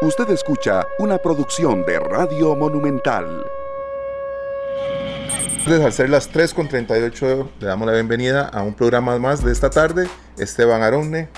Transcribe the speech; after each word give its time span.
Usted 0.00 0.30
escucha 0.30 0.86
una 1.00 1.18
producción 1.18 1.84
de 1.84 1.98
Radio 1.98 2.54
Monumental. 2.54 3.44
Al 5.66 5.92
ser 5.92 6.08
las 6.08 6.32
3.38 6.32 7.48
le 7.58 7.66
damos 7.66 7.88
la 7.88 7.94
bienvenida 7.94 8.46
a 8.46 8.62
un 8.62 8.74
programa 8.74 9.18
más 9.18 9.44
de 9.44 9.50
esta 9.50 9.70
tarde. 9.70 10.08
Esteban 10.38 10.82
Aronne, 10.82 11.28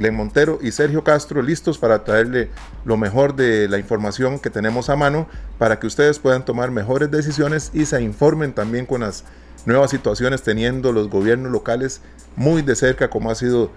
Len 0.00 0.16
Montero 0.16 0.58
y 0.60 0.72
Sergio 0.72 1.04
Castro 1.04 1.40
listos 1.40 1.78
para 1.78 2.02
traerle 2.02 2.50
lo 2.84 2.96
mejor 2.96 3.36
de 3.36 3.68
la 3.68 3.78
información 3.78 4.40
que 4.40 4.50
tenemos 4.50 4.90
a 4.90 4.96
mano 4.96 5.28
para 5.56 5.78
que 5.78 5.86
ustedes 5.86 6.18
puedan 6.18 6.44
tomar 6.44 6.72
mejores 6.72 7.12
decisiones 7.12 7.70
y 7.74 7.86
se 7.86 8.02
informen 8.02 8.52
también 8.54 8.86
con 8.86 9.02
las 9.02 9.22
nuevas 9.66 9.92
situaciones 9.92 10.42
teniendo 10.42 10.90
los 10.90 11.08
gobiernos 11.08 11.52
locales 11.52 12.00
muy 12.34 12.62
de 12.62 12.74
cerca 12.74 13.08
como 13.08 13.30
ha 13.30 13.36
sido 13.36 13.70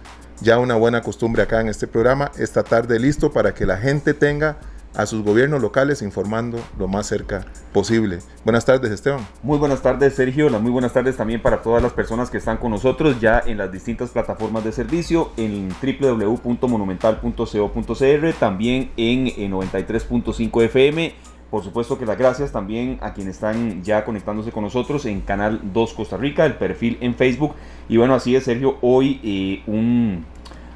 ya 0.43 0.59
una 0.59 0.75
buena 0.75 1.01
costumbre 1.01 1.41
acá 1.41 1.61
en 1.61 1.69
este 1.69 1.87
programa, 1.87 2.31
esta 2.37 2.63
tarde 2.63 2.99
listo 2.99 3.31
para 3.31 3.53
que 3.53 3.65
la 3.65 3.77
gente 3.77 4.13
tenga 4.13 4.57
a 4.95 5.05
sus 5.05 5.23
gobiernos 5.23 5.61
locales 5.61 6.01
informando 6.01 6.59
lo 6.77 6.87
más 6.87 7.05
cerca 7.07 7.45
posible. 7.71 8.19
Buenas 8.43 8.65
tardes, 8.65 8.91
Esteban. 8.91 9.25
Muy 9.41 9.57
buenas 9.57 9.81
tardes, 9.81 10.13
Sergio. 10.13 10.49
Muy 10.59 10.71
buenas 10.71 10.91
tardes 10.93 11.17
también 11.17 11.41
para 11.41 11.63
todas 11.63 11.81
las 11.81 11.93
personas 11.93 12.29
que 12.29 12.37
están 12.37 12.57
con 12.57 12.69
nosotros 12.71 13.19
ya 13.19 13.41
en 13.43 13.57
las 13.57 13.71
distintas 13.71 14.11
plataformas 14.11 14.63
de 14.63 14.71
servicio, 14.71 15.31
en 15.37 15.69
www.monumental.co.cr, 15.81 18.33
también 18.39 18.91
en 18.97 19.51
93.5 19.51 20.63
FM. 20.63 21.32
Por 21.53 21.63
supuesto 21.63 21.99
que 21.99 22.07
las 22.07 22.17
gracias 22.17 22.51
también 22.51 22.97
a 23.01 23.13
quienes 23.13 23.35
están 23.35 23.83
ya 23.83 24.05
conectándose 24.05 24.51
con 24.51 24.63
nosotros 24.63 25.05
en 25.05 25.21
Canal 25.21 25.59
2 25.71 25.93
Costa 25.93 26.17
Rica, 26.17 26.47
el 26.47 26.55
perfil 26.55 26.97
en 26.99 27.13
Facebook. 27.13 27.53
Y 27.87 27.97
bueno, 27.97 28.15
así 28.15 28.35
es, 28.35 28.45
Sergio, 28.45 28.79
hoy 28.81 29.19
eh, 29.23 29.61
un 29.67 30.25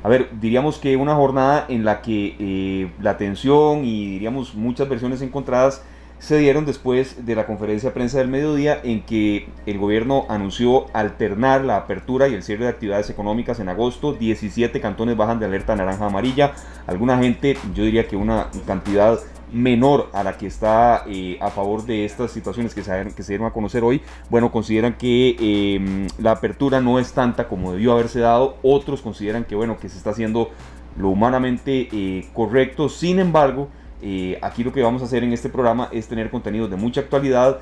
a 0.03 0.07
ver, 0.07 0.29
diríamos 0.39 0.77
que 0.77 0.95
una 0.95 1.15
jornada 1.15 1.65
en 1.67 1.83
la 1.83 2.03
que 2.03 2.35
eh, 2.37 2.91
la 3.01 3.09
atención 3.09 3.85
y 3.85 4.07
diríamos 4.11 4.53
muchas 4.53 4.87
versiones 4.87 5.23
encontradas 5.23 5.81
se 6.19 6.37
dieron 6.37 6.63
después 6.63 7.25
de 7.25 7.33
la 7.33 7.47
conferencia 7.47 7.89
de 7.89 7.93
prensa 7.95 8.19
del 8.19 8.27
mediodía 8.27 8.79
en 8.83 9.01
que 9.01 9.47
el 9.65 9.79
gobierno 9.79 10.27
anunció 10.29 10.85
alternar 10.93 11.65
la 11.65 11.77
apertura 11.77 12.27
y 12.27 12.35
el 12.35 12.43
cierre 12.43 12.65
de 12.65 12.69
actividades 12.69 13.09
económicas 13.09 13.59
en 13.59 13.69
agosto. 13.69 14.13
17 14.13 14.79
cantones 14.79 15.17
bajan 15.17 15.39
de 15.39 15.47
alerta 15.47 15.75
naranja 15.75 16.05
amarilla. 16.05 16.53
Alguna 16.85 17.17
gente, 17.17 17.57
yo 17.73 17.83
diría 17.83 18.07
que 18.07 18.15
una 18.15 18.49
cantidad 18.67 19.19
menor 19.51 20.09
a 20.13 20.23
la 20.23 20.37
que 20.37 20.47
está 20.47 21.03
eh, 21.07 21.37
a 21.41 21.49
favor 21.49 21.85
de 21.85 22.05
estas 22.05 22.31
situaciones 22.31 22.75
que 22.75 22.83
se, 22.83 23.13
que 23.15 23.23
dieron 23.23 23.47
a 23.47 23.51
conocer 23.51 23.83
hoy, 23.83 24.01
bueno, 24.29 24.51
consideran 24.51 24.93
que 24.97 25.75
em, 25.75 26.07
la 26.19 26.31
apertura 26.31 26.81
no 26.81 26.99
es 26.99 27.13
tanta 27.13 27.47
como 27.47 27.71
debió 27.71 27.93
haberse 27.93 28.19
dado, 28.19 28.57
otros 28.61 29.01
consideran 29.01 29.45
que, 29.45 29.55
bueno, 29.55 29.77
que 29.77 29.89
se 29.89 29.97
está 29.97 30.11
haciendo 30.11 30.51
lo 30.97 31.09
humanamente 31.09 31.87
eh, 31.91 32.27
correcto, 32.33 32.89
sin 32.89 33.19
embargo, 33.19 33.69
eh, 34.01 34.37
aquí 34.41 34.63
lo 34.63 34.73
que 34.73 34.81
vamos 34.81 35.01
a 35.01 35.05
hacer 35.05 35.23
en 35.23 35.33
este 35.33 35.49
programa 35.49 35.89
es 35.91 36.07
tener 36.07 36.29
contenidos 36.29 36.69
de 36.69 36.75
mucha 36.75 37.01
actualidad, 37.01 37.59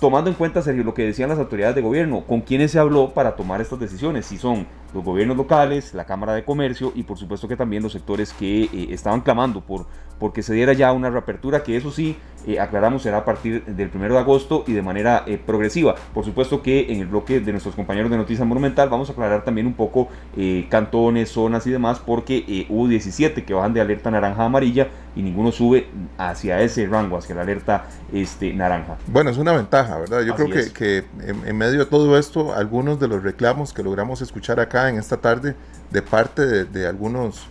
tomando 0.00 0.30
en 0.30 0.36
cuenta, 0.36 0.62
Sergio, 0.62 0.84
lo 0.84 0.94
que 0.94 1.04
decían 1.04 1.28
las 1.28 1.38
autoridades 1.38 1.74
de 1.74 1.82
gobierno, 1.82 2.24
con 2.26 2.40
quienes 2.40 2.70
se 2.70 2.78
habló 2.78 3.12
para 3.12 3.34
tomar 3.34 3.60
estas 3.60 3.78
decisiones, 3.78 4.26
si 4.26 4.38
son 4.38 4.66
los 4.94 5.04
gobiernos 5.04 5.36
locales, 5.36 5.94
la 5.94 6.04
Cámara 6.04 6.34
de 6.34 6.44
Comercio 6.44 6.92
y 6.94 7.02
por 7.02 7.18
supuesto 7.18 7.48
que 7.48 7.56
también 7.56 7.82
los 7.82 7.92
sectores 7.92 8.32
que 8.32 8.68
estaban 8.90 9.20
clamando 9.20 9.60
por 9.60 9.86
porque 10.18 10.42
se 10.42 10.54
diera 10.54 10.72
ya 10.72 10.92
una 10.92 11.10
reapertura 11.10 11.62
que 11.62 11.76
eso 11.76 11.90
sí, 11.90 12.16
eh, 12.46 12.60
aclaramos, 12.60 13.02
será 13.02 13.18
a 13.18 13.24
partir 13.24 13.64
del 13.64 13.90
1 13.92 14.08
de 14.08 14.18
agosto 14.18 14.62
y 14.68 14.72
de 14.72 14.80
manera 14.80 15.24
eh, 15.26 15.36
progresiva. 15.36 15.96
Por 16.14 16.24
supuesto 16.24 16.62
que 16.62 16.92
en 16.92 17.00
el 17.00 17.08
bloque 17.08 17.40
de 17.40 17.50
nuestros 17.50 17.74
compañeros 17.74 18.08
de 18.08 18.16
Noticias 18.16 18.46
Monumental 18.46 18.88
vamos 18.88 19.08
a 19.08 19.12
aclarar 19.12 19.44
también 19.44 19.66
un 19.66 19.74
poco 19.74 20.08
eh, 20.36 20.66
cantones, 20.70 21.30
zonas 21.30 21.66
y 21.66 21.72
demás, 21.72 21.98
porque 21.98 22.66
hubo 22.68 22.86
17 22.86 23.44
que 23.44 23.52
bajan 23.52 23.74
de 23.74 23.80
alerta 23.80 24.12
naranja 24.12 24.42
a 24.42 24.46
amarilla 24.46 24.86
y 25.16 25.22
ninguno 25.22 25.50
sube 25.50 25.88
hacia 26.18 26.60
ese 26.60 26.86
rango, 26.86 27.16
hacia 27.16 27.34
la 27.34 27.42
alerta 27.42 27.86
este, 28.12 28.52
naranja. 28.52 28.96
Bueno, 29.08 29.30
es 29.30 29.38
una 29.38 29.52
ventaja, 29.52 29.98
¿verdad? 29.98 30.22
Yo 30.22 30.36
creo 30.36 30.48
que, 30.48 30.72
que 30.72 31.04
en, 31.26 31.56
medio 31.56 31.80
de 31.80 31.86
todo 31.86 32.16
esto, 32.16 32.54
algunos 32.54 33.00
de 33.00 33.08
los 33.08 33.24
reclamos 33.24 33.72
que 33.72 33.82
logramos 33.82 34.22
escuchar 34.22 34.60
acá 34.60 34.88
en 34.88 34.98
esta 34.98 35.16
tarde 35.16 35.56
de 35.90 36.02
parte 36.02 36.46
de, 36.46 36.64
de 36.64 36.86
algunos 36.86 37.48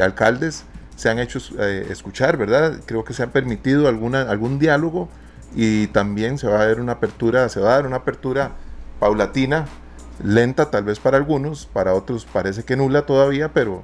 alcaldes, 0.00 0.64
se 0.96 1.08
han 1.08 1.18
hecho 1.18 1.38
eh, 1.58 1.86
escuchar, 1.90 2.36
¿verdad? 2.36 2.80
Creo 2.86 3.04
que 3.04 3.12
se 3.12 3.22
ha 3.22 3.32
permitido 3.32 3.88
alguna, 3.88 4.22
algún 4.22 4.58
diálogo 4.58 5.08
y 5.54 5.88
también 5.88 6.38
se 6.38 6.46
va 6.46 6.60
a 6.60 6.66
dar 6.66 6.80
una 6.80 6.92
apertura, 6.92 7.48
se 7.48 7.60
va 7.60 7.72
a 7.72 7.74
dar 7.76 7.86
una 7.86 7.96
apertura 7.96 8.52
paulatina, 8.98 9.66
lenta 10.22 10.70
tal 10.70 10.84
vez 10.84 11.00
para 11.00 11.16
algunos, 11.16 11.66
para 11.66 11.94
otros 11.94 12.24
parece 12.24 12.64
que 12.64 12.76
nula 12.76 13.06
todavía, 13.06 13.52
pero 13.52 13.82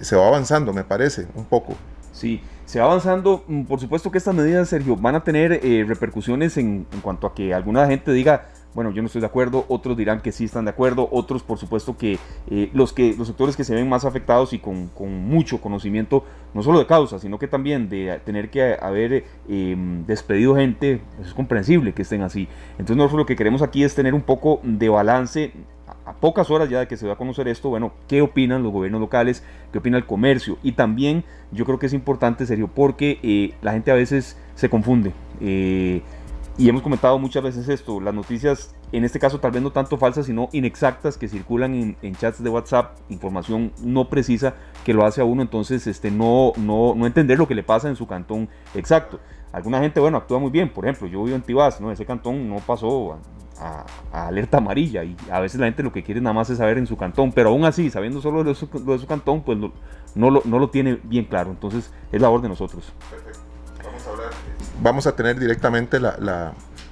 se 0.00 0.16
va 0.16 0.26
avanzando, 0.26 0.72
me 0.72 0.84
parece, 0.84 1.26
un 1.34 1.44
poco. 1.44 1.74
Sí, 2.12 2.40
se 2.64 2.80
va 2.80 2.86
avanzando. 2.86 3.44
Mm, 3.46 3.64
por 3.64 3.80
supuesto 3.80 4.10
que 4.10 4.18
estas 4.18 4.34
medidas, 4.34 4.68
Sergio, 4.68 4.96
van 4.96 5.14
a 5.14 5.24
tener 5.24 5.60
eh, 5.62 5.84
repercusiones 5.86 6.56
en, 6.56 6.86
cuanto 7.02 7.26
a 7.26 7.34
que 7.34 7.52
alguna 7.52 7.86
gente 7.86 8.12
diga, 8.12 8.46
bueno, 8.74 8.90
yo 8.90 9.02
no 9.02 9.06
estoy 9.06 9.20
de 9.20 9.26
acuerdo, 9.26 9.64
otros 9.68 9.96
dirán 9.96 10.20
que 10.20 10.32
sí 10.32 10.44
están 10.44 10.64
de 10.64 10.72
acuerdo, 10.72 11.08
otros 11.12 11.42
por 11.42 11.58
supuesto 11.58 11.96
que 11.96 12.18
eh, 12.50 12.70
los 12.72 12.92
que 12.92 13.14
los 13.16 13.28
sectores 13.28 13.56
que 13.56 13.64
se 13.64 13.74
ven 13.74 13.88
más 13.88 14.04
afectados 14.04 14.52
y 14.52 14.58
con, 14.58 14.90
mucho 15.28 15.60
conocimiento, 15.60 16.24
no 16.54 16.62
solo 16.62 16.78
de 16.78 16.86
causa, 16.86 17.18
sino 17.18 17.38
que 17.38 17.48
también 17.48 17.88
de 17.88 18.20
tener 18.24 18.50
que 18.50 18.76
haber 18.80 19.24
em, 19.48 20.04
despedido 20.06 20.56
gente, 20.56 21.00
es 21.22 21.32
comprensible 21.34 21.92
que 21.92 22.02
estén 22.02 22.22
así. 22.22 22.48
Entonces 22.72 22.96
nosotros 22.96 23.18
lo 23.18 23.26
que 23.26 23.36
queremos 23.36 23.62
aquí 23.62 23.84
es 23.84 23.94
tener 23.94 24.14
un 24.14 24.22
poco 24.22 24.60
de 24.62 24.88
balance 24.88 25.52
a 26.06 26.12
pocas 26.12 26.50
horas 26.50 26.68
ya 26.68 26.80
de 26.80 26.88
que 26.88 26.96
se 26.96 27.06
va 27.06 27.14
a 27.14 27.16
conocer 27.16 27.48
esto, 27.48 27.70
bueno, 27.70 27.92
qué 28.08 28.22
opinan 28.22 28.62
los 28.62 28.72
gobiernos 28.72 29.00
locales, 29.00 29.42
qué 29.72 29.78
opina 29.78 29.96
el 29.96 30.04
comercio. 30.04 30.58
Y 30.62 30.72
también 30.72 31.24
yo 31.50 31.64
creo 31.64 31.78
que 31.78 31.86
es 31.86 31.92
importante, 31.92 32.46
serio, 32.46 32.68
porque 32.74 33.18
eh, 33.22 33.54
la 33.62 33.72
gente 33.72 33.90
a 33.90 33.94
veces 33.94 34.38
se 34.54 34.68
confunde. 34.68 35.12
Eh, 35.40 36.02
y 36.56 36.68
hemos 36.68 36.82
comentado 36.82 37.18
muchas 37.18 37.42
veces 37.42 37.68
esto, 37.68 38.00
las 38.00 38.14
noticias, 38.14 38.74
en 38.92 39.04
este 39.04 39.18
caso 39.18 39.40
tal 39.40 39.50
vez 39.50 39.60
no 39.60 39.72
tanto 39.72 39.96
falsas, 39.98 40.26
sino 40.26 40.48
inexactas, 40.52 41.18
que 41.18 41.28
circulan 41.28 41.96
en, 42.00 42.14
chats 42.14 42.42
de 42.42 42.48
WhatsApp, 42.48 42.96
información 43.08 43.72
no 43.82 44.08
precisa 44.08 44.54
que 44.84 44.94
lo 44.94 45.04
hace 45.04 45.20
a 45.20 45.24
uno, 45.24 45.42
entonces 45.42 45.86
este, 45.88 46.12
no, 46.12 46.52
no, 46.56 46.94
no 46.94 47.06
entender 47.06 47.38
lo 47.38 47.48
que 47.48 47.56
le 47.56 47.64
pasa 47.64 47.88
en 47.88 47.96
su 47.96 48.06
cantón 48.06 48.48
exacto. 48.74 49.18
Alguna 49.52 49.80
gente, 49.80 49.98
bueno, 49.98 50.16
actúa 50.16 50.38
muy 50.38 50.50
bien, 50.50 50.72
por 50.72 50.84
ejemplo, 50.84 51.08
yo 51.08 51.24
vivo 51.24 51.36
en 51.36 51.42
Tibás, 51.42 51.80
¿no? 51.80 51.90
ese 51.90 52.06
cantón 52.06 52.48
no 52.48 52.56
pasó 52.56 53.18
a, 53.58 53.84
alerta 54.12 54.58
amarilla 54.58 55.02
y 55.04 55.16
a 55.30 55.40
veces 55.40 55.58
la 55.58 55.66
gente 55.66 55.82
lo 55.82 55.92
que 55.92 56.02
quiere 56.02 56.20
nada 56.20 56.34
más 56.34 56.50
es 56.50 56.58
saber 56.58 56.78
en 56.78 56.86
su 56.86 56.96
cantón, 56.96 57.32
pero 57.32 57.50
aún 57.50 57.64
así, 57.64 57.90
sabiendo 57.90 58.20
solo 58.20 58.54
su, 58.54 58.68
de 58.68 58.98
su 58.98 59.06
cantón, 59.06 59.42
pues 59.42 59.58
no, 59.58 60.30
lo, 60.30 60.42
no 60.44 60.58
lo 60.58 60.70
tiene 60.70 61.00
bien 61.02 61.24
claro, 61.24 61.50
entonces 61.50 61.92
es 62.12 62.20
labor 62.20 62.42
de 62.42 62.48
nosotros. 62.48 62.92
Perfecto. 63.10 63.40
Vamos 63.84 64.06
a 64.06 64.10
hablar 64.10 64.30
vamos 64.82 65.06
a 65.06 65.16
tener 65.16 65.38
directamente 65.38 66.00
la, 66.00 66.16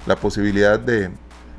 la, 0.06 0.16
posibilidad 0.16 0.78
de 0.78 1.10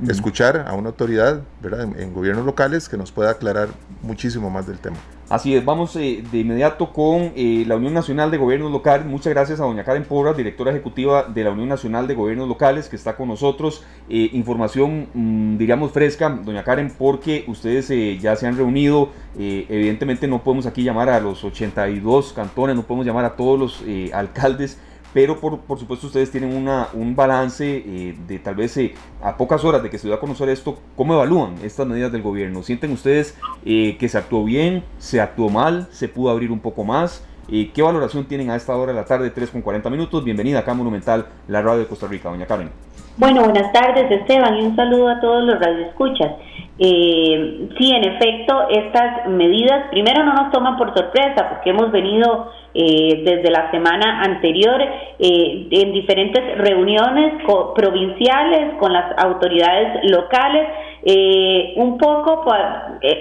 escuchar 0.08 0.64
a 0.66 0.74
una 0.74 0.88
autoridad 0.88 1.42
¿verdad? 1.62 1.82
En, 1.98 2.12
gobiernos 2.12 2.44
locales 2.44 2.88
que 2.88 2.96
nos 2.96 3.12
pueda 3.12 3.30
aclarar 3.30 3.68
muchísimo 4.02 4.50
más 4.50 4.66
del 4.66 4.78
tema. 4.78 4.96
Así 5.30 5.54
es, 5.56 5.64
vamos 5.64 5.96
eh, 5.96 6.22
de 6.30 6.38
inmediato 6.38 6.92
con 6.92 7.32
eh, 7.34 7.64
la 7.66 7.76
Unión 7.76 7.94
Nacional 7.94 8.30
de 8.30 8.36
Gobiernos 8.36 8.70
Locales. 8.70 9.06
Muchas 9.06 9.32
gracias 9.32 9.58
a 9.58 9.64
doña 9.64 9.82
Karen 9.82 10.04
Porras, 10.04 10.36
directora 10.36 10.70
ejecutiva 10.70 11.22
de 11.22 11.44
la 11.44 11.50
Unión 11.50 11.70
Nacional 11.70 12.06
de 12.06 12.14
Gobiernos 12.14 12.46
Locales, 12.46 12.90
que 12.90 12.96
está 12.96 13.16
con 13.16 13.28
nosotros. 13.28 13.82
Eh, 14.10 14.28
información, 14.34 15.08
mm, 15.14 15.56
diríamos, 15.56 15.92
fresca, 15.92 16.28
doña 16.28 16.62
Karen, 16.62 16.92
porque 16.98 17.44
ustedes 17.48 17.88
ya 18.20 18.36
se 18.36 18.46
han 18.46 18.56
reunido. 18.56 19.10
evidentemente 19.36 20.28
no 20.28 20.44
podemos 20.44 20.66
aquí 20.66 20.84
llamar 20.84 21.08
a 21.08 21.18
los 21.18 21.42
82 21.42 22.34
cantones, 22.34 22.76
no 22.76 22.82
podemos 22.82 23.06
llamar 23.06 23.24
a 23.24 23.34
todos 23.34 23.58
los 23.58 23.84
alcaldes 24.12 24.78
pero 25.14 25.38
por, 25.40 25.60
por 25.60 25.78
supuesto 25.78 26.08
ustedes 26.08 26.30
tienen 26.30 26.54
una, 26.54 26.88
un 26.92 27.14
balance 27.14 27.64
eh, 27.86 28.18
de 28.26 28.38
tal 28.40 28.56
vez 28.56 28.76
eh, 28.76 28.94
a 29.22 29.36
pocas 29.36 29.64
horas 29.64 29.82
de 29.82 29.88
que 29.88 29.96
se 29.96 30.08
dio 30.08 30.16
a 30.16 30.20
conocer 30.20 30.48
esto, 30.48 30.76
¿cómo 30.96 31.14
evalúan 31.14 31.54
estas 31.62 31.86
medidas 31.86 32.10
del 32.10 32.20
gobierno? 32.20 32.64
¿Sienten 32.64 32.90
ustedes 32.90 33.36
eh, 33.64 33.96
que 33.98 34.08
se 34.08 34.18
actuó 34.18 34.44
bien, 34.44 34.84
se 34.98 35.20
actuó 35.20 35.48
mal, 35.48 35.88
se 35.92 36.08
pudo 36.08 36.30
abrir 36.30 36.50
un 36.50 36.58
poco 36.58 36.84
más? 36.84 37.24
¿Qué 37.46 37.82
valoración 37.82 38.24
tienen 38.24 38.50
a 38.50 38.56
esta 38.56 38.74
hora 38.74 38.92
de 38.92 38.98
la 38.98 39.04
tarde, 39.04 39.30
3 39.30 39.50
con 39.50 39.60
40 39.60 39.90
minutos? 39.90 40.24
Bienvenida 40.24 40.60
acá 40.60 40.72
a 40.72 40.74
Monumental, 40.74 41.26
la 41.46 41.60
radio 41.60 41.80
de 41.80 41.86
Costa 41.86 42.06
Rica, 42.06 42.30
doña 42.30 42.46
Karen. 42.46 42.70
Bueno, 43.16 43.44
buenas 43.44 43.72
tardes 43.72 44.10
Esteban 44.10 44.56
y 44.58 44.62
un 44.62 44.74
saludo 44.74 45.08
a 45.08 45.20
todos 45.20 45.44
los 45.44 45.60
radioescuchas. 45.60 46.32
Eh, 46.80 47.68
sí, 47.78 47.92
en 47.94 48.04
efecto, 48.04 48.68
estas 48.68 49.28
medidas 49.28 49.84
primero 49.92 50.24
no 50.24 50.34
nos 50.34 50.50
toman 50.50 50.76
por 50.76 50.92
sorpresa 50.92 51.48
porque 51.48 51.70
hemos 51.70 51.92
venido 51.92 52.50
eh, 52.74 53.22
desde 53.24 53.52
la 53.52 53.70
semana 53.70 54.22
anterior 54.22 54.82
eh, 54.82 55.68
en 55.70 55.92
diferentes 55.92 56.58
reuniones 56.58 57.34
provinciales 57.76 58.74
con 58.80 58.92
las 58.92 59.16
autoridades 59.16 60.10
locales, 60.10 60.66
eh, 61.04 61.74
un 61.76 61.96
poco 61.98 62.42
pues, 62.42 62.60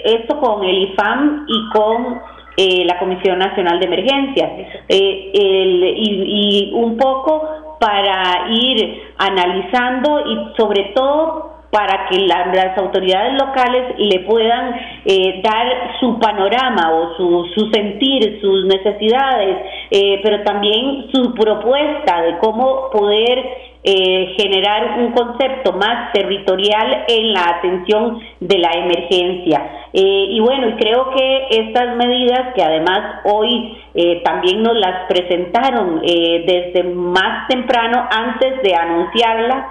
esto 0.06 0.39
con 0.39 0.63
el 0.63 0.89
IFAM 0.89 1.46
y 1.48 1.69
con 1.69 2.19
la 2.57 3.00
Comisión 3.00 3.39
Nacional 3.39 3.80
de 3.80 3.86
Emergencias 3.86 4.51
y 4.88 6.72
un 6.75 6.98
poco 6.98 7.62
para 7.84 8.48
ir 8.50 9.12
analizando 9.18 10.22
y 10.26 10.56
sobre 10.56 10.94
todo 10.96 11.52
para 11.70 12.08
que 12.08 12.20
las 12.20 12.78
autoridades 12.78 13.34
locales 13.34 13.96
le 13.98 14.20
puedan 14.20 14.76
eh, 15.06 15.42
dar 15.44 15.98
su 16.00 16.18
panorama 16.18 16.94
o 16.94 17.18
su, 17.18 17.46
su 17.56 17.72
sentir, 17.72 18.40
sus 18.40 18.66
necesidades, 18.66 19.58
eh, 19.90 20.22
pero 20.24 20.44
también 20.44 21.08
su 21.12 21.34
propuesta 21.34 22.22
de 22.22 22.38
cómo 22.38 22.90
poder 22.90 23.73
eh, 23.84 24.34
generar 24.38 24.98
un 25.00 25.12
concepto 25.12 25.74
más 25.74 26.14
territorial 26.14 27.04
en 27.08 27.34
la 27.34 27.58
atención 27.58 28.20
de 28.40 28.58
la 28.58 28.72
emergencia. 28.72 29.62
Eh, 29.92 30.26
y 30.30 30.40
bueno, 30.40 30.70
y 30.70 30.74
creo 30.74 31.10
que 31.12 31.48
estas 31.50 31.96
medidas 31.98 32.54
que 32.56 32.64
además 32.64 33.22
hoy 33.26 33.78
eh, 33.94 34.22
también 34.24 34.64
nos 34.64 34.78
las 34.78 35.06
presentaron 35.08 36.02
desde 36.02 36.84
más 36.84 37.48
temprano, 37.48 38.08
antes 38.10 38.62
de 38.64 38.74
anunciarla, 38.74 39.68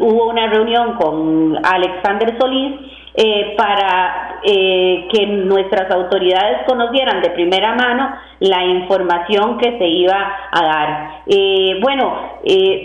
hubo 0.00 0.30
una 0.30 0.46
reunión 0.48 0.94
con 0.94 1.58
Alexander 1.64 2.36
Solís 2.40 2.72
eh, 3.14 3.54
para 3.58 4.40
eh, 4.42 5.06
que 5.12 5.26
nuestras 5.26 5.90
autoridades 5.90 6.62
conocieran 6.66 7.20
de 7.20 7.28
primera 7.28 7.74
mano 7.74 8.08
la 8.42 8.64
información 8.64 9.56
que 9.58 9.78
se 9.78 9.86
iba 9.86 10.36
a 10.50 10.64
dar. 10.64 11.10
Eh, 11.26 11.78
bueno, 11.80 12.32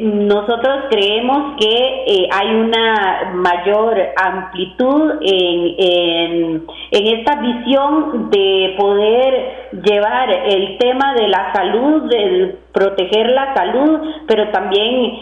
nosotros 0.01 0.85
creemos 0.91 1.55
que 1.59 2.27
hay 2.31 2.47
una 2.55 3.31
mayor 3.33 3.97
amplitud 4.15 5.13
en, 5.19 5.75
en, 5.79 6.63
en, 6.91 7.19
esta 7.19 7.41
visión 7.41 8.29
de 8.29 8.75
poder 8.77 9.69
llevar 9.83 10.29
el 10.29 10.77
tema 10.77 11.15
de 11.15 11.27
la 11.27 11.51
salud, 11.53 12.03
de 12.03 12.55
proteger 12.71 13.29
la 13.29 13.55
salud, 13.55 13.99
pero 14.27 14.49
también 14.49 15.13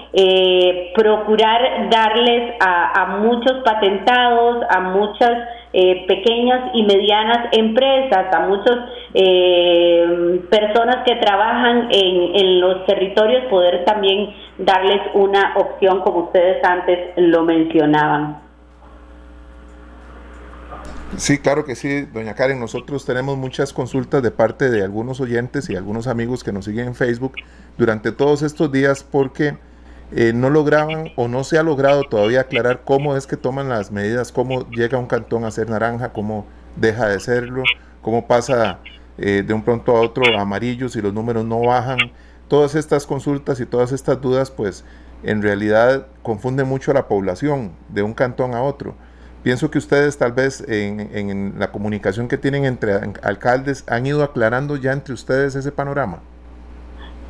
procurar 0.94 1.90
darles 1.90 2.56
a, 2.60 3.04
a 3.04 3.06
muchos 3.20 3.64
patentados, 3.64 4.66
a 4.70 4.82
muchas 4.82 5.32
eh, 5.77 6.06
pequeñas 6.07 6.72
y 6.74 6.83
medianas 6.83 7.50
empresas, 7.51 8.33
a 8.33 8.48
muchas 8.48 8.77
eh, 9.13 10.39
personas 10.50 11.04
que 11.06 11.18
trabajan 11.18 11.89
en, 11.92 12.33
en 12.33 12.62
los 12.62 12.86
territorios, 12.86 13.44
poder 13.50 13.83
también 13.83 14.33
darles 14.57 15.01
una 15.16 15.54
opción 15.57 16.00
como 16.00 16.27
ustedes 16.27 16.63
antes 16.63 17.10
lo 17.18 17.44
mencionaban. 17.44 18.39
Sí, 21.18 21.39
claro 21.39 21.66
que 21.66 21.75
sí, 21.75 22.04
doña 22.06 22.36
Karen. 22.36 22.57
Nosotros 22.57 23.06
tenemos 23.06 23.38
muchas 23.38 23.74
consultas 23.74 24.24
de 24.24 24.31
parte 24.31 24.69
de 24.69 24.81
algunos 24.81 25.19
oyentes 25.19 25.69
y 25.69 25.75
algunos 25.75 26.07
amigos 26.07 26.42
que 26.42 26.54
nos 26.54 26.63
siguen 26.63 26.88
en 26.88 26.95
Facebook 26.95 27.33
durante 27.77 28.13
todos 28.13 28.44
estos 28.44 28.72
días 28.72 29.04
porque 29.04 29.57
eh, 30.12 30.34
no 30.34 30.50
lograban 30.50 31.12
o 31.16 31.28
no 31.28 31.44
se 31.44 31.57
ha 31.57 31.63
logrado 31.63 32.04
todavía 32.04 32.42
aclarar 32.42 32.81
cómo 32.86 33.16
es 33.16 33.25
que 33.25 33.38
toman 33.38 33.69
las 33.69 33.92
medidas, 33.92 34.31
cómo 34.31 34.69
llega 34.69 35.00
un 35.00 35.07
cantón 35.07 35.46
a 35.46 35.52
ser 35.52 35.69
naranja, 35.69 36.13
cómo 36.13 36.46
deja 36.75 37.07
de 37.07 37.19
serlo, 37.19 37.63
cómo 38.02 38.28
pasa 38.28 38.80
eh, 39.18 39.44
de 39.46 39.54
un 39.54 39.63
pronto 39.63 39.96
a 39.96 40.02
otro 40.02 40.38
amarillo 40.38 40.90
si 40.90 41.02
los 41.02 41.13
números 41.13 41.46
no 41.46 41.62
bajan. 41.62 41.98
Todas 42.48 42.75
estas 42.75 43.07
consultas 43.07 43.60
y 43.60 43.66
todas 43.66 43.92
estas 43.92 44.22
dudas, 44.22 44.52
pues 44.52 44.86
en 45.24 45.42
realidad 45.42 46.06
confunden 46.22 46.68
mucho 46.68 46.92
a 46.92 46.94
la 46.94 47.08
población 47.08 47.72
de 47.90 48.04
un 48.04 48.13
cantón 48.13 48.54
a 48.54 48.62
otro. 48.62 48.94
Pienso 49.42 49.72
que 49.72 49.80
ustedes 49.80 50.18
tal 50.18 50.34
vez 50.34 50.63
en 50.68 51.56
la 51.58 51.72
comunicación 51.72 52.28
que 52.28 52.38
tienen 52.38 52.66
entre 52.66 52.94
alcaldes 53.24 53.84
han 53.88 54.06
ido 54.06 54.24
aclarando 54.24 54.75
ya 54.75 54.92
entre 54.92 55.13
ustedes 55.13 55.56
ese 55.56 55.72
panorama. 55.72 56.22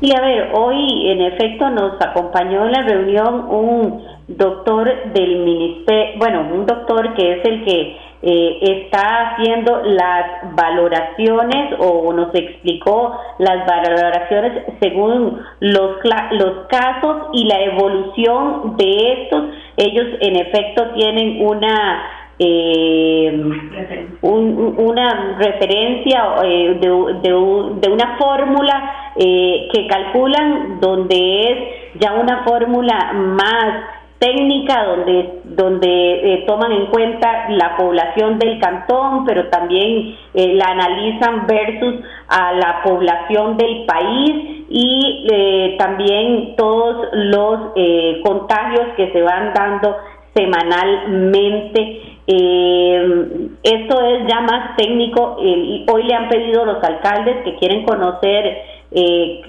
Sí, 0.00 0.12
a 0.14 0.20
ver, 0.20 0.50
hoy 0.52 1.08
en 1.08 1.22
efecto 1.22 1.70
nos 1.70 1.98
acompañó 2.02 2.66
en 2.66 2.72
la 2.72 2.82
reunión 2.82 3.46
un 3.48 4.04
doctor 4.28 5.12
del 5.14 5.36
ministerio, 5.38 6.18
bueno, 6.18 6.46
un 6.52 6.66
doctor 6.66 7.14
que 7.14 7.32
es 7.32 7.44
el 7.46 7.64
que 7.64 7.96
eh, 8.22 8.58
está 8.60 9.30
haciendo 9.30 9.82
las 9.84 10.54
valoraciones 10.54 11.76
o 11.78 12.12
nos 12.12 12.34
explicó 12.34 13.18
las 13.38 13.66
valoraciones 13.66 14.64
según 14.80 15.40
los, 15.60 15.96
los 16.32 16.66
casos 16.68 17.28
y 17.32 17.44
la 17.44 17.60
evolución 17.62 18.76
de 18.76 19.12
estos. 19.12 19.44
Ellos 19.78 20.06
en 20.20 20.36
efecto 20.36 20.90
tienen 20.94 21.46
una 21.46 22.25
eh, 22.38 23.42
una 24.22 25.36
referencia 25.38 26.36
eh, 26.44 26.78
de, 26.80 27.88
una 27.88 28.16
fórmula 28.18 29.12
eh, 29.16 29.68
que 29.72 29.86
calculan 29.86 30.80
donde 30.80 31.40
es 31.40 31.58
ya 32.00 32.12
una 32.12 32.44
fórmula 32.44 33.12
más 33.14 33.84
técnica 34.18 34.84
donde 34.84 35.40
donde 35.44 36.34
eh, 36.34 36.44
toman 36.46 36.72
en 36.72 36.86
cuenta 36.86 37.48
la 37.50 37.76
población 37.76 38.38
del 38.38 38.58
cantón 38.58 39.24
pero 39.26 39.48
también 39.48 40.16
la 40.34 40.66
analizan 40.66 41.46
versus 41.46 42.02
a 42.28 42.52
la 42.52 42.82
población 42.82 43.56
del 43.56 43.84
país 43.84 44.64
y 44.68 45.76
también 45.78 46.54
todos 46.56 47.08
los 47.12 47.72
contagios 48.22 48.88
que 48.96 49.12
se 49.12 49.22
van 49.22 49.52
dando 49.54 49.96
semanalmente 50.34 52.15
eh, 52.26 53.48
esto 53.62 54.00
es 54.00 54.26
ya 54.26 54.40
más 54.40 54.76
técnico. 54.76 55.36
hoy 55.38 56.02
le 56.02 56.14
han 56.14 56.28
pedido 56.28 56.64
los 56.64 56.82
alcaldes 56.82 57.44
que 57.44 57.54
quieren 57.56 57.84
conocer 57.84 58.62
eh, 58.90 59.42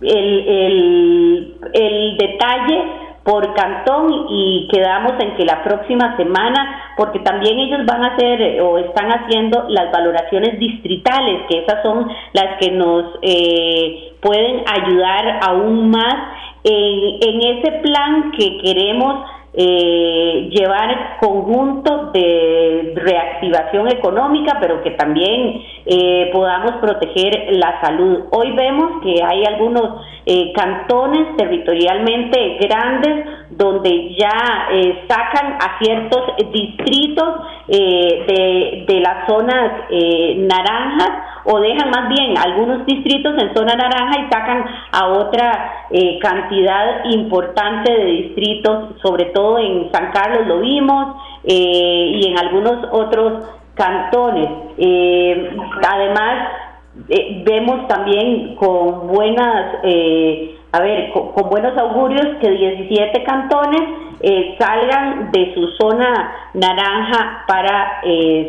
el, 0.00 1.54
el, 1.72 2.16
detalle 2.16 2.82
por 3.22 3.54
cantón 3.54 4.26
y 4.28 4.68
quedamos 4.72 5.12
en 5.20 5.36
que 5.36 5.44
la 5.44 5.62
próxima 5.64 6.16
semana, 6.16 6.94
porque 6.96 7.20
también 7.20 7.58
ellos 7.58 7.86
van 7.86 8.04
a 8.04 8.14
hacer 8.14 8.42
eh, 8.42 8.60
o 8.60 8.78
están 8.78 9.08
haciendo 9.10 9.64
las 9.68 9.90
valoraciones 9.92 10.58
distritales, 10.58 11.42
que 11.48 11.58
esas 11.60 11.82
son 11.82 12.08
las 12.32 12.58
que 12.58 12.72
nos 12.72 13.18
eh, 13.22 14.14
pueden 14.20 14.64
ayudar 14.68 15.40
aún 15.48 15.90
más 15.90 16.14
en 16.68 17.40
ese 17.42 17.78
plan 17.78 18.32
que 18.32 18.58
queremos 18.58 19.24
eh, 19.58 20.50
llevar 20.50 21.16
conjunto 21.18 22.10
de 22.12 22.92
reactivación 22.94 23.88
económica, 23.88 24.58
pero 24.60 24.82
que 24.82 24.90
también 24.90 25.62
eh, 25.86 26.30
podamos 26.32 26.72
proteger 26.80 27.48
la 27.52 27.80
salud. 27.80 28.24
Hoy 28.32 28.52
vemos 28.52 29.02
que 29.02 29.22
hay 29.24 29.44
algunos 29.46 30.02
eh, 30.26 30.52
cantones 30.52 31.36
territorialmente 31.38 32.58
grandes 32.60 33.26
donde 33.50 34.14
ya 34.18 34.68
eh, 34.72 35.04
sacan 35.08 35.58
a 35.60 35.78
ciertos 35.78 36.36
distritos 36.52 37.34
de, 37.68 38.84
de, 38.86 39.00
las 39.00 39.26
zonas 39.26 39.72
naranjas 40.36 41.10
o 41.44 41.60
dejan 41.60 41.90
más 41.90 42.08
bien 42.08 42.38
algunos 42.38 42.86
distritos 42.86 43.34
en 43.42 43.54
zona 43.54 43.74
naranja 43.74 44.20
y 44.20 44.32
sacan 44.32 44.64
a 44.92 45.08
otra 45.08 45.72
cantidad 46.20 47.04
importante 47.06 47.92
de 47.92 48.04
distritos, 48.04 49.00
sobre 49.02 49.26
todo 49.26 49.58
en 49.58 49.90
San 49.92 50.12
Carlos 50.12 50.46
lo 50.46 50.60
vimos 50.60 51.16
y 51.44 52.26
en 52.26 52.38
algunos 52.38 52.86
otros 52.92 53.44
cantones. 53.76 54.48
Eh, 54.78 55.56
además, 55.86 56.48
eh, 57.08 57.42
vemos 57.44 57.86
también 57.86 58.56
con 58.56 59.06
buenas, 59.06 59.76
eh, 59.84 60.55
a 60.72 60.80
ver, 60.80 61.10
con, 61.12 61.48
buenos 61.48 61.76
augurios 61.78 62.26
que 62.40 62.50
17 62.50 63.24
cantones 63.24 63.82
salgan 64.58 65.30
de 65.30 65.54
su 65.54 65.68
zona 65.80 66.50
naranja 66.54 67.44
para 67.46 68.00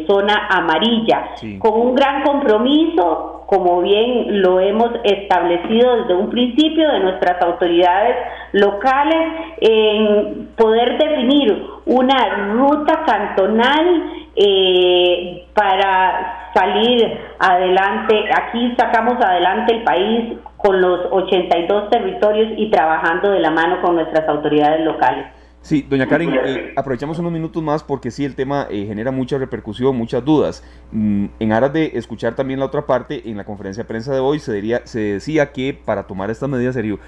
zona 0.08 0.48
amarilla, 0.50 1.30
con 1.60 1.80
un 1.80 1.96
gran 1.96 2.24
compromiso, 2.24 3.44
como 3.48 3.82
bien 3.82 4.42
lo 4.42 4.60
hemos 4.60 4.92
establecido 5.04 6.02
desde 6.02 6.16
un 6.16 6.30
principio 6.30 6.90
de 6.92 7.00
nuestras 7.00 7.42
autoridades 7.42 8.16
locales, 8.54 9.34
en 9.62 10.50
poder 10.58 10.98
definir 10.98 11.66
una 11.86 12.54
ruta 12.54 13.04
cantonal 13.06 14.27
eh, 14.38 15.48
para 15.54 16.52
salir 16.54 17.20
adelante. 17.40 18.26
Aquí 18.36 18.76
sacamos 18.78 19.16
adelante 19.24 19.76
el 19.76 19.84
país 19.84 20.38
con 20.58 20.80
los 20.80 21.08
82 21.12 21.90
territorios 21.90 22.54
y 22.58 22.70
trabajando 22.70 23.32
de 23.32 23.40
la 23.40 23.52
mano 23.52 23.82
con 23.82 23.96
nuestras 23.96 24.28
autoridades 24.30 24.86
locales. 24.86 25.26
Sí, 25.62 25.86
doña 25.90 26.08
Karen, 26.08 26.34
eh, 26.46 26.74
aprovechamos 26.78 27.20
unos 27.20 27.32
minutos 27.32 27.62
más 27.62 27.84
porque 27.84 28.10
sí, 28.10 28.24
el 28.24 28.36
tema 28.36 28.68
eh, 28.70 28.86
genera 28.86 29.12
mucha 29.12 29.38
repercusión, 29.38 29.98
muchas 29.98 30.24
dudas. 30.24 30.64
Mm, 30.92 31.26
en 31.40 31.52
aras 31.52 31.74
de 31.74 31.92
escuchar 31.96 32.36
también 32.36 32.60
la 32.60 32.68
otra 32.68 32.86
parte, 32.86 33.30
en 33.30 33.36
la 33.36 33.44
conferencia 33.44 33.84
de 33.84 33.88
prensa 33.88 34.14
de 34.14 34.20
hoy 34.20 34.40
se, 34.40 34.82
se 34.86 35.00
decía 35.00 35.52
que 35.52 35.74
para 35.74 36.04
tomar 36.08 36.30
estas 36.30 36.48
medidas 36.48 36.74
serio, 36.74 37.00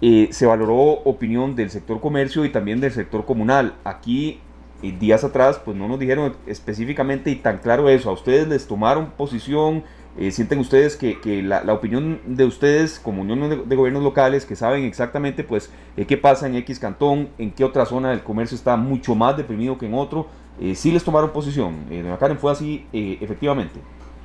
eh, 0.00 0.28
se 0.30 0.46
valoró 0.46 0.76
opinión 1.04 1.56
del 1.56 1.70
sector 1.70 2.00
comercio 2.00 2.44
y 2.44 2.50
también 2.50 2.80
del 2.80 2.92
sector 2.92 3.24
comunal. 3.24 3.74
Aquí 3.84 4.40
días 4.82 5.24
atrás 5.24 5.60
pues 5.64 5.76
no 5.76 5.88
nos 5.88 5.98
dijeron 5.98 6.34
específicamente 6.46 7.30
y 7.30 7.36
tan 7.36 7.58
claro 7.58 7.88
eso. 7.88 8.10
A 8.10 8.12
ustedes 8.12 8.48
les 8.48 8.66
tomaron 8.66 9.10
posición, 9.16 9.84
Eh, 10.18 10.32
¿Sienten 10.32 10.58
ustedes 10.58 10.96
que, 10.96 11.42
la, 11.44 11.72
opinión 11.72 12.20
de 12.26 12.44
ustedes 12.44 12.98
como 12.98 13.22
Unión 13.22 13.68
de, 13.68 13.76
Gobiernos 13.76 14.02
Locales, 14.02 14.44
que 14.44 14.56
saben 14.56 14.84
exactamente 14.84 15.44
pues 15.44 15.72
eh, 15.96 16.06
qué 16.06 16.16
pasa 16.16 16.48
en 16.48 16.56
X 16.56 16.80
cantón, 16.80 17.28
en 17.38 17.52
qué 17.52 17.62
otra 17.64 17.86
zona 17.86 18.10
del 18.10 18.24
comercio 18.24 18.56
está 18.56 18.76
mucho 18.76 19.14
más 19.14 19.36
deprimido 19.36 19.78
que 19.78 19.86
en 19.86 19.94
otro, 19.94 20.26
eh, 20.60 20.74
sí 20.74 20.90
les 20.90 21.04
tomaron 21.04 21.30
posición? 21.30 21.86
Eh, 21.88 22.02
doña 22.02 22.18
Karen, 22.18 22.36
¿fue 22.36 22.50
así 22.50 22.84
efectivamente? 22.92 23.78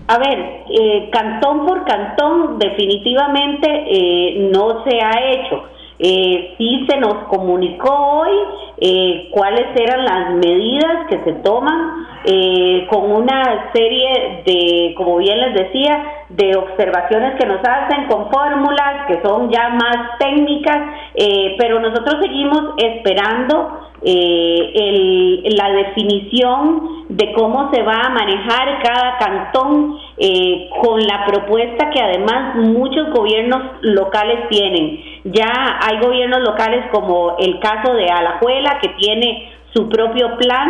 A 0.08 0.18
ver, 0.18 0.64
cantón 1.12 1.68
por 1.68 1.86
cantón 1.86 2.58
definitivamente 2.58 4.50
no 4.52 4.84
se 4.84 5.00
ha 5.00 5.32
hecho. 5.32 5.64
Eh, 6.06 6.56
sí 6.58 6.86
se 6.90 6.98
nos 6.98 7.30
comunicó 7.30 7.90
hoy 7.90 8.38
eh, 8.78 9.30
cuáles 9.32 9.68
eran 9.74 10.04
las 10.04 10.32
medidas 10.32 11.08
que 11.10 11.24
se 11.24 11.32
toman 11.40 12.06
eh, 12.26 12.86
con 12.90 13.10
una 13.10 13.72
serie 13.74 14.44
de, 14.46 14.94
como 14.98 15.18
bien 15.18 15.40
les 15.40 15.54
decía, 15.54 16.04
de 16.28 16.58
observaciones 16.58 17.40
que 17.40 17.46
nos 17.46 17.60
hacen 17.60 18.08
con 18.08 18.30
fórmulas 18.30 19.08
que 19.08 19.22
son 19.24 19.50
ya 19.50 19.70
más 19.70 20.18
técnicas, 20.20 20.78
eh, 21.16 21.56
pero 21.58 21.80
nosotros 21.80 22.16
seguimos 22.22 22.74
esperando 22.78 23.93
eh, 24.06 25.44
la 25.58 25.70
definición 25.72 27.08
de 27.10 27.32
cómo 27.34 27.72
se 27.72 27.82
va 27.84 28.02
a 28.06 28.10
manejar 28.10 28.82
cada 28.82 29.18
cantón 29.18 29.98
eh, 30.18 30.70
con 30.82 31.00
la 31.02 31.26
propuesta 31.26 31.90
que 31.90 32.02
además 32.02 32.56
muchos 32.56 33.12
gobiernos 33.12 33.62
locales 33.82 34.48
tienen. 34.50 35.00
Ya 35.26 35.80
hay 35.82 36.00
gobiernos 36.00 36.42
locales 36.42 36.86
como 36.92 37.36
el 37.40 37.60
caso 37.60 37.94
de 37.94 38.08
Alajuela 38.08 38.80
que 38.82 38.90
tiene 38.90 39.53
su 39.74 39.90
propio 39.90 40.38
plan 40.38 40.70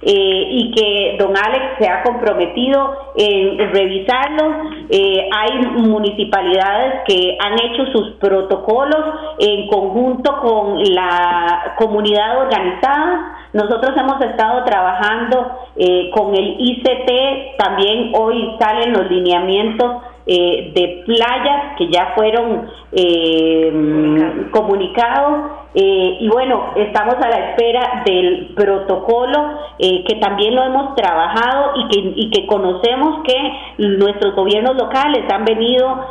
eh, 0.00 0.46
y 0.50 0.70
que 0.70 1.16
don 1.18 1.36
Alex 1.36 1.78
se 1.78 1.88
ha 1.88 2.02
comprometido 2.02 2.96
en 3.16 3.58
revisarlo. 3.72 4.70
Eh, 4.88 5.28
hay 5.36 5.58
municipalidades 5.82 7.02
que 7.06 7.36
han 7.40 7.54
hecho 7.54 7.86
sus 7.92 8.12
protocolos 8.16 9.04
en 9.38 9.66
conjunto 9.68 10.40
con 10.40 10.82
la 10.94 11.74
comunidad 11.76 12.38
organizada. 12.38 13.34
Nosotros 13.52 13.96
hemos 13.96 14.20
estado 14.22 14.64
trabajando 14.64 15.68
eh, 15.76 16.10
con 16.14 16.34
el 16.34 16.56
ICT, 16.58 17.56
también 17.58 18.12
hoy 18.14 18.56
salen 18.58 18.92
los 18.92 19.10
lineamientos 19.10 20.02
eh, 20.30 20.72
de 20.74 21.04
playas 21.06 21.76
que 21.78 21.88
ya 21.88 22.12
fueron 22.14 22.68
eh, 22.92 24.48
comunicados 24.50 25.52
eh, 25.74 26.16
y 26.20 26.28
bueno, 26.28 26.72
estamos 26.76 27.16
a 27.16 27.28
la 27.28 27.50
espera 27.50 28.02
del 28.04 28.54
protocolo 28.54 29.58
que 29.78 30.16
también 30.16 30.54
lo 30.54 30.64
hemos 30.64 30.96
trabajado 30.96 31.72
y 31.76 31.88
que, 31.88 32.12
y 32.16 32.30
que 32.30 32.46
conocemos 32.46 33.22
que 33.22 33.36
nuestros 33.78 34.34
gobiernos 34.34 34.76
locales 34.76 35.24
han 35.32 35.44
venido 35.44 36.04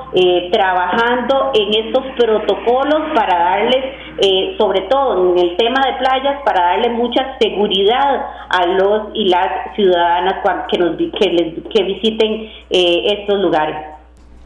trabajando 0.52 1.52
en 1.54 1.86
estos 1.86 2.04
protocolos 2.16 3.12
para 3.14 3.38
darles, 3.38 4.58
sobre 4.58 4.82
todo 4.82 5.34
en 5.34 5.40
el 5.40 5.58
tema 5.58 5.82
de 5.86 5.98
playas, 6.00 6.42
para 6.46 6.62
darle 6.62 6.90
mucha 6.92 7.38
seguridad 7.40 8.26
a 8.50 8.66
los 8.68 9.10
y 9.14 9.28
las 9.28 9.76
ciudadanas 9.76 10.36
que, 10.70 10.78
nos, 10.78 10.96
que, 10.98 11.62
que 11.70 11.84
visiten 11.84 12.50
estos 12.70 13.40
lugares. 13.40 13.98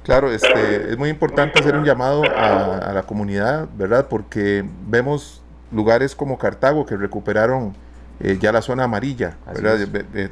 Claro, 0.04 0.32
este, 0.32 0.92
es 0.92 0.98
muy 0.98 1.10
importante 1.10 1.60
hacer 1.60 1.76
un 1.76 1.86
llamado 1.86 2.24
a, 2.24 2.92
la 2.94 3.04
comunidad, 3.04 3.68
¿verdad? 3.78 4.08
Porque 4.10 4.66
vemos 4.88 5.42
lugares 5.72 6.16
como 6.16 6.38
Cartago 6.38 6.86
que 6.86 6.98
recuperaron 6.98 7.74
eh, 8.20 8.38
ya 8.40 8.52
la 8.52 8.62
zona 8.62 8.84
amarilla, 8.86 9.38
¿verdad? 9.54 9.78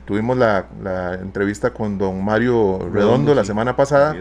tuvimos 0.06 0.38
la, 0.38 0.66
entrevista 1.22 1.72
con 1.72 1.98
don 1.98 2.24
Mario 2.24 2.90
Redondo, 2.92 3.34
la 3.36 3.46
semana 3.46 3.76
pasada 3.76 4.16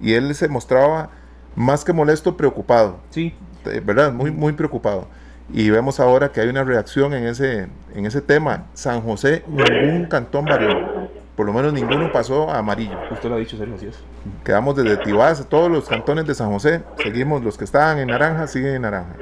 y 0.00 0.14
él 0.14 0.34
se 0.34 0.48
mostraba 0.48 1.10
más 1.54 1.84
que 1.84 1.92
molesto, 1.92 2.36
preocupado. 2.36 2.98
Sí. 3.10 3.34
Eh, 3.66 3.82
¿Verdad? 3.84 4.12
Muy, 4.12 4.30
muy 4.30 4.52
preocupado. 4.52 5.08
Y 5.52 5.68
vemos 5.70 6.00
ahora 6.00 6.30
que 6.30 6.40
hay 6.40 6.48
una 6.48 6.64
reacción 6.64 7.12
en 7.12 7.26
ese, 7.26 7.66
en 7.94 8.06
ese 8.06 8.20
tema. 8.20 8.66
San 8.74 9.02
José, 9.02 9.44
ningún 9.48 10.06
cantón 10.06 10.44
varió 10.44 11.10
por 11.40 11.46
lo 11.46 11.54
menos 11.54 11.72
ninguno 11.72 12.12
pasó 12.12 12.50
a 12.50 12.58
amarillo. 12.58 12.98
Usted 13.10 13.30
lo 13.30 13.36
ha 13.36 13.38
dicho, 13.38 13.56
Sergio, 13.56 13.74
así 13.74 13.86
es. 13.86 14.04
Quedamos 14.44 14.76
desde 14.76 14.98
Tibás, 14.98 15.48
todos 15.48 15.70
los 15.70 15.88
cantones 15.88 16.26
de 16.26 16.34
San 16.34 16.52
José, 16.52 16.82
seguimos 17.02 17.42
los 17.42 17.56
que 17.56 17.64
estaban 17.64 17.98
en 17.98 18.08
naranja, 18.08 18.46
siguen 18.46 18.74
en 18.74 18.82
naranja. 18.82 19.14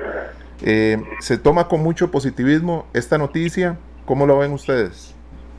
Eh, 0.61 0.97
se 1.21 1.39
toma 1.39 1.69
con 1.69 1.81
mucho 1.81 2.11
positivismo 2.11 2.87
esta 2.93 3.19
noticia, 3.19 3.79
¿cómo 4.05 4.27
lo 4.27 4.37
ven 4.39 4.53
ustedes? 4.53 5.15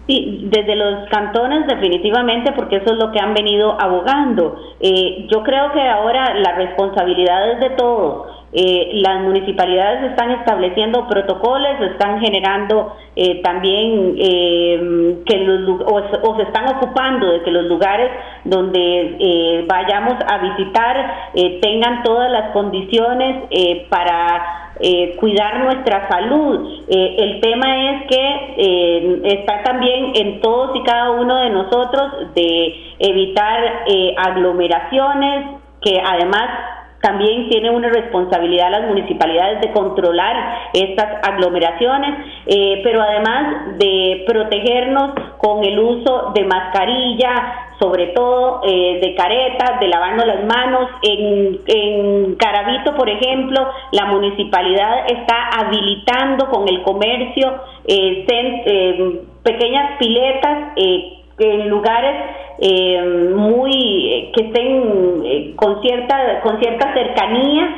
Sí, 0.08 0.50
desde 0.52 0.76
los 0.76 1.08
cantones 1.10 1.66
definitivamente, 1.66 2.52
porque 2.52 2.76
eso 2.76 2.92
es 2.92 3.00
lo 3.00 3.10
que 3.14 3.22
han 3.22 3.34
venido 3.34 3.80
abogando. 3.80 4.60
Eh, 4.82 5.30
yo 5.32 5.44
creo 5.44 5.72
que 5.72 5.80
ahora 5.80 6.34
la 6.34 6.56
responsabilidad 6.56 7.54
es 7.54 7.62
de 7.62 7.70
todos. 7.78 8.39
Eh, 8.52 8.92
las 8.94 9.22
municipalidades 9.22 10.12
están 10.12 10.32
estableciendo 10.32 11.08
protocolos, 11.08 11.80
están 11.82 12.20
generando 12.20 12.96
eh, 13.16 13.42
también 13.44 14.16
que 14.16 15.38
los 15.38 15.82
o, 15.86 16.36
se 16.38 16.44
están 16.44 16.76
ocupando 16.76 17.32
de 17.32 17.44
que 17.44 17.52
los 17.52 17.66
lugares 17.66 18.10
donde 18.44 19.66
vayamos 19.68 20.16
a 20.28 20.38
visitar 20.40 21.32
tengan 21.62 22.04
todas 22.04 22.32
las 22.32 22.52
condiciones 22.52 23.44
para 23.90 24.70
eh, 24.82 25.18
cuidar 25.18 25.60
nuestra 25.60 26.08
salud. 26.08 26.86
Eh, 26.88 27.16
el 27.20 27.42
tema 27.42 27.92
es 27.92 28.08
que 28.08 28.54
eh, 28.58 29.22
está 29.26 29.62
también 29.62 30.14
en 30.16 30.40
todos 30.40 30.74
y 30.74 30.84
cada 30.84 31.12
uno 31.12 31.36
de 31.36 31.50
nosotros 31.50 32.34
de 32.34 32.96
evitar 33.00 33.84
aglomeraciones, 34.16 35.48
que 35.82 36.02
además 36.02 36.48
también 37.02 37.50
tiene 37.50 37.70
una 37.70 37.90
responsabilidad 37.90 38.72
las 38.72 38.88
municipalidades 38.88 39.62
de 39.62 39.72
controlar 39.72 40.36
estas 40.74 41.28
aglomeraciones, 41.28 42.26
pero 42.84 43.02
además 43.02 43.78
de 43.78 44.24
protegernos 44.28 45.14
con 45.38 45.64
el 45.64 45.80
uso 45.80 46.32
de 46.36 46.44
mascarilla, 46.44 47.70
sobre 47.80 48.08
todo 48.08 48.62
eh, 48.66 49.00
de 49.02 49.16
caretas, 49.16 49.80
de 49.80 49.88
lavarnos 49.88 50.26
las 50.26 50.44
manos. 50.46 50.90
En, 51.02 51.60
en 51.66 52.36
Carabito, 52.36 52.96
por 52.96 53.10
ejemplo, 53.10 53.68
la 53.92 54.06
municipalidad 54.06 55.06
está 55.10 55.50
habilitando 55.60 56.50
con 56.50 56.68
el 56.68 56.82
comercio 56.84 57.54
eh, 57.88 58.26
eh, 58.28 59.22
pequeñas 59.44 59.98
piletas 59.98 60.74
en 61.40 61.70
lugares 61.70 62.16
muy 63.36 64.32
que 64.36 64.42
estén 64.48 65.56
con 65.56 65.82
cierta 65.82 66.42
con 66.42 66.60
cierta 66.60 66.94
cercanía 66.94 67.70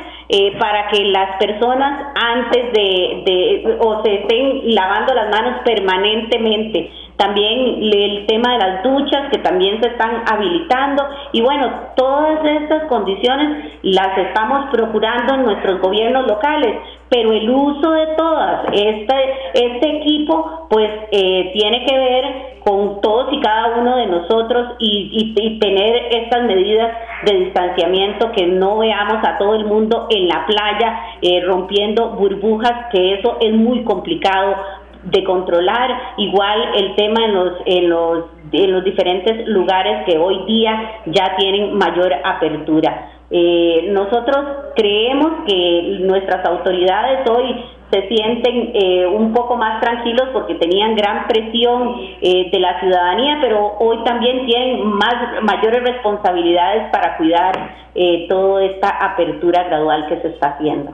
para 0.58 0.88
que 0.88 1.04
las 1.04 1.36
personas 1.36 2.08
antes 2.14 2.72
de, 2.72 3.22
de 3.24 3.78
o 3.80 4.02
se 4.02 4.14
estén 4.14 4.74
lavando 4.74 5.14
las 5.14 5.30
manos 5.30 5.60
permanentemente 5.64 6.90
también 7.16 7.82
el 7.92 8.26
tema 8.26 8.52
de 8.52 8.58
las 8.58 8.82
duchas 8.82 9.30
que 9.30 9.38
también 9.38 9.80
se 9.80 9.88
están 9.88 10.24
habilitando. 10.30 11.04
Y 11.32 11.40
bueno, 11.40 11.70
todas 11.96 12.44
estas 12.44 12.84
condiciones 12.84 13.78
las 13.82 14.16
estamos 14.18 14.70
procurando 14.70 15.34
en 15.34 15.44
nuestros 15.44 15.80
gobiernos 15.80 16.26
locales, 16.26 16.76
pero 17.08 17.32
el 17.32 17.48
uso 17.50 17.92
de 17.92 18.06
todas, 18.16 18.64
este, 18.72 19.14
este 19.54 19.98
equipo 19.98 20.66
pues 20.70 20.90
eh, 21.10 21.50
tiene 21.52 21.84
que 21.84 21.96
ver 21.96 22.52
con 22.64 23.00
todos 23.00 23.32
y 23.32 23.40
cada 23.40 23.76
uno 23.76 23.96
de 23.96 24.06
nosotros 24.06 24.76
y, 24.78 25.58
tener 25.60 26.06
estas 26.10 26.42
medidas 26.44 26.92
de 27.24 27.36
distanciamiento, 27.38 28.32
que 28.32 28.46
no 28.46 28.78
veamos 28.78 29.18
a 29.26 29.38
todo 29.38 29.54
el 29.54 29.64
mundo 29.64 30.06
en 30.10 30.28
la 30.28 30.46
playa 30.46 31.00
eh, 31.20 31.40
rompiendo 31.44 32.10
burbujas, 32.10 32.86
que 32.92 33.14
eso 33.14 33.36
es 33.40 33.52
muy 33.52 33.84
complicado 33.84 34.56
de 35.04 35.24
controlar 35.24 36.14
igual 36.16 36.60
el 36.76 36.94
tema 36.94 37.24
en 37.24 37.34
los 37.34 37.52
en 37.66 37.88
los 37.88 38.24
en 38.52 38.72
los 38.72 38.84
diferentes 38.84 39.46
lugares 39.48 40.04
que 40.06 40.18
hoy 40.18 40.44
día 40.46 41.00
ya 41.06 41.36
tienen 41.36 41.76
mayor 41.76 42.12
apertura. 42.24 43.08
Eh, 43.30 43.88
nosotros 43.92 44.44
creemos 44.76 45.32
que 45.46 45.98
nuestras 46.00 46.44
autoridades 46.44 47.26
hoy 47.30 47.64
se 47.90 48.06
sienten 48.08 48.72
eh, 48.74 49.06
un 49.06 49.32
poco 49.32 49.56
más 49.56 49.80
tranquilos 49.80 50.28
porque 50.34 50.54
tenían 50.56 50.94
gran 50.94 51.26
presión 51.26 51.96
eh, 52.20 52.50
de 52.52 52.60
la 52.60 52.78
ciudadanía, 52.80 53.38
pero 53.40 53.74
hoy 53.78 54.04
también 54.04 54.44
tienen 54.44 54.86
más 54.86 55.42
mayores 55.42 55.82
responsabilidades 55.82 56.90
para 56.90 57.16
cuidar 57.16 57.82
toda 58.28 58.64
esta 58.64 58.88
apertura 58.88 59.64
gradual 59.64 60.06
que 60.08 60.20
se 60.20 60.28
está 60.28 60.48
haciendo. 60.48 60.92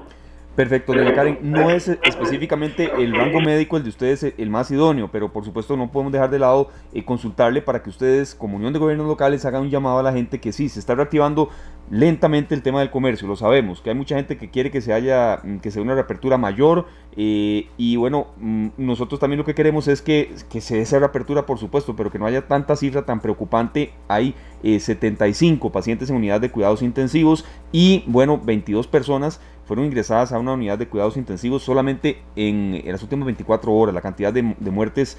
Perfecto, 0.59 0.93
doña 0.93 1.15
Karen, 1.15 1.39
no 1.41 1.71
es 1.71 1.87
específicamente 1.87 2.91
el 2.99 3.15
rango 3.15 3.41
médico 3.41 3.77
el 3.77 3.85
de 3.85 3.91
ustedes 3.91 4.35
el 4.37 4.51
más 4.51 4.69
idóneo, 4.73 5.09
pero 5.09 5.33
por 5.33 5.45
supuesto 5.45 5.77
no 5.77 5.93
podemos 5.93 6.13
dejar 6.13 6.31
de 6.31 6.41
lado 6.41 6.71
eh, 6.93 7.05
consultarle 7.05 7.63
para 7.63 7.81
que 7.81 7.91
ustedes, 7.91 8.35
como 8.35 8.57
Unión 8.57 8.73
de 8.73 8.81
Gobiernos 8.81 9.07
Locales, 9.07 9.45
hagan 9.45 9.63
un 9.63 9.71
llamado 9.71 10.01
a 10.01 10.03
la 10.03 10.13
gente 10.13 10.41
que 10.41 10.53
sí, 10.53 10.69
se 10.69 10.81
está 10.81 10.97
reactivando 10.97 11.49
lentamente 11.93 12.57
el 12.57 12.63
tema 12.63 12.81
del 12.81 12.91
comercio, 12.91 13.29
lo 13.29 13.37
sabemos, 13.37 13.81
que 13.81 13.91
hay 13.91 13.97
mucha 13.97 14.17
gente 14.17 14.37
que 14.37 14.51
quiere 14.51 14.73
que 14.73 14.81
se 14.81 14.93
haya, 14.93 15.39
mm, 15.45 15.59
que 15.59 15.71
sea 15.71 15.81
una 15.81 15.95
reapertura 15.95 16.39
mayor 16.39 16.87
eh, 17.17 17.69
y 17.77 17.95
bueno, 17.95 18.27
mm, 18.39 18.69
nosotros 18.79 19.21
también 19.21 19.39
lo 19.39 19.45
que 19.45 19.55
queremos 19.55 19.87
es 19.87 20.03
que, 20.03 20.35
que 20.51 20.61
se 20.61 20.75
dé 20.75 20.83
esa 20.83 20.99
reapertura, 20.99 21.47
por 21.47 21.59
supuesto, 21.59 21.95
pero 21.95 22.11
que 22.11 22.19
no 22.19 22.27
haya 22.27 22.49
tanta 22.49 22.75
cifra 22.75 23.07
tan 23.07 23.21
preocupante. 23.21 23.93
Hay 24.09 24.35
75 24.63 25.69
eh, 25.69 25.71
pacientes 25.71 26.11
en 26.11 26.17
unidad 26.17 26.41
de 26.41 26.51
cuidados 26.51 26.83
intensivos 26.83 27.45
y 27.73 28.05
bueno, 28.07 28.41
22 28.43 28.89
personas 28.89 29.41
fueron 29.69 29.85
ingresadas 29.85 30.33
a 30.33 30.41
una 30.41 30.55
unidad 30.55 30.79
de 30.79 30.89
cuidados 30.89 31.17
intensivos 31.17 31.63
solamente 31.63 32.19
en, 32.35 32.83
las 32.85 33.03
últimas 33.03 33.27
24 33.27 33.73
horas. 33.73 33.95
La 33.95 34.01
cantidad 34.01 34.33
de, 34.33 34.57
de 34.59 34.71
muertes 34.73 35.17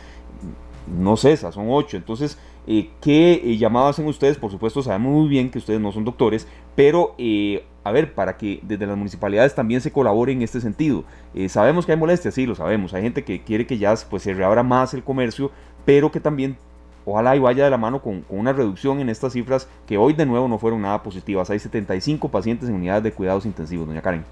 no 0.87 1.15
cesa, 1.15 1.53
son 1.53 1.67
8. 1.69 1.95
Entonces, 1.95 2.37
eh, 2.71 2.91
¿Qué 3.01 3.41
eh, 3.43 3.57
llamado 3.57 3.87
hacen 3.87 4.05
ustedes? 4.05 4.37
Por 4.37 4.51
supuesto, 4.51 4.83
sabemos 4.83 5.11
muy 5.11 5.27
bien 5.27 5.49
que 5.49 5.57
ustedes 5.57 5.81
no 5.81 5.91
son 5.91 6.05
doctores, 6.05 6.47
pero 6.75 7.15
eh, 7.17 7.65
a 7.83 7.91
ver, 7.91 8.13
para 8.13 8.37
que 8.37 8.59
desde 8.61 8.85
las 8.85 8.95
municipalidades 8.95 9.55
también 9.55 9.81
se 9.81 9.91
colabore 9.91 10.33
en 10.33 10.43
este 10.43 10.61
sentido. 10.61 11.03
sabemos 11.47 11.87
que 11.87 11.93
hay 11.93 11.97
molestias, 11.97 12.35
sí, 12.35 12.45
lo 12.45 12.53
sabemos. 12.53 12.93
Hay 12.93 13.01
gente 13.01 13.23
que 13.23 13.41
quiere 13.41 13.65
que 13.65 13.79
ya 13.79 13.95
pues, 14.07 14.21
se 14.21 14.35
reabra 14.35 14.61
más 14.61 14.93
el 14.93 15.03
comercio, 15.03 15.49
pero 15.83 16.11
que 16.11 16.19
también 16.19 16.57
ojalá 17.05 17.35
y 17.35 17.39
vaya 17.39 17.63
de 17.63 17.71
la 17.71 17.77
mano 17.77 18.03
con, 18.03 18.21
con, 18.21 18.37
una 18.37 18.53
reducción 18.53 18.99
en 18.99 19.09
estas 19.09 19.33
cifras 19.33 19.67
que 19.87 19.97
hoy 19.97 20.13
de 20.13 20.27
nuevo 20.27 20.47
no 20.47 20.59
fueron 20.59 20.83
nada 20.83 21.01
positivas. 21.01 21.49
Hay 21.49 21.57
75 21.57 22.29
pacientes 22.29 22.69
en 22.69 22.75
unidades 22.75 23.01
de 23.01 23.13
cuidados 23.13 23.47
intensivos, 23.47 23.87
doña 23.87 24.03
Karen. 24.03 24.23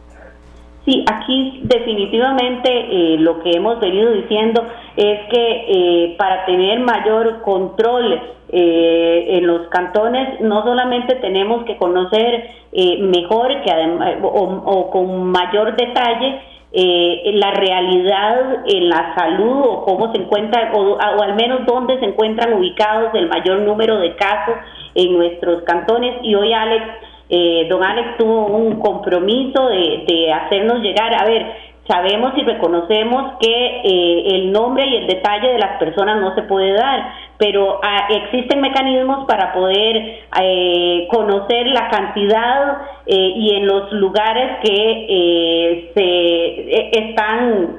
Sí, 0.88 1.04
aquí 1.06 1.60
definitivamente 1.64 2.70
eh, 2.72 3.18
lo 3.20 3.44
que 3.44 3.52
hemos 3.52 3.78
venido 3.82 4.10
diciendo 4.14 4.64
es 4.96 5.20
que 5.30 5.66
eh, 5.68 6.16
para 6.18 6.46
tener 6.46 6.80
mayor 6.80 7.42
control 7.42 8.22
eh, 8.48 9.26
en 9.32 9.48
los 9.48 9.68
cantones 9.68 10.40
no 10.40 10.64
solamente 10.64 11.16
tenemos 11.16 11.66
que 11.66 11.76
conocer 11.76 12.52
mejor 13.02 13.62
que 13.64 13.72
además, 13.72 14.14
o, 14.22 14.90
con 14.90 15.26
mayor 15.26 15.76
detalle 15.76 16.40
la 16.72 17.52
realidad 17.52 18.64
en 18.68 18.88
la 18.88 19.14
salud 19.16 19.64
o 19.66 19.84
cómo 19.84 20.14
se 20.14 20.22
encuentra 20.22 20.72
o, 20.74 20.94
o 20.94 21.22
al 21.22 21.36
menos 21.36 21.66
dónde 21.66 22.00
se 22.00 22.06
encuentran 22.06 22.54
ubicados 22.54 23.14
el 23.14 23.28
mayor 23.28 23.60
número 23.60 23.98
de 23.98 24.16
casos 24.16 24.56
en 24.96 25.18
nuestros 25.18 25.64
cantones. 25.64 26.16
Y 26.22 26.36
hoy 26.36 26.54
Alex 26.54 26.86
eh, 27.30 27.68
don 27.70 27.84
Alex 27.84 28.18
tuvo 28.18 28.48
un 28.48 28.80
compromiso 28.80 29.68
de, 29.68 30.32
hacernos 30.32 30.80
llegar, 30.82 31.14
a 31.14 31.26
ver, 31.26 31.46
sabemos 31.86 32.34
y 32.38 32.44
reconocemos 32.44 33.34
que 33.42 33.82
eh, 33.84 34.24
el 34.36 34.52
nombre 34.52 34.86
y 34.86 34.96
el 34.96 35.08
detalle 35.08 35.50
de 35.50 35.60
las 35.60 35.78
personas 35.78 36.22
no 36.22 36.34
se 36.36 36.44
puede 36.44 36.72
dar, 36.74 37.12
pero 37.38 37.80
ah, 37.84 38.08
existen 38.10 38.62
mecanismos 38.62 39.26
para 39.26 39.54
poder 39.54 40.20
eh, 40.42 41.08
conocer 41.12 41.68
la 41.68 41.90
cantidad 41.90 42.78
y 43.10 43.56
en 43.56 43.68
los 43.68 43.90
lugares 43.94 44.58
que 44.62 45.92
se 45.96 47.00
están 47.08 47.78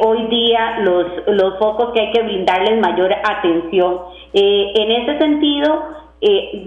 hoy 0.00 0.26
día 0.26 0.80
los, 0.80 1.06
los 1.28 1.58
focos 1.58 1.92
que 1.92 2.00
hay 2.00 2.12
que 2.12 2.22
brindarles 2.22 2.78
mayor 2.78 3.10
atención. 3.14 4.00
en 4.34 4.90
ese 4.90 5.18
sentido, 5.18 5.82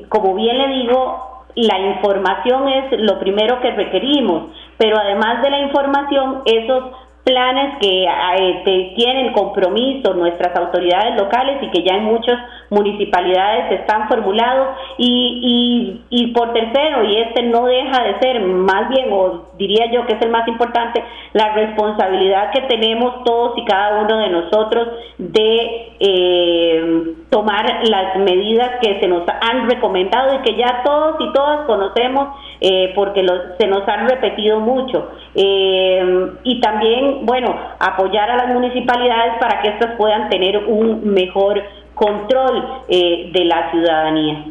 como 0.10 0.34
bien 0.34 0.58
le 0.58 0.68
digo, 0.70 1.29
la 1.68 1.80
información 1.80 2.68
es 2.68 3.00
lo 3.00 3.20
primero 3.20 3.60
que 3.62 3.72
requerimos, 3.72 4.52
pero 4.78 4.98
además 4.98 5.42
de 5.42 5.50
la 5.50 5.60
información, 5.60 6.42
esos 6.46 6.84
planes 7.30 7.78
que 7.80 8.06
eh, 8.06 8.94
tienen 8.96 9.34
compromiso 9.34 10.14
nuestras 10.14 10.56
autoridades 10.56 11.16
locales 11.16 11.62
y 11.62 11.70
que 11.70 11.84
ya 11.84 11.98
en 11.98 12.06
muchas 12.06 12.40
municipalidades 12.72 13.80
están 13.80 14.08
formulados 14.08 14.70
y, 14.98 16.02
y, 16.10 16.28
por 16.28 16.54
tercero, 16.54 17.04
y 17.04 17.18
este 17.18 17.44
no 17.44 17.66
deja 17.66 18.04
de 18.04 18.20
ser 18.20 18.42
más 18.42 18.90
bien, 18.90 19.10
o 19.12 19.46
diría 19.58 19.92
yo 19.92 20.06
que 20.06 20.14
es 20.14 20.22
el 20.22 20.30
más 20.30 20.48
importante, 20.48 21.04
la 21.34 21.54
responsabilidad 21.54 22.52
que 22.52 22.62
tenemos 22.62 23.24
todos 23.24 23.58
y 23.58 23.66
cada 23.66 24.02
uno 24.02 24.18
de 24.18 24.30
nosotros 24.30 24.88
de 25.18 25.94
eh, 26.00 27.04
tomar 27.30 27.66
las 27.88 28.18
medidas 28.18 28.72
que 28.82 29.00
se 29.00 29.08
nos 29.08 29.24
han 29.42 29.70
recomendado 29.70 30.36
y 30.36 30.40
que 30.40 30.58
ya 30.58 30.82
todos 30.84 31.16
y 31.20 31.32
todas 31.32 31.66
conocemos 31.68 32.36
eh, 32.60 32.92
porque 32.96 33.26
se 33.60 33.68
nos 33.68 33.88
han 33.88 34.10
repetido 34.10 34.60
mucho. 34.60 35.10
y 35.36 36.60
también 36.62 37.26
bueno, 37.26 37.56
apoyar 37.80 38.30
a 38.32 38.38
las 38.38 38.48
municipalidades 38.50 39.34
para 39.40 39.62
que 39.62 39.70
éstas 39.70 39.96
puedan 39.98 40.30
tener 40.30 40.58
un 40.58 41.14
mejor 41.14 41.62
control 42.00 42.84
eh, 42.88 43.30
de 43.34 43.46
la 43.46 43.70
ciudadanía. 43.72 44.46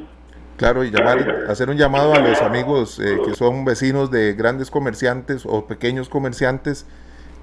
Claro, 0.59 0.85
y 0.85 0.91
llamar, 0.91 1.47
hacer 1.49 1.71
un 1.71 1.77
llamado 1.77 2.13
a 2.13 2.19
los 2.19 2.43
amigos 2.43 3.01
eh, 3.01 3.17
que 3.25 3.35
son 3.35 3.65
vecinos 3.65 4.11
de 4.11 4.35
grandes 4.35 4.71
comerciantes 4.71 5.47
o 5.47 5.67
pequeños 5.67 6.09
comerciantes 6.09 6.87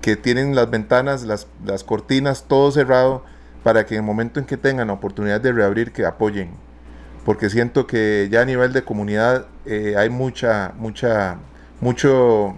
que 0.01 0.15
tienen 0.15 0.53
las 0.53 0.69
ventanas, 0.69 1.23
las, 1.23 1.47
las 1.65 1.83
cortinas, 1.83 2.47
todo 2.47 2.69
cerrado, 2.71 3.23
para 3.65 3.83
que 3.87 3.95
en 3.95 4.01
el 4.01 4.05
momento 4.05 4.39
en 4.39 4.45
que 4.45 4.57
tengan 4.57 4.89
la 4.89 4.93
oportunidad 4.93 5.41
de 5.41 5.51
reabrir, 5.51 5.91
que 5.91 6.05
apoyen. 6.05 6.51
Porque 7.25 7.49
siento 7.49 7.87
que 7.87 8.29
ya 8.31 8.41
a 8.41 8.45
nivel 8.45 8.73
de 8.73 8.83
comunidad 8.83 9.47
eh, 9.65 9.95
hay 9.97 10.11
mucha, 10.11 10.73
mucha, 10.77 11.37
mucho 11.81 12.55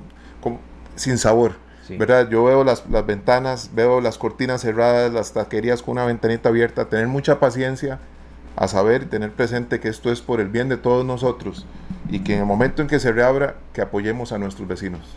sin 0.97 1.17
sabor 1.17 1.53
¿verdad? 1.97 2.27
Yo 2.29 2.43
veo 2.43 2.65
las, 2.65 2.85
las, 2.89 3.05
ventanas, 3.05 3.71
veo 3.73 4.01
las 4.01 4.17
cortinas 4.17 4.59
cerradas, 4.59 5.13
las 5.13 5.31
taquerías 5.31 5.81
con 5.81 5.93
una 5.93 6.03
ventanita 6.03 6.49
abierta, 6.49 6.89
tener 6.89 7.07
mucha 7.07 7.39
paciencia 7.39 7.99
a 8.57 8.67
saber 8.67 9.03
y 9.03 9.05
tener 9.05 9.31
presente 9.31 9.79
que 9.79 9.87
esto 9.87 10.11
es 10.11 10.19
por 10.19 10.41
el 10.41 10.49
bien 10.49 10.67
de 10.67 10.75
todos 10.75 11.05
nosotros 11.05 11.65
y 12.09 12.19
que 12.25 12.33
en 12.33 12.39
el 12.39 12.45
momento 12.45 12.81
en 12.81 12.89
que 12.89 12.99
se 12.99 13.13
reabra, 13.13 13.55
que 13.71 13.79
apoyemos 13.79 14.33
a 14.33 14.37
nuestros 14.37 14.67
vecinos. 14.67 15.15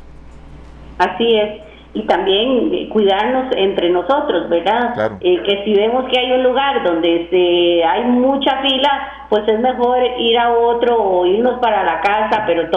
Así 0.98 1.37
es. 1.37 1.69
Y 1.92 2.03
también 2.03 2.72
eh, 2.72 2.88
cuidarnos 2.88 3.46
entre 3.57 3.90
nosotros, 3.90 4.48
¿verdad? 4.48 4.94
Claro. 4.94 5.18
Eh, 5.20 5.42
que 5.42 5.64
si 5.64 5.74
vemos 5.74 6.05
que 6.09 6.20
hay 6.20 6.31
un 6.33 6.44
lugar 6.44 6.85
donde 6.85 7.26
se, 7.31 7.85
hay 7.85 8.05
mucha 8.05 8.62
fila, 8.62 9.26
pues 9.29 9.46
es 9.48 9.59
mejor 9.61 9.98
ir 10.18 10.38
a 10.38 10.53
otro 10.53 11.03
o 11.03 11.26
irnos 11.26 11.59
para 11.61 11.83
la 11.83 12.00
casa, 12.00 12.44
pero 12.46 12.68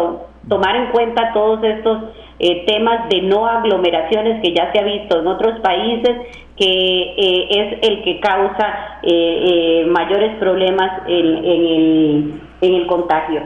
tomar 0.47 0.75
en 0.75 0.87
cuenta 0.87 1.31
todos 1.33 1.63
estos 1.63 2.03
eh, 2.39 2.65
temas 2.65 3.07
de 3.09 3.21
no 3.21 3.47
aglomeraciones 3.47 4.41
que 4.41 4.53
ya 4.53 4.71
se 4.71 4.79
ha 4.79 4.83
visto 4.83 5.19
en 5.19 5.27
otros 5.27 5.59
países, 5.61 6.27
que 6.57 6.65
eh, 6.65 7.47
es 7.49 7.89
el 7.89 8.03
que 8.03 8.19
causa 8.19 8.99
eh, 9.01 9.85
mayores 9.87 10.35
problemas 10.37 11.03
en, 11.07 11.25
el, 11.25 12.33
en 12.61 12.73
el 12.73 12.87
contagio. 12.87 13.43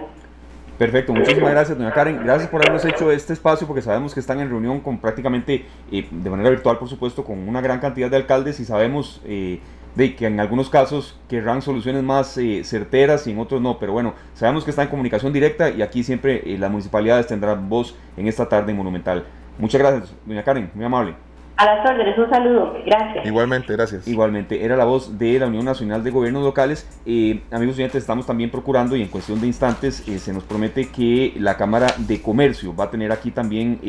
Perfecto, 0.78 1.14
muchísimas 1.14 1.52
gracias, 1.52 1.78
doña 1.78 1.92
Karen. 1.92 2.20
Gracias 2.24 2.50
por 2.50 2.62
habernos 2.62 2.86
hecho 2.86 3.12
este 3.12 3.34
espacio, 3.34 3.66
porque 3.66 3.82
sabemos 3.82 4.14
que 4.14 4.20
están 4.20 4.40
en 4.40 4.50
reunión 4.50 4.80
con 4.80 5.00
prácticamente, 5.00 5.66
de 5.90 6.30
manera 6.30 6.50
virtual, 6.50 6.78
por 6.78 6.88
supuesto, 6.88 7.24
con 7.24 7.48
una 7.48 7.62
gran 7.62 7.80
cantidad 7.80 8.12
de 8.12 8.18
alcaldes 8.18 8.60
y 8.60 8.66
sabemos 8.66 9.22
de 9.98 10.16
que 10.16 10.28
en 10.28 10.40
algunos 10.40 10.70
casos 10.70 11.18
querrán 11.28 11.64
soluciones 11.64 12.04
más 12.04 12.38
eh, 12.38 12.64
certeras 12.64 13.26
y 13.26 13.32
en 13.32 13.40
otros 13.40 13.60
no, 13.60 13.80
pero 13.80 13.94
bueno, 13.94 14.14
sabemos 14.36 14.64
que 14.64 14.70
está 14.70 14.84
en 14.84 14.90
comunicación 14.90 15.34
directa 15.34 15.72
y 15.72 15.82
aquí 15.82 16.04
siempre 16.04 16.44
eh, 16.46 16.56
las 16.60 16.70
municipalidades 16.70 17.26
tendrán 17.26 17.68
voz 17.68 17.96
en 18.16 18.28
esta 18.28 18.48
tarde 18.48 18.76
Monumental. 18.76 19.26
Muchas 19.58 19.82
gracias, 19.82 20.14
doña 20.24 20.44
Karen, 20.44 20.70
muy 20.76 20.86
amable. 20.86 21.16
A 21.58 21.66
las 21.66 21.90
órdenes, 21.90 22.18
un 22.18 22.30
saludo, 22.30 22.74
gracias. 22.86 23.26
Igualmente, 23.26 23.74
gracias. 23.74 24.08
Igualmente, 24.08 24.64
era 24.64 24.78
la 24.78 24.86
voz 24.86 25.18
de 25.18 25.40
la 25.40 25.48
Unión 25.48 25.66
Nacional 25.66 26.04
de 26.04 26.12
Gobiernos 26.12 26.44
Locales. 26.44 26.88
Eh, 27.06 27.42
amigos 27.52 27.76
oyentes, 27.76 28.04
estamos 28.04 28.26
también 28.26 28.52
procurando 28.52 28.96
y 28.96 29.02
en 29.02 29.08
cuestión 29.08 29.42
de 29.42 29.48
instantes 29.48 29.96
se 29.96 30.34
nos 30.34 30.44
promete 30.44 30.90
que 30.90 31.34
la 31.38 31.58
Cámara 31.58 31.88
de 31.98 32.22
Comercio 32.22 32.76
va 32.76 32.86
a 32.86 32.92
tener 32.92 33.12
aquí 33.12 33.32
también 33.32 33.80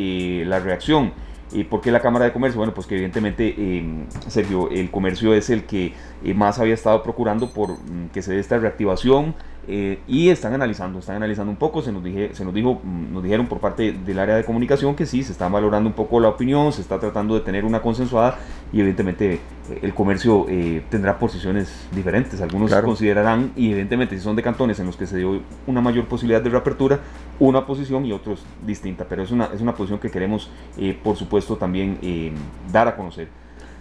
la 0.48 0.60
reacción 0.60 1.12
¿Y 1.52 1.64
por 1.64 1.80
qué 1.80 1.90
la 1.90 2.00
Cámara 2.00 2.26
de 2.26 2.32
Comercio? 2.32 2.58
Bueno, 2.58 2.74
pues 2.74 2.86
que 2.86 2.94
evidentemente, 2.94 3.54
eh, 3.56 4.04
Sergio, 4.26 4.68
el 4.70 4.90
comercio 4.90 5.32
es 5.32 5.48
el 5.48 5.64
que 5.64 5.94
eh, 6.22 6.34
más 6.34 6.58
había 6.58 6.74
estado 6.74 7.02
procurando 7.02 7.50
por 7.50 7.70
mm, 7.70 8.10
que 8.12 8.20
se 8.22 8.34
dé 8.34 8.40
esta 8.40 8.58
reactivación 8.58 9.34
eh, 9.70 9.98
y 10.08 10.30
están 10.30 10.54
analizando, 10.54 10.98
están 10.98 11.16
analizando 11.16 11.50
un 11.50 11.58
poco, 11.58 11.82
se 11.82 11.92
nos, 11.92 12.02
dije, 12.02 12.30
se 12.32 12.42
nos, 12.42 12.54
dijo, 12.54 12.80
mm, 12.82 13.12
nos 13.12 13.22
dijeron 13.22 13.48
por 13.48 13.60
parte 13.60 13.92
del 13.92 14.18
área 14.18 14.34
de 14.34 14.44
comunicación 14.44 14.96
que 14.96 15.04
sí, 15.04 15.22
se 15.22 15.32
está 15.32 15.46
valorando 15.48 15.90
un 15.90 15.94
poco 15.94 16.20
la 16.20 16.28
opinión, 16.28 16.72
se 16.72 16.80
está 16.80 16.98
tratando 16.98 17.34
de 17.34 17.42
tener 17.42 17.66
una 17.66 17.82
consensuada 17.82 18.38
y 18.72 18.80
evidentemente 18.80 19.34
eh, 19.34 19.40
el 19.82 19.92
comercio 19.92 20.46
tendrá 20.88 21.18
posiciones 21.18 21.86
diferentes, 21.94 22.40
algunos 22.40 22.74
considerarán 22.74 23.52
y 23.56 23.70
evidentemente 23.72 24.16
si 24.16 24.22
son 24.22 24.36
de 24.36 24.42
cantones 24.42 24.80
en 24.80 24.86
los 24.86 24.96
que 24.96 25.06
se 25.06 25.18
dio 25.18 25.42
una 25.66 25.82
mayor 25.82 26.06
posibilidad 26.06 26.40
de 26.40 26.48
reapertura, 26.48 27.00
una 27.38 27.66
posición 27.66 28.06
y 28.06 28.12
otros 28.12 28.46
distinta, 28.66 29.04
pero 29.06 29.22
es 29.22 29.30
una, 29.30 29.50
es 29.54 29.60
una 29.60 29.74
posición 29.74 29.98
que 29.98 30.10
queremos 30.10 30.50
por 31.04 31.16
supuesto 31.16 31.56
también 31.56 31.98
dar 32.72 32.88
a 32.88 32.96
conocer. 32.96 33.28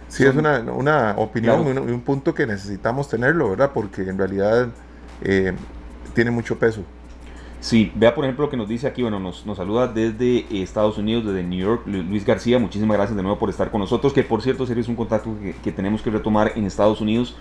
Sí, 0.08 0.24
es 0.24 0.34
una, 0.34 0.60
una 0.60 1.14
opinión 1.16 1.66
y 1.66 1.92
un, 1.92 2.00
punto 2.00 2.34
que 2.34 2.46
necesitamos 2.46 3.08
tenerlo, 3.08 3.50
¿verdad? 3.50 3.70
Porque 3.72 4.02
en 4.02 4.16
realidad 4.16 4.68
eh, 5.22 5.52
tiene 6.18 6.32
mucho 6.32 6.58
peso. 6.58 6.82
Sí, 7.60 7.92
vea 7.94 8.12
por 8.12 8.24
ejemplo 8.24 8.46
lo 8.46 8.50
que 8.50 8.56
nos 8.56 8.68
dice 8.68 8.88
aquí, 8.88 9.02
bueno, 9.02 9.20
nos, 9.20 9.46
nos 9.46 9.56
saluda 9.56 9.86
desde 9.86 10.46
Estados 10.50 10.98
Unidos, 10.98 11.24
desde 11.24 11.44
New 11.44 11.60
York, 11.60 11.82
Luis 11.86 12.26
García, 12.26 12.58
muchísimas 12.58 12.96
gracias 12.96 13.16
de 13.16 13.22
nuevo 13.22 13.38
por 13.38 13.50
estar 13.50 13.70
con 13.70 13.80
nosotros, 13.80 14.12
que 14.12 14.24
por 14.24 14.42
cierto, 14.42 14.66
serio 14.66 14.80
es 14.80 14.88
un 14.88 14.96
contacto 14.96 15.32
que, 15.62 15.70
tenemos 15.70 16.02
que 16.02 16.10
retomar 16.10 16.54
en 16.56 16.64
Estados 16.64 17.00
Unidos, 17.00 17.36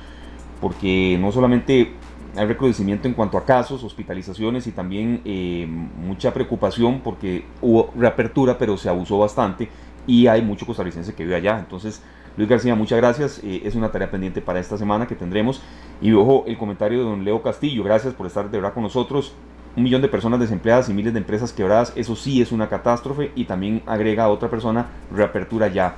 porque 0.61 1.17
no 1.19 1.31
solamente 1.31 1.93
hay 2.35 2.45
recrudecimiento 2.45 3.07
en 3.07 3.15
cuanto 3.15 3.35
a 3.39 3.45
casos, 3.45 3.83
hospitalizaciones 3.83 4.67
y 4.67 4.71
también 4.71 5.21
eh, 5.25 5.67
mucha 5.67 6.31
preocupación 6.31 7.01
porque 7.03 7.45
hubo 7.61 7.91
reapertura, 7.97 8.59
pero 8.59 8.77
se 8.77 8.89
abusó 8.89 9.17
bastante 9.17 9.69
y 10.05 10.27
hay 10.27 10.43
mucho 10.43 10.67
costarricense 10.67 11.15
que 11.15 11.23
vive 11.23 11.35
allá. 11.35 11.57
Entonces, 11.57 12.03
Luis 12.37 12.47
García, 12.47 12.75
muchas 12.75 12.99
gracias. 12.99 13.41
Eh, 13.43 13.63
es 13.65 13.75
una 13.75 13.91
tarea 13.91 14.09
pendiente 14.09 14.41
para 14.41 14.59
esta 14.59 14.77
semana 14.77 15.07
que 15.07 15.15
tendremos. 15.15 15.61
Y 16.01 16.13
ojo, 16.13 16.43
el 16.47 16.57
comentario 16.57 16.99
de 16.99 17.03
don 17.03 17.25
Leo 17.25 17.41
Castillo, 17.41 17.83
gracias 17.83 18.13
por 18.13 18.27
estar 18.27 18.49
de 18.49 18.57
verdad 18.57 18.73
con 18.73 18.83
nosotros 18.83 19.33
un 19.77 19.83
millón 19.83 20.01
de 20.01 20.07
personas 20.07 20.39
desempleadas 20.39 20.89
y 20.89 20.93
miles 20.93 21.13
de 21.13 21.19
empresas 21.19 21.53
quebradas, 21.53 21.93
eso 21.95 22.15
sí 22.15 22.41
es 22.41 22.51
una 22.51 22.67
catástrofe 22.67 23.31
y 23.35 23.45
también 23.45 23.83
agrega 23.85 24.23
a 24.23 24.29
otra 24.29 24.49
persona 24.49 24.87
reapertura 25.11 25.67
ya. 25.67 25.95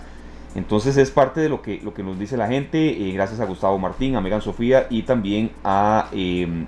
Entonces 0.53 0.97
es 0.97 1.11
parte 1.11 1.39
de 1.39 1.47
lo 1.47 1.61
que, 1.61 1.79
lo 1.81 1.93
que 1.93 2.03
nos 2.03 2.19
dice 2.19 2.35
la 2.35 2.47
gente, 2.47 2.89
eh, 2.89 3.13
gracias 3.13 3.39
a 3.39 3.45
Gustavo 3.45 3.77
Martín, 3.77 4.17
a 4.17 4.21
Megan 4.21 4.41
Sofía 4.41 4.87
y 4.89 5.03
también 5.03 5.51
a 5.63 6.09
em, 6.11 6.65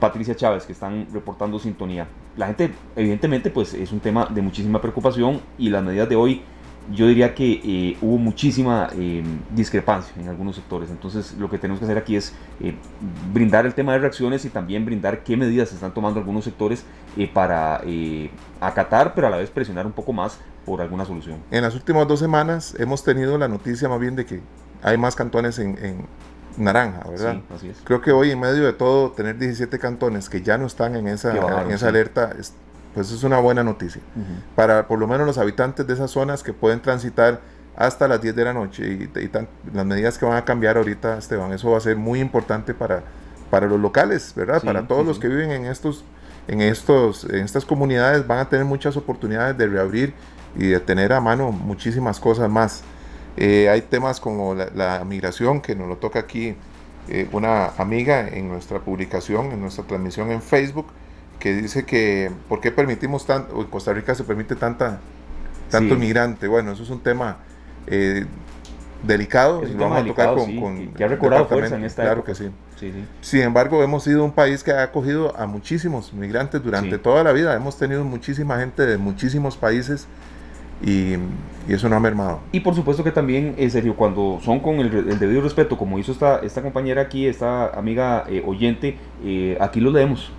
Patricia 0.00 0.34
Chávez 0.34 0.64
que 0.64 0.72
están 0.72 1.06
reportando 1.12 1.58
sintonía. 1.58 2.06
La 2.38 2.46
gente 2.46 2.72
evidentemente 2.96 3.50
pues 3.50 3.74
es 3.74 3.92
un 3.92 4.00
tema 4.00 4.26
de 4.26 4.40
muchísima 4.40 4.80
preocupación 4.80 5.40
y 5.58 5.68
las 5.68 5.84
medidas 5.84 6.08
de 6.08 6.16
hoy 6.16 6.42
yo 6.92 7.06
diría 7.06 7.34
que 7.34 7.60
eh, 7.64 7.96
hubo 8.00 8.18
muchísima 8.18 8.88
eh, 8.94 9.22
discrepancia 9.54 10.14
en 10.20 10.28
algunos 10.28 10.56
sectores. 10.56 10.90
Entonces, 10.90 11.34
lo 11.38 11.50
que 11.50 11.58
tenemos 11.58 11.78
que 11.80 11.84
hacer 11.84 11.98
aquí 11.98 12.16
es 12.16 12.32
eh, 12.60 12.74
brindar 13.32 13.66
el 13.66 13.74
tema 13.74 13.92
de 13.92 13.98
reacciones 13.98 14.44
y 14.44 14.50
también 14.50 14.84
brindar 14.84 15.24
qué 15.24 15.36
medidas 15.36 15.72
están 15.72 15.92
tomando 15.92 16.20
algunos 16.20 16.44
sectores 16.44 16.84
para 17.32 17.80
acatar, 18.60 19.14
pero 19.14 19.26
a 19.26 19.30
la 19.30 19.38
vez 19.38 19.48
presionar 19.48 19.86
un 19.86 19.92
poco 19.92 20.12
más 20.12 20.38
por 20.66 20.82
alguna 20.82 21.06
solución. 21.06 21.38
En 21.50 21.62
las 21.62 21.74
últimas 21.74 22.06
dos 22.06 22.20
semanas 22.20 22.74
hemos 22.78 23.02
tenido 23.02 23.38
la 23.38 23.48
noticia 23.48 23.88
más 23.88 23.98
bien 23.98 24.16
de 24.16 24.26
que 24.26 24.42
hay 24.82 24.98
más 24.98 25.16
cantones 25.16 25.58
en, 25.58 26.04
naranja, 26.58 27.08
¿verdad? 27.08 27.34
Sí, 27.34 27.54
así 27.54 27.68
es. 27.68 27.78
Creo 27.84 28.02
que 28.02 28.12
hoy, 28.12 28.30
en 28.30 28.40
medio 28.40 28.64
de 28.64 28.74
todo, 28.74 29.12
tener 29.12 29.38
17 29.38 29.78
cantones 29.78 30.28
que 30.28 30.42
ya 30.42 30.58
no 30.58 30.66
están 30.66 30.94
en 30.96 31.08
esa, 31.08 31.62
en 31.62 31.70
esa 31.70 31.88
alerta 31.88 32.34
pues 32.96 33.12
es 33.12 33.24
una 33.24 33.38
buena 33.40 33.62
noticia. 33.62 34.00
Para 34.54 34.88
por 34.88 34.98
lo 34.98 35.06
menos 35.06 35.26
los 35.26 35.36
habitantes 35.36 35.86
de 35.86 35.92
esas 35.92 36.10
zonas 36.10 36.42
que 36.42 36.54
pueden 36.54 36.80
transitar 36.80 37.42
hasta 37.76 38.08
las 38.08 38.22
10 38.22 38.34
de 38.34 38.44
la 38.44 38.54
noche 38.54 38.88
y, 38.88 39.30
las 39.74 39.84
medidas 39.84 40.16
que 40.16 40.24
van 40.24 40.38
a 40.38 40.46
cambiar 40.46 40.78
ahorita, 40.78 41.18
Esteban, 41.18 41.52
eso 41.52 41.70
va 41.70 41.76
a 41.76 41.80
ser 41.82 41.98
muy 41.98 42.20
importante 42.20 42.72
para, 42.72 43.02
para 43.50 43.66
los 43.66 43.78
locales, 43.78 44.32
¿verdad? 44.34 44.62
para 44.62 44.88
todos 44.88 45.04
los 45.04 45.18
que 45.18 45.28
viven 45.28 45.50
en 45.50 45.66
estos, 45.66 46.04
en 46.48 46.62
estos, 46.62 47.24
en 47.24 47.44
estas 47.44 47.66
comunidades 47.66 48.26
van 48.26 48.38
a 48.38 48.48
tener 48.48 48.64
muchas 48.64 48.96
oportunidades 48.96 49.58
de 49.58 49.66
reabrir 49.66 50.14
y 50.56 50.68
de 50.68 50.80
tener 50.80 51.12
a 51.12 51.20
mano 51.20 51.52
muchísimas 51.52 52.18
cosas 52.18 52.48
más. 52.48 52.82
Eh, 53.36 53.68
hay 53.68 53.82
temas 53.82 54.20
como 54.20 54.54
la, 54.54 55.04
migración, 55.04 55.60
que 55.60 55.76
nos 55.76 55.86
lo 55.86 55.98
toca 55.98 56.20
aquí 56.20 56.56
eh, 57.10 57.28
una 57.32 57.66
amiga 57.76 58.26
en 58.26 58.48
nuestra 58.48 58.78
publicación, 58.78 59.52
en 59.52 59.60
nuestra 59.60 59.84
transmisión 59.84 60.30
en 60.30 60.40
Facebook, 60.40 60.86
que 61.38 61.54
dice 61.54 61.84
que 61.84 62.30
por 62.48 62.60
qué 62.60 62.70
permitimos 62.70 63.26
tanto, 63.26 63.60
en 63.60 63.66
Costa 63.66 63.92
Rica 63.92 64.14
se 64.14 64.24
permite 64.24 64.56
tanta, 64.56 65.00
tanto 65.70 65.94
inmigrante. 65.94 66.48
Bueno, 66.48 66.72
eso 66.72 66.82
es 66.82 66.90
un 66.90 67.00
tema 67.00 67.38
eh, 67.86 68.26
delicado 69.02 69.62
y 69.66 69.72
lo 69.72 69.84
vamos 69.84 70.02
a 70.02 70.06
tocar 70.06 70.34
con, 70.34 70.88
que 70.94 71.04
ha 71.04 71.08
recobrado 71.08 71.46
fuerza 71.46 71.76
en 71.76 71.84
esta 71.84 72.02
Claro 72.02 72.24
que 72.24 72.34
sí. 72.34 72.50
Sin 73.20 73.40
embargo, 73.40 73.82
hemos 73.82 74.04
sido 74.04 74.24
un 74.24 74.32
país 74.32 74.62
que 74.62 74.72
ha 74.72 74.82
acogido 74.82 75.34
a 75.36 75.46
muchísimos 75.46 76.12
migrantes 76.12 76.62
durante 76.62 76.98
toda 76.98 77.24
la 77.24 77.32
vida. 77.32 77.54
Hemos 77.54 77.78
tenido 77.78 78.04
muchísima 78.04 78.58
gente 78.58 78.84
de 78.86 78.98
muchísimos 78.98 79.56
países 79.56 80.06
y, 80.84 81.14
eso 81.68 81.88
no 81.88 81.96
ha 81.96 82.00
mermado. 82.00 82.40
Y 82.52 82.60
por 82.60 82.74
supuesto 82.74 83.02
que 83.02 83.10
también, 83.10 83.54
en 83.56 83.70
serio, 83.70 83.96
cuando 83.96 84.38
son 84.42 84.60
con 84.60 84.78
el, 84.78 85.18
debido 85.18 85.40
respeto, 85.40 85.76
como 85.76 85.98
hizo 85.98 86.12
esta, 86.12 86.38
esta 86.40 86.62
compañera 86.62 87.02
aquí, 87.02 87.26
esta 87.26 87.68
amiga 87.70 88.24
eh, 88.28 88.42
oyente, 88.46 88.96
eh, 89.24 89.56
aquí 89.60 89.80
lo 89.80 89.90
leemos 89.90 90.30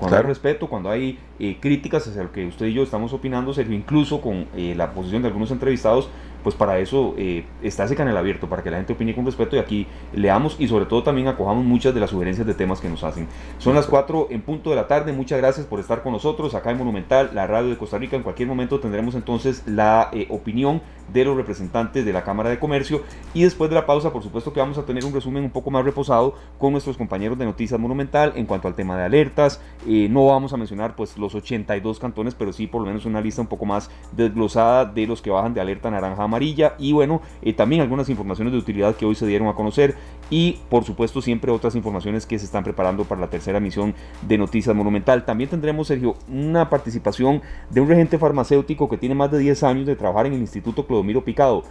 cuando 0.00 0.16
hay 0.16 0.22
respeto, 0.22 0.66
cuando 0.66 0.90
hay 0.90 1.18
eh, 1.38 1.58
críticas 1.60 2.06
hacia 2.08 2.22
lo 2.22 2.32
que 2.32 2.46
usted 2.46 2.66
y 2.66 2.72
yo 2.72 2.82
estamos 2.82 3.12
opinando, 3.12 3.52
Sergio, 3.52 3.76
incluso 3.76 4.20
con 4.20 4.46
eh, 4.56 4.74
la 4.76 4.92
posición 4.92 5.22
de 5.22 5.28
algunos 5.28 5.50
entrevistados, 5.50 6.08
pues 6.42 6.54
para 6.54 6.78
eso 6.78 7.14
eh, 7.18 7.44
está 7.62 7.84
ese 7.84 7.94
canal 7.94 8.16
abierto, 8.16 8.48
para 8.48 8.62
que 8.62 8.70
la 8.70 8.78
gente 8.78 8.94
opine 8.94 9.14
con 9.14 9.26
respeto 9.26 9.56
y 9.56 9.58
aquí 9.58 9.86
leamos 10.14 10.56
y 10.58 10.66
sobre 10.68 10.86
todo 10.86 11.02
también 11.02 11.28
acojamos 11.28 11.64
muchas 11.64 11.92
de 11.92 12.00
las 12.00 12.10
sugerencias 12.10 12.46
de 12.46 12.54
temas 12.54 12.80
que 12.80 12.88
nos 12.88 13.04
hacen. 13.04 13.28
Son 13.58 13.74
las 13.74 13.86
4 13.86 14.28
en 14.30 14.40
punto 14.40 14.70
de 14.70 14.76
la 14.76 14.88
tarde, 14.88 15.12
muchas 15.12 15.38
gracias 15.38 15.66
por 15.66 15.78
estar 15.78 16.02
con 16.02 16.12
nosotros 16.12 16.54
acá 16.54 16.70
en 16.70 16.78
Monumental, 16.78 17.30
la 17.34 17.46
radio 17.46 17.68
de 17.68 17.76
Costa 17.76 17.98
Rica. 17.98 18.16
En 18.16 18.22
cualquier 18.22 18.48
momento 18.48 18.80
tendremos 18.80 19.14
entonces 19.14 19.62
la 19.66 20.10
opinión 20.30 20.80
de 21.12 21.24
los 21.24 21.36
representantes 21.36 22.04
de 22.04 22.12
la 22.12 22.24
Cámara 22.24 22.50
de 22.50 22.58
Comercio. 22.58 23.02
Y 23.34 23.42
después 23.42 23.70
de 23.70 23.76
la 23.76 23.86
pausa 23.86 24.12
por 24.12 24.22
supuesto 24.22 24.52
que 24.52 24.60
vamos 24.60 24.78
a 24.78 24.84
tener 24.84 25.04
un 25.04 25.12
resumen 25.12 25.44
un 25.44 25.50
poco 25.50 25.70
más 25.70 25.84
reposado 25.84 26.34
con 26.58 26.72
nuestros 26.72 26.96
compañeros 26.96 27.38
de 27.38 27.44
Noticias 27.44 27.78
Monumental 27.78 28.32
en 28.36 28.46
cuanto 28.46 28.68
al 28.68 28.74
tema 28.74 28.96
de 28.96 29.04
alertas, 29.04 29.60
no 29.86 30.26
vamos 30.26 30.52
a 30.52 30.56
mencionar 30.56 30.96
pues 30.96 31.16
los 31.18 31.34
82 31.34 31.98
cantones, 31.98 32.34
pero 32.34 32.52
sí 32.52 32.66
por 32.66 32.82
lo 32.82 32.86
menos 32.86 33.04
una 33.06 33.20
lista 33.20 33.42
un 33.42 33.48
poco 33.48 33.66
más 33.66 33.90
desglosada 34.12 34.84
de 34.84 35.06
los 35.06 35.22
que 35.22 35.30
bajan 35.30 35.54
de 35.54 35.60
alerta 35.60 35.90
naranja 35.90 36.22
amarilla. 36.22 36.74
Y 36.78 36.92
bueno, 36.92 37.20
eh, 37.42 37.52
también 37.52 37.82
algunas 37.82 38.08
informaciones 38.08 38.52
de 38.52 38.58
utilidad 38.58 38.96
que 38.96 39.06
hoy 39.06 39.14
se 39.14 39.26
dieron 39.26 39.48
a 39.48 39.54
conocer 39.54 39.96
y 40.30 40.58
por 40.68 40.84
supuesto 40.84 41.20
siempre 41.20 41.50
otras 41.50 41.74
informaciones 41.74 42.26
que 42.26 42.38
se 42.38 42.44
están 42.44 42.64
preparando 42.64 43.04
para 43.04 43.20
la 43.20 43.28
tercera 43.28 43.58
emisión 43.58 43.94
de 44.26 44.38
Noticias 44.38 44.74
Monumental. 44.74 45.24
También 45.24 45.50
tendremos, 45.50 45.88
Sergio, 45.88 46.16
una 46.28 46.70
participación 46.70 47.42
de 47.70 47.80
un 47.80 47.88
regente 47.88 48.18
farmacéutico 48.18 48.88
que 48.88 48.96
tiene 48.96 49.14
más 49.14 49.30
de 49.30 49.38
10 49.38 49.62
años 49.64 49.86
de 49.86 49.96
trabajar 49.96 50.26
en 50.26 50.34
el 50.34 50.40
Instituto 50.40 50.86
Clodomiro 51.00 51.24
Picado 51.24 51.64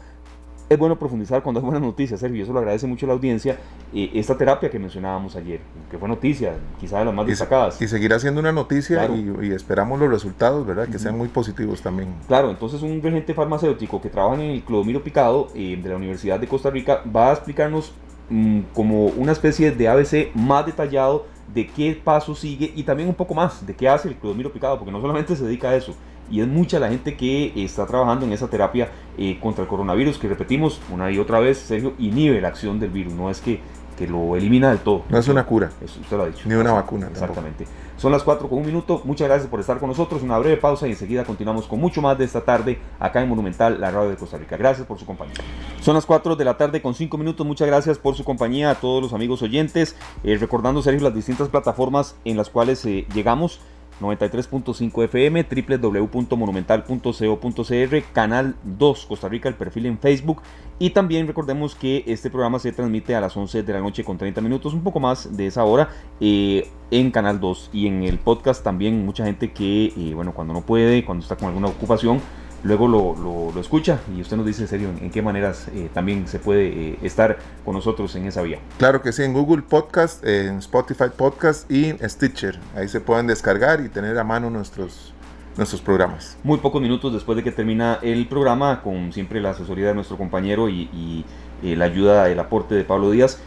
es 0.69 0.77
bueno 0.77 0.99
profundizar 0.99 1.41
cuando 1.41 1.59
hay 1.59 1.65
buenas 1.65 1.81
noticias, 1.81 2.19
Sergio, 2.19 2.37
y 2.37 2.41
eso 2.41 2.53
lo 2.53 2.59
agradece 2.59 2.85
mucho 2.85 3.07
la 3.07 3.13
audiencia. 3.13 3.57
Eh, 3.91 4.11
esta 4.13 4.37
terapia 4.37 4.69
que 4.69 4.77
mencionábamos 4.77 5.35
ayer, 5.35 5.61
que 5.89 5.97
fue 5.97 6.07
noticia, 6.07 6.53
quizá 6.79 6.99
de 6.99 7.05
las 7.05 7.13
más 7.13 7.25
destacadas. 7.25 7.81
Y 7.81 7.87
seguirá 7.87 8.19
siendo 8.19 8.39
una 8.39 8.51
noticia 8.51 9.07
y, 9.07 9.51
esperamos 9.51 9.99
los 9.99 10.09
resultados, 10.09 10.65
¿verdad? 10.67 10.87
Que 10.87 10.99
sean 10.99 11.17
muy 11.17 11.27
positivos 11.27 11.81
también. 11.81 12.13
Claro, 12.27 12.51
entonces 12.51 12.83
un 12.83 13.01
regente 13.01 13.33
farmacéutico 13.33 13.99
que 13.99 14.09
trabaja 14.09 14.35
en 14.35 14.51
el 14.51 14.61
Clodomiro 14.61 15.03
Picado 15.03 15.47
eh, 15.55 15.79
de 15.81 15.89
la 15.89 15.95
Universidad 15.95 16.39
de 16.39 16.47
Costa 16.47 16.69
Rica 16.69 17.01
va 17.15 17.29
a 17.29 17.33
explicarnos 17.33 17.91
mm, 18.29 18.59
como 18.75 19.05
una 19.07 19.31
especie 19.31 19.71
de 19.71 19.87
ABC 19.87 20.35
más 20.35 20.67
detallado 20.67 21.25
de 21.51 21.65
qué 21.65 21.99
paso 22.03 22.35
sigue 22.35 22.71
y 22.75 22.83
también 22.83 23.09
un 23.09 23.15
poco 23.15 23.33
más 23.33 23.65
de 23.65 23.75
qué 23.75 23.89
hace 23.89 24.07
el 24.07 24.15
Clodomiro 24.15 24.53
Picado, 24.53 24.77
porque 24.77 24.91
no 24.91 25.01
solamente 25.01 25.35
se 25.35 25.43
dedica 25.43 25.69
a 25.69 25.75
eso, 25.75 25.95
y 26.29 26.41
es 26.41 26.47
mucha 26.47 26.79
la 26.79 26.89
gente 26.89 27.15
que 27.15 27.53
está 27.55 27.85
trabajando 27.85 28.25
en 28.25 28.33
esa 28.33 28.47
terapia 28.47 28.89
eh, 29.17 29.39
contra 29.41 29.63
el 29.63 29.67
coronavirus, 29.67 30.17
que 30.17 30.27
repetimos 30.27 30.81
una 30.91 31.11
y 31.11 31.17
otra 31.17 31.39
vez, 31.39 31.57
Sergio, 31.57 31.93
inhibe 31.99 32.41
la 32.41 32.49
acción 32.49 32.79
del 32.79 32.89
virus, 32.89 33.13
no 33.13 33.29
es 33.29 33.41
que, 33.41 33.59
que 33.97 34.07
lo 34.07 34.35
elimina 34.35 34.69
del 34.69 34.79
todo. 34.79 35.03
No 35.09 35.17
es 35.17 35.27
una 35.27 35.45
cura. 35.45 35.71
Eso 35.83 35.99
usted 35.99 36.17
lo 36.17 36.23
ha 36.23 36.27
dicho. 36.27 36.47
Ni 36.47 36.55
una 36.55 36.71
vacuna. 36.71 37.07
Exactamente. 37.07 37.65
Son 37.97 38.13
las 38.13 38.23
4 38.23 38.47
con 38.47 38.59
un 38.59 38.65
minuto. 38.65 39.01
Muchas 39.03 39.27
gracias 39.27 39.49
por 39.49 39.59
estar 39.59 39.77
con 39.77 39.89
nosotros. 39.89 40.23
Una 40.23 40.37
breve 40.37 40.55
pausa 40.55 40.87
y 40.87 40.91
enseguida 40.91 41.25
continuamos 41.25 41.67
con 41.67 41.81
mucho 41.81 42.01
más 42.01 42.17
de 42.17 42.23
esta 42.23 42.39
tarde 42.39 42.79
acá 42.97 43.21
en 43.21 43.27
Monumental, 43.27 43.81
la 43.81 43.91
radio 43.91 44.09
de 44.09 44.15
Costa 44.15 44.37
Rica. 44.37 44.55
Gracias 44.55 44.87
por 44.87 44.97
su 44.97 45.05
compañía. 45.05 45.33
Son 45.81 45.95
las 45.95 46.05
4 46.05 46.37
de 46.37 46.45
la 46.45 46.55
tarde 46.55 46.81
con 46.81 46.95
5 46.95 47.17
minutos. 47.17 47.45
Muchas 47.45 47.67
gracias 47.67 47.97
por 47.97 48.15
su 48.15 48.23
compañía 48.23 48.71
a 48.71 48.75
todos 48.75 49.03
los 49.03 49.11
amigos 49.11 49.41
oyentes. 49.41 49.97
Eh, 50.23 50.37
recordando, 50.37 50.81
Sergio, 50.81 51.03
las 51.03 51.13
distintas 51.13 51.49
plataformas 51.49 52.15
en 52.23 52.37
las 52.37 52.49
cuales 52.49 52.85
eh, 52.85 53.05
llegamos. 53.13 53.59
93.5 53.99 55.03
FM, 55.05 55.43
www.monumental.co.cr, 55.43 58.13
Canal 58.13 58.55
2 58.63 59.05
Costa 59.05 59.29
Rica, 59.29 59.49
el 59.49 59.55
perfil 59.55 59.87
en 59.87 59.99
Facebook. 59.99 60.41
Y 60.79 60.91
también 60.91 61.27
recordemos 61.27 61.75
que 61.75 62.03
este 62.07 62.29
programa 62.29 62.59
se 62.59 62.71
transmite 62.71 63.15
a 63.15 63.21
las 63.21 63.35
11 63.35 63.63
de 63.63 63.73
la 63.73 63.79
noche 63.79 64.03
con 64.03 64.17
30 64.17 64.41
minutos, 64.41 64.73
un 64.73 64.81
poco 64.81 64.99
más 64.99 65.35
de 65.35 65.47
esa 65.47 65.63
hora, 65.65 65.89
eh, 66.21 66.69
en 66.91 67.11
Canal 67.11 67.39
2. 67.39 67.71
Y 67.73 67.87
en 67.87 68.03
el 68.03 68.17
podcast 68.17 68.63
también 68.63 69.05
mucha 69.05 69.25
gente 69.25 69.51
que, 69.51 69.87
eh, 69.87 70.13
bueno, 70.15 70.33
cuando 70.33 70.53
no 70.53 70.61
puede, 70.61 71.03
cuando 71.03 71.23
está 71.23 71.35
con 71.35 71.49
alguna 71.49 71.67
ocupación, 71.67 72.21
luego 72.63 72.87
lo, 72.87 73.51
lo, 73.53 73.59
escucha 73.59 73.99
y 74.15 74.21
usted 74.21 74.37
nos 74.37 74.45
dice 74.45 74.61
en 74.61 74.67
serio 74.67 74.89
en, 75.01 75.09
qué 75.11 75.21
maneras 75.21 75.67
eh, 75.73 75.89
también 75.93 76.27
se 76.27 76.39
puede 76.39 76.67
eh, 76.67 76.99
estar 77.01 77.37
con 77.65 77.75
nosotros 77.75 78.15
en 78.15 78.25
esa 78.25 78.41
vía. 78.41 78.59
Claro 78.77 79.01
que 79.01 79.11
sí, 79.11 79.23
en 79.23 79.33
Google 79.33 79.63
Podcast, 79.63 80.25
en 80.25 80.57
Spotify 80.59 81.05
Podcast 81.15 81.69
y 81.69 81.85
en 81.85 82.09
Stitcher. 82.09 82.59
Ahí 82.75 82.87
se 82.87 83.01
pueden 83.01 83.27
descargar 83.27 83.81
y 83.81 83.89
tener 83.89 84.17
a 84.17 84.23
mano 84.23 84.49
nuestros, 84.49 85.13
nuestros 85.57 85.81
programas. 85.81 86.37
Muy 86.43 86.57
pocos 86.59 86.81
minutos 86.81 87.13
después 87.13 87.35
de 87.35 87.43
que 87.43 87.51
termina 87.51 87.99
el 88.01 88.27
programa, 88.27 88.81
con 88.81 89.11
siempre 89.13 89.41
la 89.41 89.51
asesoría 89.51 89.87
de 89.87 89.95
nuestro 89.95 90.17
compañero 90.17 90.69
y, 90.69 90.89
y 90.93 91.25
eh, 91.63 91.75
la 91.75 91.85
ayuda, 91.85 92.29
el 92.29 92.39
aporte 92.39 92.75
de 92.75 92.83
Pablo 92.83 93.11
Díaz 93.11 93.39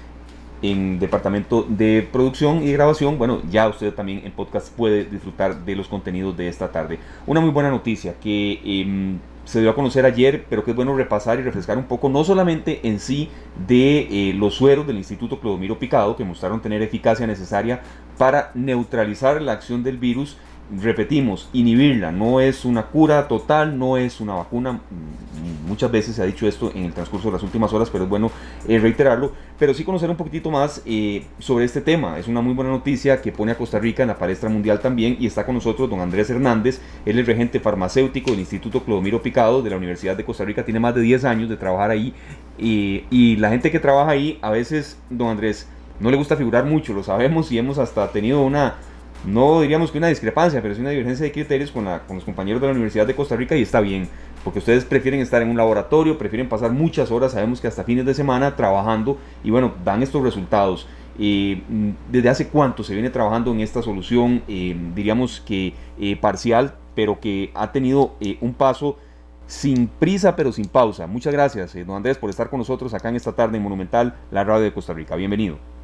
en 0.63 0.99
departamento 0.99 1.67
de 1.69 2.09
producción 2.11 2.63
y 2.63 2.73
grabación, 2.73 3.19
bueno, 3.19 3.43
ya 3.51 3.69
usted 3.69 3.93
también 3.93 4.23
en 4.25 4.33
podcast 4.33 4.75
puede 4.75 5.05
disfrutar 5.05 5.65
de 5.65 5.77
los 5.77 5.89
contenidos 5.89 6.37
de 6.37 6.49
esta 6.49 6.71
tarde. 6.71 6.99
Una 7.27 7.41
muy 7.41 7.51
buena 7.51 7.71
noticia 7.71 8.15
que 8.21 8.61
em, 8.65 9.19
se 9.45 9.61
dio 9.61 9.71
a 9.71 9.75
conocer 9.75 10.07
ayer, 10.07 10.47
pero 10.49 10.65
que 10.65 10.71
es 10.71 10.77
bueno 10.77 10.97
repasar 10.97 11.41
y 11.41 11.43
refrescar 11.43 11.77
un 11.77 11.85
poco, 11.85 12.09
no 12.09 12.23
solamente 12.23 12.81
en 12.85 13.01
sí 13.01 13.29
de 13.67 14.09
eh, 14.11 14.35
los 14.35 14.55
sueros 14.55 14.87
del 14.87 14.99
Instituto 14.99 15.41
Clodomiro 15.41 15.79
Picado, 15.79 16.17
que 16.17 16.25
mostraron 16.25 16.63
tener 16.63 16.81
eficacia 16.81 17.27
necesaria 17.27 17.83
para 18.17 18.53
neutralizar 18.55 19.43
la 19.43 19.53
acción 19.53 19.83
del 19.83 19.99
virus 19.99 20.37
repetimos, 20.81 21.49
inhibirla 21.53 22.13
no 22.13 22.41
es 22.41 22.65
una 22.65 22.85
cura 22.87 23.29
total, 23.29 23.79
no 23.79 23.97
es 23.97 24.21
una 24.21 24.35
vacuna. 24.35 24.73
Mm, 24.73 25.69
muchas 25.69 25.91
veces 25.91 26.17
se 26.17 26.23
ha 26.23 26.25
dicho 26.25 26.47
esto 26.47 26.71
en 26.75 26.85
el 26.85 26.93
transcurso 26.93 27.29
de 27.29 27.33
las 27.33 27.43
últimas 27.43 27.73
horas, 27.73 27.91
pero 27.91 28.05
es 28.05 28.11
bueno 28.11 28.31
eh, 28.67 28.79
reiterarlo. 28.79 29.33
Pero 29.59 29.75
sí 29.75 29.85
conocer 29.85 30.09
un 30.11 30.17
poquitito 30.17 30.51
más 30.51 30.83
eh, 30.87 31.25
sobre 31.39 31.65
este 31.65 31.81
tema. 31.81 32.19
Es 32.19 32.29
una 32.29 32.41
muy 32.41 32.55
buena 32.55 32.71
noticia 32.71 33.21
que 33.21 33.33
pone 33.33 33.53
a 33.53 33.59
Costa 33.59 33.79
Rica 33.79 34.03
en 34.03 34.09
la 34.09 34.19
palestra 34.19 34.49
mundial 34.49 34.81
también. 34.81 35.17
Y 35.21 35.27
está 35.27 35.45
con 35.45 35.55
nosotros 35.55 35.89
don 35.89 36.01
Andrés 36.01 36.31
Hernández. 36.31 36.81
Él 37.05 37.19
es 37.19 37.27
regente 37.27 37.61
farmacéutico 37.61 38.31
del 38.31 38.41
Instituto 38.41 38.83
Clodomiro 38.83 39.23
Picado 39.23 39.63
de 39.63 39.71
la 39.71 39.77
Universidad 39.77 40.17
de 40.17 40.25
Costa 40.25 40.45
Rica. 40.45 40.65
Tiene 40.65 40.81
más 40.81 40.95
de 40.95 41.03
10 41.03 41.25
años 41.25 41.49
de 41.49 41.57
trabajar 41.57 41.91
ahí. 41.91 42.15
y 42.59 43.37
la 43.37 43.51
gente 43.51 43.71
que 43.71 43.79
trabaja 43.79 44.11
ahí, 44.11 44.39
a 44.43 44.51
veces, 44.51 44.99
don 45.11 45.29
Andrés, 45.29 45.69
no 46.01 46.11
le 46.11 46.17
gusta 46.17 46.37
figurar 46.37 46.65
mucho, 46.65 46.93
lo 46.93 47.03
sabemos 47.03 47.53
y 47.53 47.59
hemos 47.59 47.79
hasta 47.79 48.11
tenido 48.11 48.43
una 48.43 48.75
no 49.25 49.61
diríamos 49.61 49.93
que 49.93 49.99
una 49.99 50.09
discrepancia, 50.09 50.61
pero 50.61 50.75
sí 50.75 50.81
una 50.81 50.91
divergencia 50.91 51.25
de 51.25 51.33
criterios 51.33 51.71
con, 51.71 51.85
los 51.85 52.25
compañeros 52.25 52.61
de 52.61 52.67
la 52.67 52.73
Universidad 52.73 53.07
de 53.07 53.15
Costa 53.15 53.37
Rica 53.37 53.57
y 53.57 53.63
está 53.63 53.81
bien, 53.81 54.09
porque 54.43 54.59
ustedes 54.59 54.85
prefieren 54.85 55.21
estar 55.21 55.43
en 55.43 55.49
un 55.49 55.57
laboratorio, 55.57 56.19
prefieren 56.19 56.49
pasar 56.49 56.73
muchas 56.73 57.11
horas, 57.11 57.33
sabemos 57.33 57.61
que 57.61 57.69
hasta 57.69 57.85
fines 57.85 58.05
de 58.05 58.15
semana 58.15 58.57
trabajando 58.57 59.19
y 59.45 59.51
bueno, 59.51 59.75
dan 59.85 60.03
estos 60.03 60.23
resultados. 60.23 60.89
Eh, 61.19 61.63
¿Desde 62.11 62.29
hace 62.29 62.49
cuánto 62.49 62.83
se 62.83 62.95
viene 62.95 63.11
trabajando 63.11 63.53
en 63.53 63.61
esta 63.61 63.83
solución, 63.83 64.43
eh, 64.49 64.77
diríamos 64.95 65.41
que 65.41 65.75
eh, 66.01 66.17
parcial, 66.17 66.75
pero 66.95 67.21
que 67.21 67.51
ha 67.55 67.71
tenido 67.71 68.17
un 68.41 68.55
paso 68.55 68.99
sin 69.47 69.87
prisa 69.87 70.35
pero 70.35 70.53
sin 70.53 70.67
pausa? 70.67 71.07
Muchas 71.07 71.33
gracias, 71.33 71.75
don 71.87 71.97
Andrés, 71.97 72.19
por 72.19 72.31
estar 72.31 72.51
con 72.51 72.59
nosotros 72.59 72.93
acá 72.95 73.09
en 73.09 73.17
esta 73.17 73.33
tarde 73.33 73.57
en 73.57 73.63
Monumental, 73.63 74.17
la 74.31 74.43
radio 74.43 74.65
de 74.65 74.73
Costa 74.73 74.93
Rica. 74.93 75.15
Bienvenido. 75.15 75.82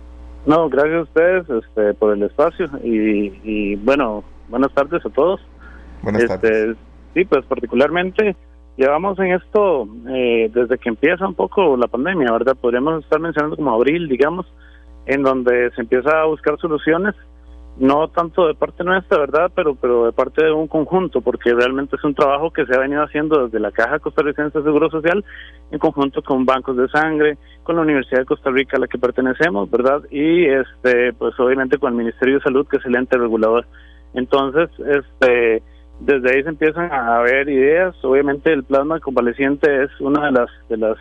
No, 0.48 0.70
gracias 0.70 0.94
a 0.94 1.02
ustedes 1.02 1.50
este, 1.50 1.92
por 1.92 2.16
el 2.16 2.22
espacio 2.22 2.70
y, 2.82 3.76
bueno, 3.76 4.24
buenas 4.48 4.72
tardes 4.72 5.04
a 5.04 5.10
todos. 5.10 5.42
Buenas 6.02 6.22
este, 6.22 6.38
tardes. 6.38 6.76
Sí, 7.12 7.26
pues 7.26 7.44
particularmente 7.44 8.34
llevamos 8.78 9.18
en 9.18 9.34
esto 9.34 9.86
eh, 10.08 10.50
desde 10.54 10.78
que 10.78 10.88
empieza 10.88 11.28
un 11.28 11.34
poco 11.34 11.76
la 11.76 11.86
pandemia, 11.86 12.32
¿verdad? 12.32 12.56
Podríamos 12.58 13.04
estar 13.04 13.20
mencionando 13.20 13.56
como 13.56 13.74
abril, 13.74 14.08
digamos, 14.08 14.46
en 15.04 15.22
donde 15.22 15.70
se 15.72 15.82
empieza 15.82 16.22
a 16.22 16.24
buscar 16.24 16.58
soluciones 16.58 17.14
no 17.78 18.08
tanto 18.08 18.48
de 18.48 18.54
parte 18.54 18.82
nuestra, 18.82 19.18
¿verdad? 19.18 19.52
Pero, 19.54 19.74
pero 19.76 20.06
de 20.06 20.12
parte 20.12 20.44
de 20.44 20.52
un 20.52 20.66
conjunto, 20.66 21.20
porque 21.20 21.54
realmente 21.54 21.96
es 21.96 22.04
un 22.04 22.14
trabajo 22.14 22.50
que 22.50 22.66
se 22.66 22.74
ha 22.74 22.80
venido 22.80 23.02
haciendo 23.02 23.44
desde 23.44 23.60
la 23.60 23.70
Caja 23.70 24.00
Costarricense 24.00 24.58
de 24.58 24.64
Seguro 24.64 24.90
Social, 24.90 25.24
en 25.70 25.78
conjunto 25.78 26.22
con 26.22 26.44
bancos 26.44 26.76
de 26.76 26.88
sangre, 26.88 27.38
con 27.62 27.76
la 27.76 27.82
Universidad 27.82 28.20
de 28.20 28.26
Costa 28.26 28.50
Rica 28.50 28.76
a 28.76 28.80
la 28.80 28.88
que 28.88 28.98
pertenecemos, 28.98 29.70
¿verdad? 29.70 30.02
Y 30.10 30.46
este, 30.46 31.12
pues 31.12 31.38
obviamente 31.38 31.78
con 31.78 31.92
el 31.92 31.98
Ministerio 31.98 32.36
de 32.36 32.42
Salud, 32.42 32.66
que 32.66 32.78
es 32.78 32.86
el 32.86 32.96
ente 32.96 33.16
regulador. 33.16 33.66
Entonces, 34.14 34.70
este, 34.80 35.62
desde 36.00 36.30
ahí 36.34 36.42
se 36.42 36.48
empiezan 36.48 36.90
a 36.92 37.20
ver 37.20 37.48
ideas. 37.48 37.94
Obviamente 38.02 38.52
el 38.52 38.64
plasma 38.64 38.98
convaleciente 38.98 39.84
es 39.84 39.90
una 40.00 40.26
de 40.26 40.32
las, 40.32 40.50
de 40.68 40.76
las 40.78 40.96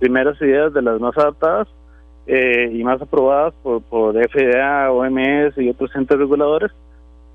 primeras 0.00 0.40
ideas, 0.42 0.72
de 0.72 0.82
las 0.82 1.00
más 1.00 1.16
adaptadas 1.16 1.68
eh, 2.26 2.70
y 2.72 2.82
más 2.82 3.00
aprobadas 3.00 3.54
por, 3.62 3.82
por 3.82 4.14
FDA, 4.14 4.90
OMS 4.90 5.56
y 5.58 5.68
otros 5.68 5.94
entes 5.94 6.18
reguladores, 6.18 6.72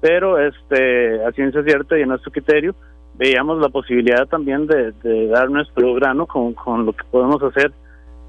pero 0.01 0.37
este 0.37 1.23
a 1.23 1.31
ciencia 1.31 1.63
cierta 1.63 1.97
y 1.97 2.01
en 2.01 2.09
nuestro 2.09 2.31
criterio 2.31 2.75
veíamos 3.15 3.59
la 3.59 3.69
posibilidad 3.69 4.27
también 4.27 4.67
de, 4.67 4.93
dar 5.27 5.49
nuestro 5.49 5.93
grano 5.93 6.25
con, 6.25 6.53
con 6.53 6.85
lo 6.85 6.93
que 6.93 7.03
podemos 7.09 7.41
hacer 7.43 7.71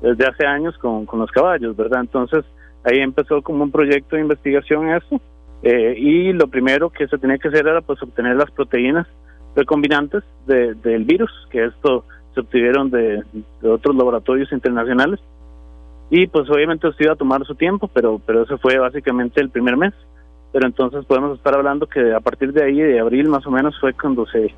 desde 0.01 0.27
hace 0.27 0.46
años 0.46 0.77
con, 0.79 1.07
con 1.07 1.20
los 1.20 1.31
caballos, 1.31 1.77
¿verdad? 1.77 2.01
Entonces 2.01 2.44
ahí 2.85 2.98
empezó 2.98 3.42
como 3.42 3.64
un 3.64 3.70
proyecto 3.70 4.16
de 4.16 4.22
investigación 4.22 4.90
eso 4.90 5.20
eh, 5.62 5.94
y 5.96 6.33
lo 6.33 6.46
primero 6.48 6.90
que 6.90 7.09
se 7.09 7.18
tenía 7.18 7.38
que 7.38 7.48
hacer 7.48 7.66
era 7.66 7.81
pues 7.81 8.03
obtener 8.03 8.37
las 8.37 8.51
proteínas 8.51 9.07
recombinantes 9.57 10.22
de, 10.46 10.75
del 10.75 11.05
virus, 11.05 11.31
que 11.51 11.64
esto 11.64 12.05
se 12.35 12.40
obtuvieron 12.40 12.90
de 12.90 13.22
otros 13.62 13.94
laboratorios 13.96 14.51
internacionales 14.53 15.20
y 16.14 16.27
pues 16.27 16.48
obviamente 16.51 16.87
esto 16.87 17.05
iba 17.05 17.14
a 17.14 17.16
tomar 17.16 17.42
su 17.46 17.55
tiempo, 17.55 17.88
pero, 17.88 18.20
pero 18.27 18.42
eso 18.42 18.59
fue 18.59 18.77
básicamente 18.77 19.40
el 19.40 19.48
primer 19.48 19.79
mes. 19.79 19.94
Pero 20.53 20.66
entonces 20.66 21.07
podemos 21.07 21.38
estar 21.38 21.55
hablando 21.55 21.87
que 21.87 22.12
a 22.12 22.20
partir 22.20 22.53
de 22.53 22.62
ahí, 22.62 22.79
de 22.79 23.01
abril 23.01 23.31
más 23.31 23.46
o 23.46 23.51
menos, 23.51 23.75
fue 23.81 23.94
cuando 23.94 24.27
se, 24.27 24.55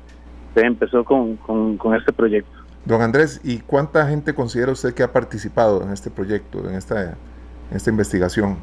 se 0.53 0.65
empezó 0.65 1.05
con, 1.05 1.37
con, 1.37 1.95
este 1.95 2.11
proyecto. 2.11 2.51
Don 2.83 3.01
Andrés, 3.01 3.39
¿y 3.41 3.59
cuánta 3.59 4.05
gente 4.05 4.35
considera 4.35 4.73
usted 4.73 4.93
que 4.93 5.01
ha 5.01 5.13
participado 5.13 5.81
en 5.81 5.91
este 5.91 6.11
proyecto, 6.11 6.59
en 6.67 6.75
esta, 6.75 7.11
en 7.11 7.77
esta 7.77 7.89
investigación? 7.89 8.57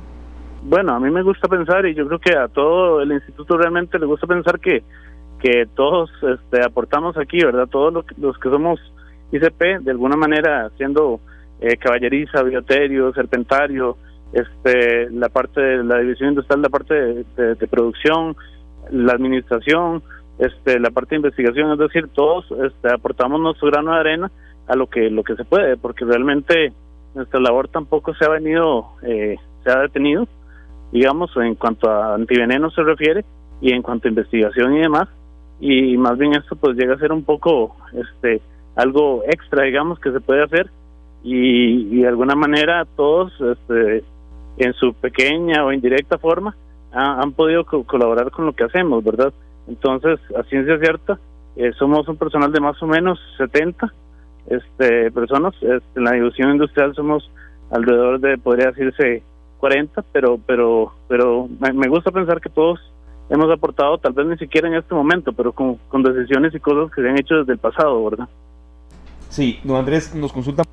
Bueno, 0.62 0.92
a 0.92 1.00
mí 1.00 1.10
me 1.10 1.22
gusta 1.22 1.48
pensar, 1.48 1.86
y 1.86 1.94
yo 1.94 2.06
creo 2.06 2.18
que 2.18 2.36
a 2.36 2.48
todo 2.48 3.00
el 3.00 3.10
instituto 3.10 3.56
realmente 3.56 3.98
le 3.98 4.04
gusta 4.04 4.26
pensar 4.26 4.60
que, 4.60 4.84
que 5.40 5.66
todos 5.74 6.10
este, 6.20 6.62
aportamos 6.62 7.16
aquí, 7.16 7.42
¿verdad? 7.42 7.68
Todos 7.68 7.90
los, 7.90 8.04
los 8.18 8.36
que 8.36 8.50
somos 8.50 8.78
ICP, 9.32 9.80
de 9.80 9.92
alguna 9.92 10.16
manera, 10.16 10.70
siendo 10.76 11.20
eh, 11.62 11.76
caballeriza, 11.76 12.42
bioterio, 12.42 13.12
serpentario, 13.12 13.96
este, 14.32 15.08
la 15.10 15.28
parte 15.28 15.60
de 15.60 15.84
la 15.84 15.98
división 15.98 16.30
industrial, 16.30 16.62
la 16.62 16.68
parte 16.68 16.94
de, 16.94 17.68
producción, 17.68 18.34
la 18.90 19.12
administración, 19.12 20.02
este, 20.38 20.80
la 20.80 20.90
parte 20.90 21.10
de 21.10 21.16
investigación, 21.16 21.70
es 21.72 21.78
decir, 21.78 22.08
todos 22.08 22.46
este, 22.64 22.92
aportamos 22.92 23.40
nuestro 23.40 23.70
grano 23.70 23.92
de 23.92 24.00
arena 24.00 24.32
a 24.66 24.74
lo 24.74 24.88
que 24.88 25.08
lo 25.08 25.22
que 25.22 25.36
se 25.36 25.44
puede, 25.44 25.76
porque 25.76 26.04
realmente 26.04 26.72
nuestra 27.14 27.38
labor 27.38 27.68
tampoco 27.68 28.12
se 28.14 28.24
ha 28.24 28.28
venido, 28.28 28.86
eh, 29.02 29.36
se 29.62 29.70
ha 29.70 29.82
detenido, 29.82 30.26
digamos, 30.90 31.30
en 31.36 31.54
cuanto 31.54 31.88
a 31.88 32.14
antiveneno 32.14 32.70
se 32.70 32.82
refiere 32.82 33.24
y 33.60 33.72
en 33.72 33.82
cuanto 33.82 34.08
a 34.08 34.10
investigación 34.10 34.76
y 34.76 34.80
demás, 34.80 35.08
y 35.60 35.96
más 35.96 36.18
bien 36.18 36.34
esto 36.34 36.56
pues 36.56 36.76
llega 36.76 36.94
a 36.94 36.98
ser 36.98 37.12
un 37.12 37.22
poco, 37.22 37.76
este, 37.92 38.40
algo 38.74 39.22
extra, 39.28 39.64
digamos, 39.64 40.00
que 40.00 40.10
se 40.10 40.20
puede 40.20 40.42
hacer 40.42 40.70
y, 41.22 42.00
de 42.00 42.08
alguna 42.08 42.34
manera 42.34 42.84
todos 42.96 43.32
este, 43.40 44.04
en 44.56 44.72
su 44.74 44.94
pequeña 44.94 45.64
o 45.64 45.72
indirecta 45.72 46.18
forma 46.18 46.56
han 46.92 47.32
podido 47.32 47.64
colaborar 47.64 48.30
con 48.30 48.44
lo 48.44 48.52
que 48.52 48.64
hacemos, 48.64 49.02
¿verdad? 49.02 49.32
Entonces, 49.66 50.20
a 50.38 50.42
ciencia 50.44 50.78
cierta, 50.78 51.18
eh, 51.56 51.72
somos 51.78 52.06
un 52.06 52.16
personal 52.16 52.52
de 52.52 52.60
más 52.60 52.82
o 52.82 52.86
menos 52.86 53.18
70 53.38 53.90
este, 54.48 55.10
personas. 55.10 55.54
Este, 55.54 55.82
en 55.96 56.04
la 56.04 56.12
división 56.12 56.50
industrial 56.50 56.94
somos 56.94 57.30
alrededor 57.70 58.20
de, 58.20 58.36
podría 58.36 58.72
decirse, 58.72 59.22
40, 59.58 60.02
pero, 60.12 60.38
pero, 60.46 60.92
pero 61.08 61.48
me, 61.72 61.88
gusta 61.88 62.10
pensar 62.10 62.40
que 62.40 62.50
todos 62.50 62.80
hemos 63.30 63.50
aportado, 63.50 63.96
tal 63.98 64.12
vez 64.12 64.26
ni 64.26 64.36
siquiera 64.36 64.68
en 64.68 64.74
este 64.74 64.94
momento, 64.94 65.32
pero 65.32 65.52
con, 65.52 65.76
con 65.88 66.02
decisiones 66.02 66.54
y 66.54 66.60
cosas 66.60 66.94
que 66.94 67.00
se 67.00 67.08
han 67.08 67.18
hecho 67.18 67.36
desde 67.36 67.52
el 67.52 67.58
pasado, 67.58 68.04
¿verdad? 68.04 68.28
Sí, 69.28 69.60
don 69.64 69.76
Andrés 69.76 70.14
nos 70.14 70.32
consulta 70.32 70.64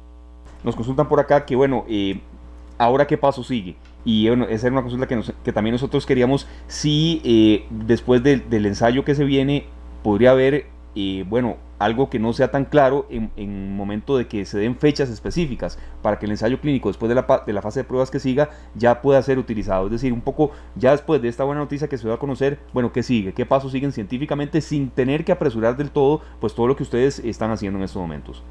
nos 0.63 0.75
consultan 0.75 1.07
por 1.07 1.19
acá 1.19 1.45
que, 1.45 1.55
bueno, 1.55 1.85
eh, 1.87 2.21
ahora 2.77 3.07
qué 3.07 3.17
paso 3.17 3.43
sigue. 3.43 3.75
Y 4.05 4.27
bueno, 4.27 4.45
esa 4.45 4.67
era 4.67 4.73
una 4.73 4.81
consulta 4.81 5.07
que, 5.07 5.21
que 5.43 5.53
también 5.53 5.73
nosotros 5.73 6.05
queríamos, 6.05 6.47
si 6.67 7.21
eh, 7.23 7.65
después 7.69 8.23
del 8.23 8.65
ensayo 8.65 9.03
que 9.03 9.15
se 9.15 9.25
viene, 9.25 9.65
podría 10.03 10.31
haber, 10.31 10.67
eh, 10.95 11.25
bueno, 11.27 11.57
algo 11.77 12.09
que 12.09 12.19
no 12.19 12.33
sea 12.33 12.51
tan 12.51 12.65
claro 12.65 13.05
en, 13.09 13.31
en, 13.37 13.75
momento 13.75 14.17
de 14.17 14.27
que 14.27 14.45
se 14.45 14.59
den 14.59 14.75
fechas 14.75 15.09
específicas 15.09 15.79
para 16.01 16.19
que 16.19 16.25
el 16.25 16.31
ensayo 16.31 16.59
clínico 16.59 16.89
después 16.89 17.07
de 17.07 17.15
la, 17.15 17.43
de 17.45 17.53
la 17.53 17.61
fase 17.61 17.81
de 17.81 17.83
pruebas 17.85 18.11
que 18.11 18.19
siga 18.19 18.49
ya 18.75 19.01
pueda 19.01 19.21
ser 19.21 19.39
utilizado. 19.39 19.85
Es 19.85 19.91
decir, 19.93 20.11
un 20.11 20.21
poco 20.21 20.51
ya 20.75 20.91
después 20.91 21.21
de 21.21 21.29
esta 21.29 21.45
buena 21.45 21.61
noticia 21.61 21.87
que 21.87 21.97
se 21.97 22.07
va 22.07 22.15
a 22.15 22.19
conocer, 22.19 22.59
bueno, 22.73 22.91
¿qué 22.91 23.01
sigue? 23.01 23.33
¿Qué 23.33 23.45
pasos 23.45 23.71
siguen 23.71 23.93
científicamente 23.93 24.61
sin 24.61 24.89
tener 24.89 25.23
que 25.23 25.31
apresurar 25.31 25.77
del 25.77 25.91
todo 25.91 26.21
pues 26.41 26.53
todo 26.53 26.67
lo 26.67 26.75
que 26.75 26.83
ustedes 26.83 27.19
están 27.19 27.51
haciendo 27.51 27.79
en 27.79 27.85
estos 27.85 28.01
momentos? 28.01 28.43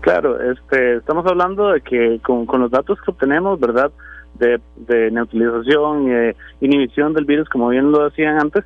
Claro, 0.00 0.40
este, 0.40 0.96
estamos 0.96 1.26
hablando 1.26 1.72
de 1.72 1.82
que 1.82 2.20
con, 2.22 2.46
los 2.60 2.70
datos 2.70 2.98
que 3.02 3.10
obtenemos, 3.10 3.60
¿verdad? 3.60 3.92
De, 4.38 4.58
de 4.76 5.10
neutralización 5.10 6.06
de 6.06 6.36
inhibición 6.60 7.12
del 7.12 7.26
virus, 7.26 7.48
como 7.48 7.68
bien 7.68 7.92
lo 7.92 8.04
decían 8.04 8.40
antes, 8.40 8.64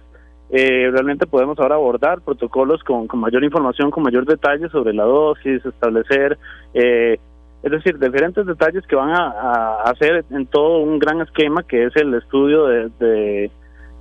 eh, 0.51 0.89
realmente 0.93 1.27
podemos 1.27 1.59
ahora 1.59 1.75
abordar 1.75 2.21
protocolos 2.21 2.85
con, 2.85 3.09
mayor 3.15 3.43
información, 3.43 3.91
con 3.91 4.05
mayor 4.05 4.25
detalle 4.25 4.69
sobre 4.69 4.95
la 4.95 5.03
dosis, 5.03 5.65
establecer, 5.67 6.39
eh, 6.75 7.19
es 7.63 7.71
decir, 7.71 7.99
diferentes 7.99 8.47
detalles 8.47 8.87
que 8.87 8.95
van 8.95 9.11
a, 9.11 9.83
hacer 9.87 10.25
en 10.31 10.47
todo 10.47 10.79
un 10.79 11.01
gran 11.01 11.21
esquema 11.23 11.65
que 11.65 11.87
es 11.87 11.97
el 11.97 12.15
estudio 12.15 12.67
de, 12.67 12.91
de, 13.01 13.51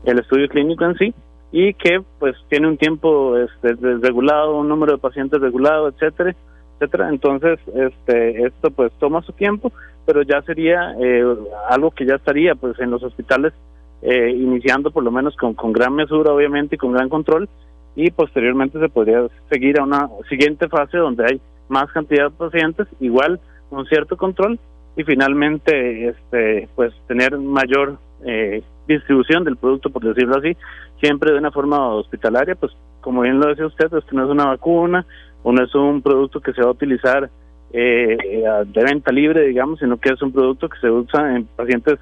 el 0.03 0.19
estudio 0.19 0.47
clínico 0.49 0.85
en 0.85 0.95
sí 0.97 1.13
y 1.51 1.73
que 1.73 2.03
pues 2.19 2.35
tiene 2.49 2.67
un 2.67 2.77
tiempo 2.77 3.37
este, 3.37 3.73
regulado, 4.01 4.57
un 4.57 4.67
número 4.67 4.91
de 4.93 4.97
pacientes 4.99 5.41
regulado, 5.41 5.87
etcétera 5.87 6.35
etcétera. 6.83 7.09
Entonces, 7.09 7.59
este, 7.73 8.45
esto 8.45 8.71
pues 8.71 8.91
toma 8.99 9.21
su 9.21 9.33
tiempo, 9.33 9.71
pero 10.05 10.21
ya 10.21 10.41
sería 10.41 10.95
eh, 10.99 11.23
algo 11.69 11.91
que 11.91 12.05
ya 12.05 12.15
estaría 12.15 12.55
pues 12.55 12.79
en 12.79 12.91
los 12.91 13.03
hospitales 13.03 13.53
eh, 14.01 14.31
iniciando 14.31 14.91
por 14.91 15.03
lo 15.03 15.11
menos 15.11 15.35
con, 15.37 15.53
con 15.53 15.71
gran 15.71 15.95
mesura, 15.95 16.33
obviamente, 16.33 16.75
y 16.75 16.77
con 16.77 16.91
gran 16.91 17.09
control, 17.09 17.47
y 17.95 18.11
posteriormente 18.11 18.79
se 18.79 18.89
podría 18.89 19.25
seguir 19.49 19.79
a 19.79 19.83
una 19.83 20.09
siguiente 20.29 20.67
fase 20.67 20.97
donde 20.97 21.25
hay 21.25 21.41
más 21.69 21.89
cantidad 21.91 22.25
de 22.25 22.37
pacientes, 22.37 22.87
igual 22.99 23.39
con 23.69 23.85
cierto 23.85 24.17
control, 24.17 24.59
y 24.97 25.03
finalmente, 25.03 26.09
este, 26.09 26.67
pues 26.75 26.93
tener 27.07 27.37
mayor 27.37 27.97
eh, 28.25 28.61
distribución 28.87 29.45
del 29.45 29.57
producto, 29.57 29.89
por 29.89 30.03
decirlo 30.03 30.37
así, 30.37 30.55
siempre 30.99 31.31
de 31.31 31.37
una 31.37 31.51
forma 31.51 31.87
hospitalaria, 31.95 32.55
pues 32.55 32.73
como 32.99 33.21
bien 33.21 33.39
lo 33.39 33.47
decía 33.47 33.65
usted, 33.65 33.85
esto 33.85 34.07
no 34.11 34.25
es 34.25 34.29
una 34.29 34.47
vacuna 34.47 35.05
o 35.43 35.51
no 35.51 35.63
es 35.63 35.75
un 35.75 36.01
producto 36.01 36.41
que 36.41 36.53
se 36.53 36.61
va 36.61 36.69
a 36.69 36.71
utilizar 36.71 37.29
eh, 37.71 38.17
de 38.65 38.83
venta 38.83 39.11
libre, 39.11 39.47
digamos, 39.47 39.79
sino 39.79 39.97
que 39.97 40.13
es 40.13 40.21
un 40.21 40.31
producto 40.31 40.69
que 40.69 40.79
se 40.79 40.89
usa 40.89 41.35
en 41.35 41.45
pacientes 41.45 41.99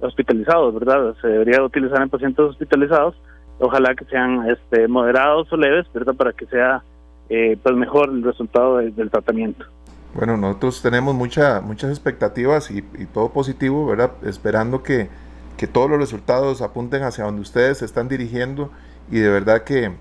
hospitalizados, 0.00 0.74
¿verdad? 0.74 1.14
Se 1.20 1.28
debería 1.28 1.62
utilizar 1.62 2.02
en 2.02 2.08
pacientes 2.08 2.44
hospitalizados, 2.44 3.14
ojalá 3.58 3.94
que 3.94 4.04
sean 4.06 4.48
este, 4.50 4.88
moderados 4.88 5.52
o 5.52 5.56
leves, 5.56 5.86
¿verdad? 5.92 6.14
Para 6.14 6.32
que 6.32 6.46
sea 6.46 6.82
eh, 7.28 7.56
pues 7.62 7.76
mejor 7.76 8.08
el 8.10 8.22
resultado 8.22 8.78
del 8.78 9.10
tratamiento. 9.10 9.64
Bueno, 10.14 10.36
nosotros 10.36 10.82
tenemos 10.82 11.14
mucha, 11.14 11.60
muchas 11.60 11.90
expectativas 11.90 12.70
y, 12.70 12.78
y 12.98 13.06
todo 13.06 13.28
positivo, 13.28 13.86
¿verdad? 13.86 14.12
Esperando 14.24 14.82
que, 14.82 15.08
que 15.56 15.68
todos 15.68 15.88
los 15.88 16.00
resultados 16.00 16.62
apunten 16.62 17.02
hacia 17.02 17.24
donde 17.24 17.42
ustedes 17.42 17.78
se 17.78 17.84
están 17.84 18.08
dirigiendo 18.08 18.70
y 19.10 19.18
de 19.18 19.28
verdad 19.28 19.62
que 19.62 19.92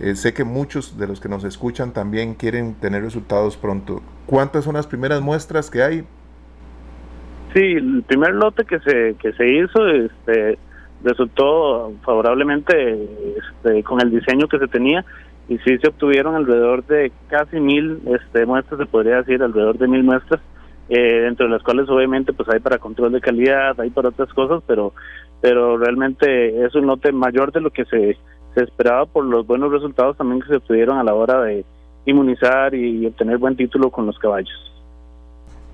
eh, 0.00 0.14
sé 0.14 0.34
que 0.34 0.44
muchos 0.44 0.98
de 0.98 1.06
los 1.06 1.20
que 1.20 1.28
nos 1.28 1.44
escuchan 1.44 1.92
también 1.92 2.34
quieren 2.34 2.74
tener 2.74 3.02
resultados 3.02 3.56
pronto. 3.56 4.02
¿Cuántas 4.26 4.64
son 4.64 4.74
las 4.74 4.86
primeras 4.86 5.22
muestras 5.22 5.70
que 5.70 5.82
hay? 5.82 6.04
Sí, 7.54 7.60
el 7.60 8.02
primer 8.06 8.34
lote 8.34 8.64
que 8.64 8.78
se 8.80 9.14
que 9.18 9.32
se 9.32 9.46
hizo 9.48 9.86
este, 9.88 10.58
resultó 11.02 11.94
favorablemente 12.04 13.08
este, 13.38 13.82
con 13.82 14.00
el 14.00 14.10
diseño 14.10 14.48
que 14.48 14.58
se 14.58 14.68
tenía 14.68 15.04
y 15.48 15.58
sí 15.58 15.78
se 15.78 15.88
obtuvieron 15.88 16.34
alrededor 16.34 16.84
de 16.86 17.12
casi 17.28 17.60
mil 17.60 18.00
este, 18.06 18.44
muestras, 18.44 18.80
se 18.80 18.86
podría 18.86 19.18
decir, 19.18 19.42
alrededor 19.42 19.78
de 19.78 19.88
mil 19.88 20.02
muestras 20.02 20.40
eh, 20.88 21.20
dentro 21.22 21.46
de 21.46 21.52
las 21.52 21.62
cuales 21.62 21.88
obviamente 21.88 22.32
pues 22.32 22.48
hay 22.48 22.60
para 22.60 22.78
control 22.78 23.12
de 23.12 23.20
calidad, 23.20 23.80
hay 23.80 23.90
para 23.90 24.10
otras 24.10 24.32
cosas, 24.34 24.62
pero 24.66 24.92
pero 25.40 25.78
realmente 25.78 26.64
es 26.64 26.74
un 26.74 26.86
lote 26.86 27.12
mayor 27.12 27.52
de 27.52 27.60
lo 27.60 27.70
que 27.70 27.84
se, 27.84 28.16
se 28.56 28.64
esperaba 28.64 29.04
por 29.04 29.24
los 29.24 29.46
buenos 29.46 29.70
resultados 29.70 30.16
también 30.16 30.40
que 30.40 30.48
se 30.48 30.56
obtuvieron 30.56 30.98
a 30.98 31.04
la 31.04 31.12
hora 31.12 31.42
de 31.42 31.64
inmunizar 32.06 32.74
y, 32.74 33.06
obtener 33.06 33.36
buen 33.36 33.54
título 33.54 33.90
con 33.90 34.06
los 34.06 34.18
caballos. 34.18 34.72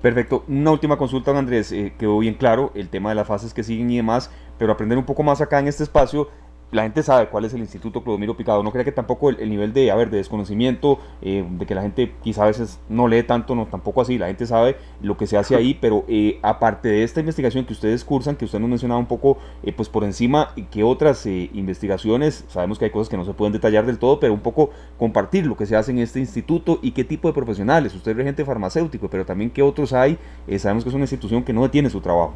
Perfecto. 0.01 0.43
Una 0.49 0.71
última 0.71 0.97
consulta, 0.97 1.31
don 1.31 1.37
Andrés. 1.37 1.71
Eh, 1.71 1.93
quedó 1.97 2.19
bien 2.19 2.33
claro 2.33 2.71
el 2.75 2.89
tema 2.89 3.09
de 3.09 3.15
las 3.15 3.25
fases 3.25 3.53
que 3.53 3.63
siguen 3.63 3.89
y 3.89 3.97
demás, 3.97 4.29
pero 4.59 4.73
aprender 4.73 4.97
un 4.97 5.05
poco 5.05 5.23
más 5.23 5.39
acá 5.39 5.59
en 5.59 5.69
este 5.69 5.83
espacio 5.83 6.27
la 6.73 6.83
gente 6.83 7.03
sabe 7.03 7.27
cuál 7.27 7.45
es 7.45 7.53
el 7.53 7.61
Instituto 7.61 8.03
Clodomiro 8.03 8.35
Picado. 8.35 8.63
No 8.63 8.71
creo 8.71 8.83
que 8.83 8.91
tampoco 8.91 9.29
el, 9.29 9.49
nivel 9.49 9.73
de, 9.73 9.91
a 9.91 9.95
ver, 9.95 10.09
de 10.09 10.17
desconocimiento, 10.17 10.99
eh, 11.21 11.45
de 11.47 11.65
que 11.65 11.75
la 11.75 11.83
gente 11.83 12.15
quizá 12.23 12.43
a 12.43 12.47
veces 12.47 12.79
no 12.89 13.07
lee 13.07 13.23
tanto, 13.23 13.55
no, 13.55 13.67
tampoco 13.67 14.01
así. 14.01 14.17
La 14.17 14.27
gente 14.27 14.47
sabe 14.47 14.77
lo 15.01 15.15
que 15.15 15.27
se 15.27 15.37
hace 15.37 15.55
ahí, 15.55 15.77
pero 15.79 16.03
eh, 16.07 16.39
aparte 16.41 16.89
de 16.89 17.03
esta 17.03 17.19
investigación 17.19 17.65
que 17.65 17.73
ustedes 17.73 18.03
cursan, 18.03 18.35
que 18.35 18.45
usted 18.45 18.59
nos 18.59 18.69
mencionaba 18.69 18.99
un 18.99 19.05
poco, 19.05 19.37
eh, 19.63 19.71
pues 19.71 19.87
por 19.87 20.03
encima, 20.03 20.53
que 20.71 20.83
otras 20.83 21.25
investigaciones, 21.25 22.45
sabemos 22.47 22.79
que 22.79 22.85
hay 22.85 22.91
cosas 22.91 23.09
que 23.09 23.17
no 23.17 23.25
se 23.25 23.33
pueden 23.33 23.53
detallar 23.53 23.85
del 23.85 23.99
todo, 23.99 24.19
pero 24.19 24.33
un 24.33 24.39
poco 24.39 24.71
compartir 24.97 25.45
lo 25.45 25.55
que 25.55 25.65
se 25.65 25.75
hace 25.75 25.91
en 25.91 25.99
este 25.99 26.19
instituto 26.19 26.79
y 26.81 26.91
qué 26.91 27.03
tipo 27.03 27.27
de 27.27 27.33
profesionales. 27.33 27.93
Usted 27.93 28.11
es 28.11 28.17
regente 28.17 28.43
farmacéutico, 28.43 29.09
pero 29.09 29.25
también 29.25 29.51
qué 29.51 29.61
otros 29.61 29.93
hay. 29.93 30.17
sabemos 30.57 30.83
que 30.83 30.89
es 30.89 30.95
una 30.95 31.03
institución 31.03 31.43
que 31.43 31.53
no 31.53 31.61
detiene 31.61 31.89
su 31.89 32.01
trabajo. 32.01 32.33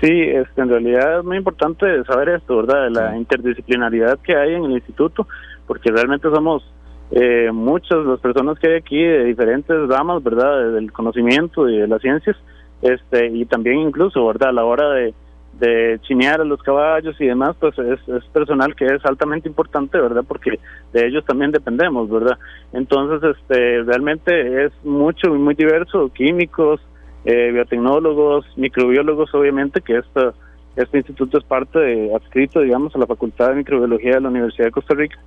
Sí, 0.00 0.10
este, 0.10 0.60
en 0.60 0.68
realidad 0.68 1.20
es 1.20 1.24
muy 1.24 1.36
importante 1.36 2.04
saber 2.04 2.30
esto, 2.30 2.58
¿verdad? 2.58 2.84
De 2.84 2.90
la 2.90 3.16
interdisciplinaridad 3.16 4.18
que 4.20 4.36
hay 4.36 4.54
en 4.54 4.64
el 4.64 4.72
instituto, 4.72 5.26
porque 5.66 5.90
realmente 5.90 6.28
somos 6.30 6.62
eh, 7.10 7.50
muchas 7.52 8.04
las 8.04 8.20
personas 8.20 8.58
que 8.58 8.68
hay 8.68 8.74
aquí 8.74 9.02
de 9.02 9.24
diferentes 9.24 9.88
ramas, 9.88 10.22
¿verdad? 10.22 10.72
Del 10.72 10.92
conocimiento 10.92 11.68
y 11.68 11.78
de 11.78 11.86
las 11.86 12.02
ciencias, 12.02 12.36
este, 12.82 13.28
y 13.28 13.44
también 13.46 13.78
incluso, 13.78 14.26
¿verdad? 14.26 14.50
A 14.50 14.52
la 14.52 14.64
hora 14.64 14.90
de, 14.90 15.14
de 15.58 16.00
chinear 16.02 16.40
a 16.40 16.44
los 16.44 16.62
caballos 16.62 17.18
y 17.20 17.26
demás, 17.26 17.56
pues 17.60 17.78
es, 17.78 18.00
es 18.08 18.24
personal 18.32 18.74
que 18.74 18.86
es 18.86 19.04
altamente 19.04 19.48
importante, 19.48 19.98
¿verdad? 20.00 20.24
Porque 20.26 20.58
de 20.92 21.06
ellos 21.06 21.24
también 21.24 21.52
dependemos, 21.52 22.10
¿verdad? 22.10 22.38
Entonces, 22.72 23.36
este, 23.36 23.82
realmente 23.84 24.64
es 24.64 24.72
mucho 24.84 25.28
y 25.28 25.38
muy 25.38 25.54
diverso, 25.54 26.10
químicos, 26.12 26.80
eh, 27.24 27.50
biotecnólogos, 27.52 28.46
microbiólogos, 28.56 29.34
obviamente, 29.34 29.80
que 29.80 29.98
esta, 29.98 30.34
este 30.76 30.98
instituto 30.98 31.38
es 31.38 31.44
parte 31.44 31.78
de, 31.78 32.14
adscrito, 32.14 32.60
digamos, 32.60 32.94
a 32.94 32.98
la 32.98 33.06
Facultad 33.06 33.50
de 33.50 33.56
Microbiología 33.56 34.14
de 34.14 34.20
la 34.20 34.28
Universidad 34.28 34.66
de 34.66 34.72
Costa 34.72 34.94
Rica. 34.94 35.18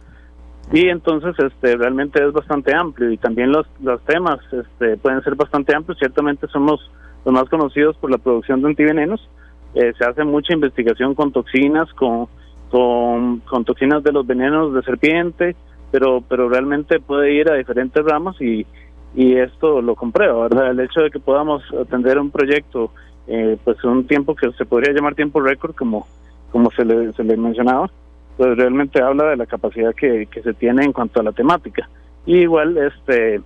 Y 0.72 0.90
entonces 0.90 1.34
este 1.40 1.78
realmente 1.78 2.24
es 2.24 2.34
bastante 2.34 2.76
amplio 2.76 3.10
y 3.10 3.18
también 3.18 3.54
los, 3.54 3.66
los 3.82 4.04
temas 4.04 4.40
este, 4.52 4.98
pueden 4.98 5.22
ser 5.24 5.36
bastante 5.36 5.74
amplios. 5.74 5.98
Ciertamente 5.98 6.48
somos 6.48 6.92
los 7.24 7.34
más 7.34 7.46
conocidos 7.50 7.96
por 7.98 8.12
la 8.12 8.18
producción 8.18 8.62
de 8.62 8.68
antivenenos. 8.70 9.30
Eh, 9.76 9.94
se 9.98 10.06
hace 10.06 10.26
mucha 10.26 10.54
investigación 10.54 11.16
con 11.16 11.32
toxinas, 11.32 11.92
con, 11.94 12.28
con, 12.70 13.40
con 13.40 13.64
toxinas 13.64 14.04
de 14.04 14.12
los 14.12 14.28
venenos 14.28 14.74
de 14.74 14.82
serpiente, 14.82 15.56
pero, 15.90 16.22
pero 16.28 16.50
realmente 16.50 17.00
puede 17.00 17.34
ir 17.34 17.50
a 17.50 17.56
diferentes 17.56 18.04
ramas 18.04 18.36
y, 18.42 18.66
y 19.16 19.36
esto 19.36 19.82
lo 19.82 19.96
comprueba, 19.96 20.44
¿verdad? 20.44 20.72
El 20.72 20.80
hecho 20.80 21.02
de 21.02 21.12
que 21.12 21.20
podamos 21.20 21.64
atender 21.74 22.20
un 22.20 22.30
proyecto, 22.30 22.92
eh, 23.28 23.58
pues 23.64 23.84
un 23.84 24.06
tiempo 24.06 24.36
que 24.36 24.52
se 24.54 24.66
podría 24.66 24.94
llamar 24.94 25.16
tiempo 25.16 25.42
récord, 25.42 25.76
como, 25.76 26.08
como 26.52 26.72
se, 26.72 26.86
le, 26.86 27.14
se 27.14 27.24
le 27.24 27.36
mencionaba, 27.38 27.90
pues 28.38 28.56
realmente 28.56 29.02
habla 29.02 29.32
de 29.32 29.38
la 29.38 29.46
capacidad 29.46 29.94
que, 29.96 30.28
que 30.28 30.42
se 30.44 30.54
tiene 30.54 30.86
en 30.86 30.94
cuanto 30.94 31.20
a 31.20 31.24
la 31.24 31.32
temática. 31.32 31.90
Y 32.26 32.38
igual 32.38 32.78
este 32.78 33.42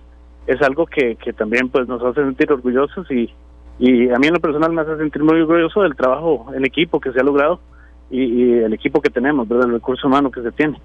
es 0.46 0.60
algo 0.60 0.86
que, 0.86 1.16
que 1.16 1.32
también 1.32 1.68
pues 1.68 1.88
nos 1.88 2.02
hace 2.02 2.20
sentir 2.20 2.52
orgullosos 2.52 3.10
y, 3.10 3.30
y 3.78 4.10
a 4.10 4.18
mí 4.18 4.26
en 4.26 4.34
lo 4.34 4.40
personal 4.40 4.72
me 4.72 4.82
hace 4.82 4.96
sentir 4.96 5.22
muy 5.22 5.40
orgulloso 5.40 5.82
del 5.82 5.96
trabajo 5.96 6.52
en 6.54 6.64
equipo 6.64 7.00
que 7.00 7.12
se 7.12 7.20
ha 7.20 7.24
logrado 7.24 7.60
y, 8.10 8.22
y 8.22 8.52
el 8.58 8.72
equipo 8.72 9.00
que 9.00 9.10
tenemos, 9.10 9.48
¿verdad? 9.48 9.68
el 9.68 9.74
recurso 9.74 10.08
humano 10.08 10.30
que 10.30 10.42
se 10.42 10.52
tiene. 10.52 10.78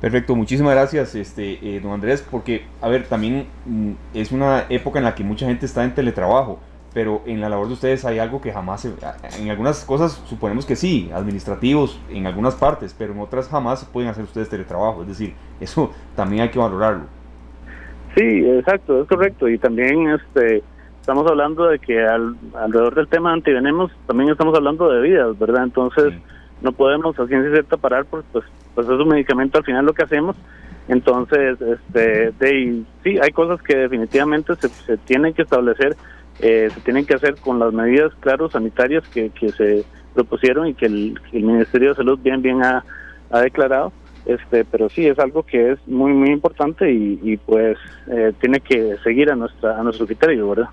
Perfecto, 0.00 0.34
muchísimas 0.34 0.74
gracias, 0.74 1.14
este, 1.14 1.58
eh, 1.62 1.80
don 1.80 1.92
Andrés, 1.92 2.26
porque, 2.28 2.64
a 2.80 2.88
ver, 2.88 3.04
también 3.04 3.46
mm, 3.66 3.90
es 4.14 4.32
una 4.32 4.64
época 4.70 4.98
en 4.98 5.04
la 5.04 5.14
que 5.14 5.22
mucha 5.22 5.44
gente 5.46 5.66
está 5.66 5.84
en 5.84 5.94
teletrabajo, 5.94 6.58
pero 6.94 7.20
en 7.26 7.40
la 7.40 7.50
labor 7.50 7.66
de 7.66 7.74
ustedes 7.74 8.06
hay 8.06 8.18
algo 8.18 8.40
que 8.40 8.50
jamás, 8.50 8.86
en 8.86 9.50
algunas 9.50 9.84
cosas 9.84 10.12
suponemos 10.26 10.64
que 10.64 10.74
sí, 10.74 11.10
administrativos, 11.12 12.00
en 12.10 12.26
algunas 12.26 12.54
partes, 12.54 12.96
pero 12.98 13.12
en 13.12 13.20
otras 13.20 13.48
jamás 13.48 13.84
pueden 13.84 14.08
hacer 14.08 14.24
ustedes 14.24 14.48
teletrabajo, 14.48 15.02
es 15.02 15.08
decir, 15.08 15.34
eso 15.60 15.92
también 16.16 16.42
hay 16.42 16.48
que 16.48 16.58
valorarlo. 16.58 17.04
Sí, 18.16 18.48
exacto, 18.48 19.02
es 19.02 19.08
correcto, 19.08 19.48
y 19.48 19.58
también 19.58 20.08
este 20.10 20.62
estamos 21.00 21.26
hablando 21.30 21.66
de 21.66 21.78
que 21.78 22.06
alrededor 22.06 22.94
del 22.94 23.08
tema 23.08 23.32
antivenemos 23.32 23.90
también 24.06 24.30
estamos 24.30 24.56
hablando 24.56 24.90
de 24.90 25.00
vidas, 25.00 25.38
¿verdad? 25.38 25.64
Entonces 25.64 26.14
no 26.62 26.72
podemos 26.72 27.18
a 27.18 27.26
ciencia 27.26 27.50
cierta 27.52 27.76
parar, 27.76 28.04
pues, 28.06 28.24
pues 28.32 28.44
pues 28.74 28.86
es 28.86 28.92
un 28.92 29.08
medicamento 29.08 29.58
al 29.58 29.64
final 29.64 29.84
lo 29.84 29.92
que 29.92 30.04
hacemos. 30.04 30.36
Entonces, 30.88 31.60
este, 31.60 32.32
de, 32.32 32.82
sí, 33.04 33.18
hay 33.20 33.30
cosas 33.30 33.62
que 33.62 33.76
definitivamente 33.76 34.54
se, 34.56 34.68
se 34.68 34.96
tienen 34.98 35.34
que 35.34 35.42
establecer, 35.42 35.96
eh, 36.40 36.68
se 36.72 36.80
tienen 36.80 37.06
que 37.06 37.14
hacer 37.14 37.36
con 37.36 37.58
las 37.58 37.72
medidas, 37.72 38.12
claro, 38.20 38.50
sanitarias 38.50 39.06
que, 39.08 39.30
que 39.30 39.50
se 39.50 39.84
propusieron 40.14 40.66
y 40.66 40.74
que 40.74 40.86
el, 40.86 41.20
Ministerio 41.32 41.90
de 41.90 41.96
Salud 41.96 42.18
bien, 42.18 42.42
bien 42.42 42.62
ha, 42.64 42.84
ha, 43.30 43.40
declarado. 43.40 43.92
Este, 44.26 44.64
pero 44.64 44.88
sí, 44.88 45.06
es 45.06 45.18
algo 45.18 45.44
que 45.44 45.72
es 45.72 45.78
muy, 45.86 46.12
muy 46.12 46.30
importante 46.30 46.90
y, 46.92 47.18
y 47.22 47.36
pues 47.36 47.78
eh, 48.08 48.32
tiene 48.40 48.60
que 48.60 48.96
seguir 49.02 49.30
a, 49.30 49.36
nuestra, 49.36 49.78
a 49.78 49.82
nuestro 49.82 50.06
criterio, 50.06 50.50
¿verdad? 50.50 50.68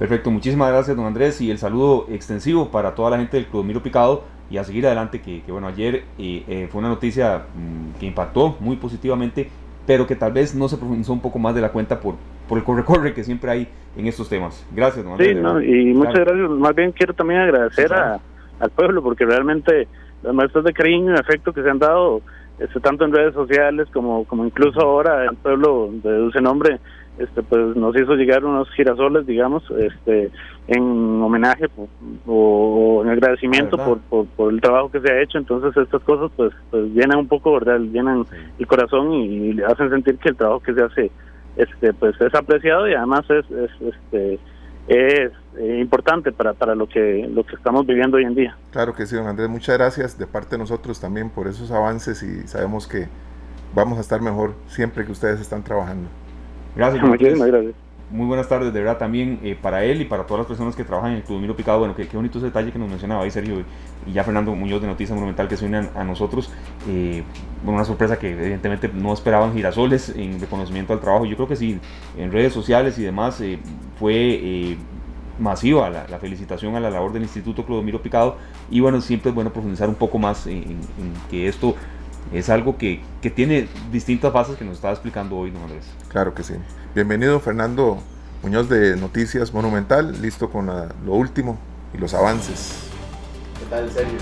Perfecto, 0.00 0.30
muchísimas 0.30 0.72
gracias, 0.72 0.96
don 0.96 1.04
Andrés, 1.04 1.42
y 1.42 1.50
el 1.50 1.58
saludo 1.58 2.06
extensivo 2.08 2.70
para 2.70 2.94
toda 2.94 3.10
la 3.10 3.18
gente 3.18 3.36
del 3.36 3.44
Clodomiro 3.44 3.82
Picado 3.82 4.24
y 4.50 4.56
a 4.56 4.64
seguir 4.64 4.86
adelante, 4.86 5.20
que, 5.20 5.42
bueno, 5.52 5.66
ayer 5.66 6.04
eh, 6.18 6.42
eh, 6.48 6.68
fue 6.70 6.78
una 6.78 6.88
noticia 6.88 7.42
mm, 7.54 8.00
que 8.00 8.06
impactó 8.06 8.56
muy 8.60 8.76
positivamente, 8.76 9.50
pero 9.86 10.06
que 10.06 10.16
tal 10.16 10.32
vez 10.32 10.54
no 10.54 10.68
se 10.68 10.78
profundizó 10.78 11.12
un 11.12 11.20
poco 11.20 11.38
más 11.38 11.54
de 11.54 11.60
la 11.60 11.70
cuenta 11.70 12.00
por, 12.00 12.14
por 12.48 12.56
el 12.56 12.64
corre-corre 12.64 13.12
que 13.12 13.22
siempre 13.24 13.50
hay 13.50 13.68
en 13.94 14.06
estos 14.06 14.30
temas. 14.30 14.66
Gracias, 14.74 15.04
don 15.04 15.18
Sí, 15.18 15.32
y 15.32 15.92
muchas 15.92 16.14
gracias. 16.14 16.48
Más 16.48 16.74
bien 16.74 16.92
quiero 16.92 17.12
también 17.12 17.40
agradecer 17.40 17.92
a, 17.92 18.20
al 18.58 18.70
pueblo, 18.70 19.02
porque 19.02 19.26
realmente 19.26 19.86
las 20.22 20.32
muestras 20.32 20.64
de 20.64 20.72
cariño 20.72 21.12
y 21.12 21.18
afecto 21.18 21.52
que 21.52 21.62
se 21.62 21.68
han 21.68 21.78
dado, 21.78 22.22
este, 22.58 22.80
tanto 22.80 23.04
en 23.04 23.12
redes 23.12 23.34
sociales 23.34 23.86
como, 23.92 24.24
como 24.24 24.46
incluso 24.46 24.80
ahora 24.80 25.26
el 25.26 25.36
pueblo 25.36 25.90
de 25.92 26.10
Dulce 26.10 26.40
Nombre, 26.40 26.80
este 27.18 27.42
pues 27.42 27.76
nos 27.76 27.94
hizo 27.96 28.14
llegar 28.14 28.44
unos 28.44 28.70
girasoles 28.70 29.26
digamos 29.26 29.62
este 29.78 30.30
en 30.68 31.20
homenaje 31.22 31.66
o, 32.26 33.02
en 33.04 33.10
agradecimiento 33.10 33.76
por, 33.76 34.26
por, 34.26 34.52
el 34.52 34.60
trabajo 34.60 34.90
que 34.90 35.00
se 35.00 35.10
ha 35.10 35.20
hecho 35.20 35.38
entonces 35.38 35.76
estas 35.76 36.02
cosas 36.02 36.30
pues, 36.36 36.52
pues 36.70 36.84
llenan 36.92 37.18
un 37.18 37.28
poco 37.28 37.52
verdad 37.52 37.78
llenan 37.78 38.24
el 38.58 38.66
corazón 38.66 39.12
y, 39.12 39.60
hacen 39.62 39.90
sentir 39.90 40.16
que 40.18 40.30
el 40.30 40.36
trabajo 40.36 40.60
que 40.60 40.74
se 40.74 40.82
hace 40.82 41.10
este 41.56 41.92
pues 41.92 42.18
es 42.20 42.34
apreciado 42.34 42.88
y 42.88 42.94
además 42.94 43.24
es, 43.28 43.44
este 43.80 44.38
es 44.88 45.30
eh, 45.58 45.78
importante 45.80 46.32
para, 46.32 46.54
para 46.54 46.74
lo 46.74 46.88
que 46.88 47.28
lo 47.30 47.44
que 47.44 47.54
estamos 47.54 47.86
viviendo 47.86 48.16
hoy 48.16 48.24
en 48.24 48.34
día. 48.34 48.56
Claro 48.72 48.94
que 48.94 49.06
sí, 49.06 49.14
don 49.14 49.26
Andrés, 49.26 49.48
muchas 49.48 49.76
gracias 49.76 50.18
de 50.18 50.26
parte 50.26 50.50
de 50.52 50.58
nosotros 50.58 51.00
también 51.00 51.30
por 51.30 51.46
esos 51.46 51.70
avances 51.70 52.22
y 52.22 52.46
sabemos 52.48 52.88
que 52.88 53.08
vamos 53.74 53.98
a 53.98 54.00
estar 54.00 54.20
mejor 54.20 54.54
siempre 54.66 55.04
que 55.04 55.12
ustedes 55.12 55.40
están 55.40 55.62
trabajando. 55.62 56.08
Gracias, 56.76 57.02
Muchísimas 57.06 57.48
gracias. 57.48 57.74
Muy 58.10 58.26
buenas 58.26 58.48
tardes, 58.48 58.72
de 58.72 58.80
verdad, 58.80 58.98
también 58.98 59.38
eh, 59.44 59.56
para 59.60 59.84
él 59.84 60.00
y 60.00 60.04
para 60.04 60.24
todas 60.24 60.40
las 60.40 60.48
personas 60.48 60.74
que 60.74 60.82
trabajan 60.82 61.12
en 61.12 61.18
el 61.18 61.22
Club 61.22 61.40
Miro 61.40 61.54
Picado. 61.54 61.78
Bueno, 61.78 61.94
qué, 61.94 62.08
qué 62.08 62.16
bonito 62.16 62.38
ese 62.38 62.48
detalle 62.48 62.72
que 62.72 62.78
nos 62.78 62.88
mencionaba 62.88 63.22
ahí, 63.22 63.30
Sergio, 63.30 63.62
y 64.04 64.12
ya 64.12 64.24
Fernando 64.24 64.52
Muñoz 64.52 64.80
de 64.80 64.88
Noticias 64.88 65.14
Monumental 65.14 65.46
que 65.46 65.56
se 65.56 65.64
unen 65.64 65.90
a, 65.94 66.02
nosotros. 66.02 66.50
Eh, 66.88 67.22
una 67.64 67.84
sorpresa 67.84 68.18
que 68.18 68.32
evidentemente 68.32 68.90
no 68.92 69.12
esperaban 69.12 69.52
girasoles 69.52 70.08
en 70.16 70.40
reconocimiento 70.40 70.92
al 70.92 71.00
trabajo. 71.00 71.24
Yo 71.24 71.36
creo 71.36 71.46
que 71.46 71.56
sí, 71.56 71.78
en 72.16 72.32
redes 72.32 72.52
sociales 72.52 72.98
y 72.98 73.02
demás 73.02 73.40
eh, 73.40 73.60
fue 73.98 74.14
eh, 74.14 74.76
masiva 75.38 75.88
la, 75.90 76.18
felicitación 76.18 76.76
a 76.76 76.80
la 76.80 76.90
labor 76.90 77.12
del 77.12 77.22
Instituto 77.22 77.64
Clodomiro 77.64 78.02
Picado 78.02 78.36
y 78.70 78.80
bueno, 78.80 79.00
siempre 79.00 79.30
es 79.30 79.34
bueno 79.34 79.50
profundizar 79.50 79.88
un 79.88 79.94
poco 79.94 80.18
más 80.18 80.46
en, 80.46 80.78
que 81.30 81.48
esto 81.48 81.74
es 82.32 82.48
algo 82.48 82.78
que, 82.78 83.00
que, 83.20 83.30
tiene 83.30 83.68
distintas 83.90 84.32
fases 84.32 84.56
que 84.56 84.64
nos 84.64 84.76
estaba 84.76 84.92
explicando 84.92 85.36
hoy, 85.36 85.50
¿no, 85.50 85.62
Andrés? 85.62 85.84
Claro 86.08 86.34
que 86.34 86.42
sí. 86.42 86.54
Bienvenido 86.94 87.40
Fernando 87.40 87.98
Muñoz 88.42 88.68
de 88.68 88.96
Noticias 88.96 89.52
Monumental, 89.52 90.20
listo 90.22 90.50
con 90.50 90.66
lo 90.66 91.12
último 91.12 91.58
y 91.92 91.98
los 91.98 92.14
avances. 92.14 92.90
¿Qué 93.58 93.66
tal, 93.66 93.90
Sergio? 93.90 94.18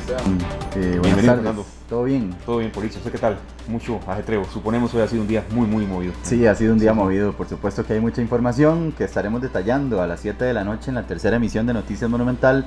Eh, 0.77 0.99
buenas 1.01 1.25
tardes. 1.25 1.67
¿Todo 1.89 2.05
bien? 2.05 2.35
Todo 2.45 2.59
bien, 2.59 2.71
por 2.71 2.85
eso. 2.85 3.01
¿Qué 3.11 3.19
tal? 3.19 3.39
Mucho 3.67 4.01
ajetreo. 4.07 4.45
Suponemos 4.45 4.93
hoy 4.95 5.03
ha 5.03 5.09
sido 5.09 5.23
un 5.23 5.29
día 5.29 5.45
muy, 5.51 5.67
muy 5.67 5.87
movido. 5.87 6.13
Sí, 6.23 6.47
ha 6.47 6.55
sido 6.55 6.73
un 6.73 6.79
día 6.79 6.93
movido. 6.93 7.33
Por 7.33 7.49
supuesto 7.49 7.87
que 7.87 7.95
hay 7.95 8.01
mucha 8.01 8.21
información 8.21 8.93
que 8.93 9.05
estaremos 9.05 9.41
detallando 9.41 10.03
a 10.03 10.07
las 10.07 10.21
7 10.21 10.45
de 10.45 10.53
la 10.53 10.65
noche 10.65 10.91
en 10.91 10.97
la 10.97 11.07
tercera 11.07 11.37
emisión 11.37 11.67
de 11.67 11.75
Noticias 11.75 12.11
Monumental. 12.11 12.67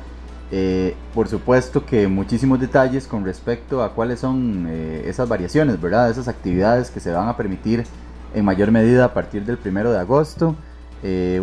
Eh, 0.52 0.96
por 1.14 1.30
supuesto 1.30 1.86
que 1.86 2.08
muchísimos 2.08 2.60
detalles 2.60 3.08
con 3.08 3.24
respecto 3.24 3.84
a 3.84 3.94
cuáles 3.94 4.20
son 4.20 4.68
eh, 4.70 5.04
esas 5.06 5.30
variaciones, 5.30 5.80
¿verdad? 5.80 6.10
Esas 6.10 6.28
actividades 6.28 6.92
que 6.92 7.00
se 7.00 7.12
van 7.12 7.30
a 7.30 7.38
permitir 7.38 7.86
en 8.34 8.46
mayor 8.46 8.72
medida 8.72 9.06
a 9.06 9.14
partir 9.14 9.46
del 9.46 9.58
primero 9.58 9.92
de 9.92 10.00
agosto. 10.00 10.56
Eh, 11.04 11.42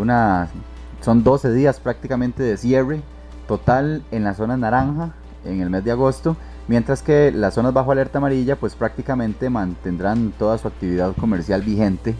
son 1.00 1.24
12 1.24 1.52
días 1.52 1.80
prácticamente 1.80 2.42
de 2.42 2.56
cierre 2.56 3.00
total 3.46 4.02
en 4.10 4.24
la 4.24 4.34
zona 4.34 4.56
naranja 4.56 5.14
en 5.44 5.60
el 5.60 5.70
mes 5.70 5.84
de 5.84 5.92
agosto 5.92 6.36
mientras 6.68 7.02
que 7.02 7.32
las 7.32 7.54
zonas 7.54 7.72
bajo 7.72 7.90
alerta 7.90 8.18
amarilla 8.18 8.56
pues 8.56 8.74
prácticamente 8.74 9.50
mantendrán 9.50 10.32
toda 10.38 10.58
su 10.58 10.68
actividad 10.68 11.16
comercial 11.16 11.62
vigente 11.62 12.14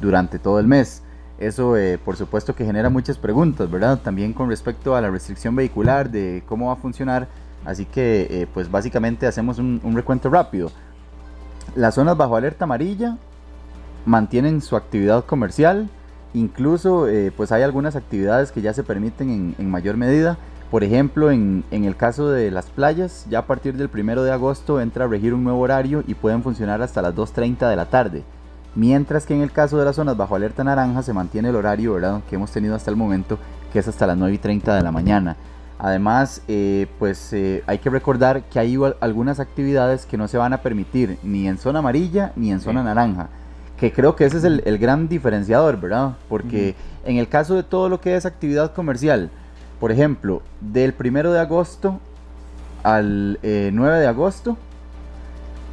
durante 0.00 0.38
todo 0.38 0.60
el 0.60 0.66
mes. 0.66 1.02
Eso 1.38 1.76
eh, 1.76 1.98
por 1.98 2.16
supuesto 2.16 2.54
que 2.54 2.64
genera 2.64 2.90
muchas 2.90 3.18
preguntas, 3.18 3.70
¿verdad? 3.70 4.00
También 4.02 4.32
con 4.32 4.48
respecto 4.48 4.94
a 4.94 5.00
la 5.00 5.10
restricción 5.10 5.56
vehicular, 5.56 6.10
de 6.10 6.42
cómo 6.46 6.68
va 6.68 6.74
a 6.74 6.76
funcionar. 6.76 7.28
Así 7.64 7.84
que 7.86 8.26
eh, 8.30 8.46
pues 8.52 8.70
básicamente 8.70 9.26
hacemos 9.26 9.58
un, 9.58 9.80
recuento 9.94 10.30
rápido. 10.30 10.70
Las 11.74 11.94
zonas 11.94 12.16
bajo 12.16 12.36
alerta 12.36 12.64
amarilla 12.64 13.16
mantienen 14.04 14.60
su 14.60 14.76
actividad 14.76 15.24
comercial, 15.24 15.88
incluso 16.34 17.08
eh, 17.08 17.32
pues 17.34 17.52
hay 17.52 17.62
algunas 17.62 17.96
actividades 17.96 18.52
que 18.52 18.60
ya 18.60 18.74
se 18.74 18.84
permiten 18.84 19.54
en 19.58 19.70
mayor 19.70 19.96
medida 19.96 20.38
por 20.74 20.82
ejemplo, 20.82 21.30
en, 21.30 21.62
el 21.70 21.94
caso 21.94 22.30
de 22.30 22.50
las 22.50 22.66
playas, 22.66 23.26
ya 23.30 23.38
a 23.38 23.46
partir 23.46 23.76
del 23.76 23.88
1 23.94 24.24
de 24.24 24.32
agosto 24.32 24.80
entra 24.80 25.04
a 25.04 25.06
regir 25.06 25.32
un 25.32 25.44
nuevo 25.44 25.60
horario 25.60 26.02
y 26.04 26.14
pueden 26.14 26.42
funcionar 26.42 26.82
hasta 26.82 27.00
las 27.00 27.14
2.30 27.14 27.70
de 27.70 27.76
la 27.76 27.86
tarde. 27.86 28.24
Mientras 28.74 29.24
que 29.24 29.34
en 29.34 29.42
el 29.42 29.52
caso 29.52 29.78
de 29.78 29.84
las 29.84 29.96
zonas 29.96 30.16
bajo 30.16 30.34
alerta 30.34 30.64
naranja 30.64 31.02
se 31.02 31.12
mantiene 31.12 31.50
el 31.50 31.56
horario 31.56 31.94
¿verdad? 31.94 32.22
que 32.28 32.36
hemos 32.36 32.50
tenido 32.50 32.74
hasta 32.74 32.90
el 32.90 32.96
momento, 32.96 33.38
que 33.72 33.78
es 33.78 33.88
hasta 33.88 34.06
las 34.06 34.18
9.30 34.18 34.74
de 34.74 34.82
la 34.82 34.90
mañana. 34.90 35.36
Además, 35.78 36.42
eh, 36.48 36.86
pues 36.98 37.32
eh, 37.32 37.62
hay 37.66 37.78
que 37.78 37.90
recordar 37.90 38.44
que 38.44 38.58
hay 38.58 38.78
algunas 39.00 39.40
actividades 39.40 40.06
que 40.06 40.16
no 40.16 40.28
se 40.28 40.38
van 40.38 40.52
a 40.52 40.58
permitir 40.58 41.18
ni 41.22 41.46
en 41.46 41.58
zona 41.58 41.80
amarilla 41.80 42.32
ni 42.36 42.50
en 42.52 42.60
zona 42.60 42.82
naranja. 42.82 43.28
Que 43.78 43.92
creo 43.92 44.16
que 44.16 44.24
ese 44.24 44.38
es 44.38 44.44
el, 44.44 44.78
gran 44.78 45.08
diferenciador, 45.08 45.80
¿verdad? 45.80 46.14
Porque 46.28 46.74
en 47.04 47.16
el 47.16 47.28
caso 47.28 47.54
de 47.54 47.64
todo 47.64 47.88
lo 47.88 48.00
que 48.00 48.16
es 48.16 48.24
actividad 48.24 48.72
comercial, 48.72 49.30
por 49.80 49.90
ejemplo, 49.90 50.42
del 50.60 50.94
1 50.98 51.32
de 51.32 51.40
agosto 51.40 52.00
al 52.82 53.38
9 53.42 53.42
eh, 53.42 54.00
de 54.00 54.06
agosto 54.06 54.56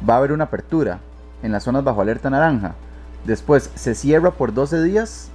va 0.08 0.14
a 0.14 0.16
haber 0.18 0.32
una 0.32 0.44
apertura 0.44 0.98
en 1.42 1.52
las 1.52 1.62
zonas 1.62 1.84
bajo 1.84 2.00
alerta 2.00 2.28
naranja. 2.28 2.74
Después 3.24 3.70
se 3.74 3.94
cierra 3.94 4.32
por 4.32 4.52
12 4.52 4.82
días 4.82 5.30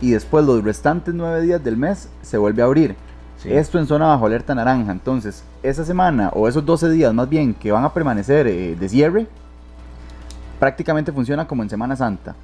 y 0.00 0.10
después 0.10 0.44
los 0.44 0.62
restantes 0.62 1.14
9 1.14 1.42
días 1.42 1.62
del 1.62 1.76
mes 1.76 2.08
se 2.22 2.38
vuelve 2.38 2.62
a 2.62 2.66
abrir. 2.66 2.96
Esto 3.44 3.80
en 3.80 3.86
zona 3.86 4.06
bajo 4.06 4.26
alerta 4.26 4.54
naranja. 4.54 4.92
Entonces, 4.92 5.42
esa 5.64 5.84
semana 5.84 6.30
o 6.32 6.46
esos 6.46 6.64
12 6.64 6.90
días 6.90 7.12
más 7.12 7.28
bien 7.28 7.54
que 7.54 7.72
van 7.72 7.84
a 7.84 7.92
permanecer 7.92 8.46
eh, 8.46 8.76
de 8.76 8.88
cierre, 8.88 9.26
prácticamente 10.60 11.10
funciona 11.10 11.48
como 11.48 11.64
en 11.64 11.68
Semana 11.68 11.96
Santa 11.96 12.36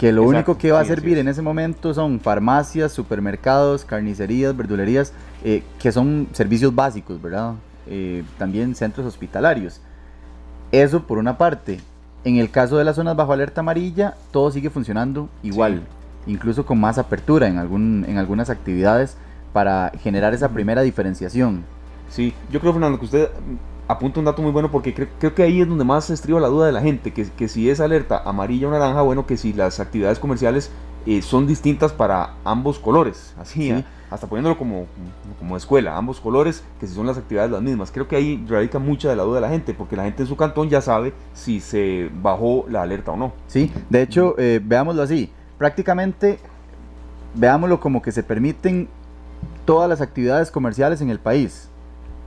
que 0.00 0.12
lo 0.12 0.22
único 0.22 0.56
que 0.56 0.72
va 0.72 0.80
a 0.80 0.84
servir 0.86 1.18
en 1.18 1.28
ese 1.28 1.42
momento 1.42 1.92
son 1.92 2.20
farmacias, 2.20 2.90
supermercados, 2.90 3.84
carnicerías, 3.84 4.56
verdulerías, 4.56 5.12
eh, 5.44 5.62
que 5.78 5.92
son 5.92 6.26
servicios 6.32 6.74
básicos, 6.74 7.20
¿verdad? 7.20 7.56
Eh, 7.86 8.24
también 8.38 8.74
centros 8.74 9.06
hospitalarios. 9.06 9.82
Eso 10.72 11.06
por 11.06 11.18
una 11.18 11.36
parte. 11.36 11.80
En 12.24 12.36
el 12.36 12.50
caso 12.50 12.76
de 12.76 12.84
las 12.84 12.96
zonas 12.96 13.16
bajo 13.16 13.32
alerta 13.32 13.60
amarilla, 13.60 14.14
todo 14.30 14.50
sigue 14.50 14.68
funcionando 14.68 15.28
igual, 15.42 15.82
incluso 16.26 16.66
con 16.66 16.78
más 16.78 16.98
apertura 16.98 17.48
en, 17.48 17.58
algún, 17.58 18.04
en 18.06 18.18
algunas 18.18 18.50
actividades 18.50 19.16
para 19.52 19.90
generar 20.02 20.34
esa 20.34 20.50
primera 20.50 20.82
diferenciación. 20.82 21.64
Sí, 22.10 22.34
yo 22.50 22.60
creo, 22.60 22.72
Fernando, 22.72 22.98
que 22.98 23.06
usted 23.06 23.28
apunta 23.88 24.20
un 24.20 24.26
dato 24.26 24.42
muy 24.42 24.52
bueno 24.52 24.70
porque 24.70 24.94
creo, 24.94 25.34
que 25.34 25.42
ahí 25.42 25.60
es 25.60 25.68
donde 25.68 25.84
más 25.84 26.04
se 26.04 26.14
estriba 26.14 26.38
la 26.40 26.48
duda 26.48 26.66
de 26.66 26.72
la 26.72 26.80
gente, 26.80 27.12
que, 27.12 27.24
que 27.30 27.48
si 27.48 27.70
es 27.70 27.80
alerta 27.80 28.22
amarilla 28.24 28.68
o 28.68 28.70
naranja, 28.70 29.02
bueno, 29.02 29.26
que 29.26 29.36
si 29.36 29.52
las 29.52 29.80
actividades 29.80 30.18
comerciales 30.18 30.70
eh, 31.06 31.22
son 31.22 31.46
distintas 31.46 31.92
para 31.92 32.34
ambos 32.44 32.78
colores, 32.78 33.34
así, 33.38 33.70
¿eh? 33.70 33.84
Hasta 34.10 34.26
poniéndolo 34.26 34.58
como, 34.58 34.86
como 35.38 35.56
escuela, 35.56 35.96
ambos 35.96 36.20
colores, 36.20 36.64
que 36.80 36.86
si 36.86 36.94
son 36.94 37.06
las 37.06 37.16
actividades 37.16 37.50
las 37.50 37.62
mismas. 37.62 37.90
Creo 37.90 38.08
que 38.08 38.16
ahí 38.16 38.44
radica 38.48 38.78
mucha 38.78 39.08
de 39.08 39.16
la 39.16 39.22
duda 39.22 39.36
de 39.36 39.42
la 39.42 39.50
gente, 39.50 39.72
porque 39.72 39.96
la 39.96 40.04
gente 40.04 40.22
en 40.22 40.28
su 40.28 40.36
cantón 40.36 40.68
ya 40.68 40.80
sabe 40.80 41.12
si 41.32 41.60
se 41.60 42.10
bajó 42.22 42.66
la 42.68 42.82
alerta 42.82 43.12
o 43.12 43.16
no. 43.16 43.32
Sí, 43.46 43.72
de 43.88 44.02
hecho, 44.02 44.34
eh, 44.38 44.60
veámoslo 44.62 45.02
así, 45.02 45.30
prácticamente 45.58 46.38
veámoslo 47.34 47.78
como 47.78 48.02
que 48.02 48.10
se 48.10 48.22
permiten 48.22 48.88
todas 49.64 49.88
las 49.88 50.00
actividades 50.00 50.50
comerciales 50.50 51.00
en 51.00 51.10
el 51.10 51.20
país, 51.20 51.68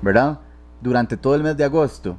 ¿verdad? 0.01 0.39
durante 0.83 1.17
todo 1.17 1.33
el 1.33 1.43
mes 1.43 1.57
de 1.57 1.63
agosto. 1.63 2.17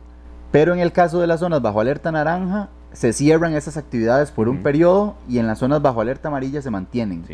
Pero 0.51 0.73
en 0.73 0.81
el 0.81 0.93
caso 0.93 1.21
de 1.21 1.27
las 1.27 1.41
zonas 1.41 1.63
bajo 1.63 1.81
alerta 1.81 2.11
naranja, 2.11 2.71
se 2.93 3.13
cierran 3.13 3.55
esas 3.55 3.77
actividades 3.77 4.31
por 4.31 4.49
un 4.49 4.63
periodo 4.63 5.17
y 5.29 5.39
en 5.39 5.47
las 5.47 5.59
zonas 5.59 5.83
bajo 5.83 6.01
alerta 6.01 6.29
amarilla 6.29 6.63
se 6.63 6.71
mantienen. 6.71 7.25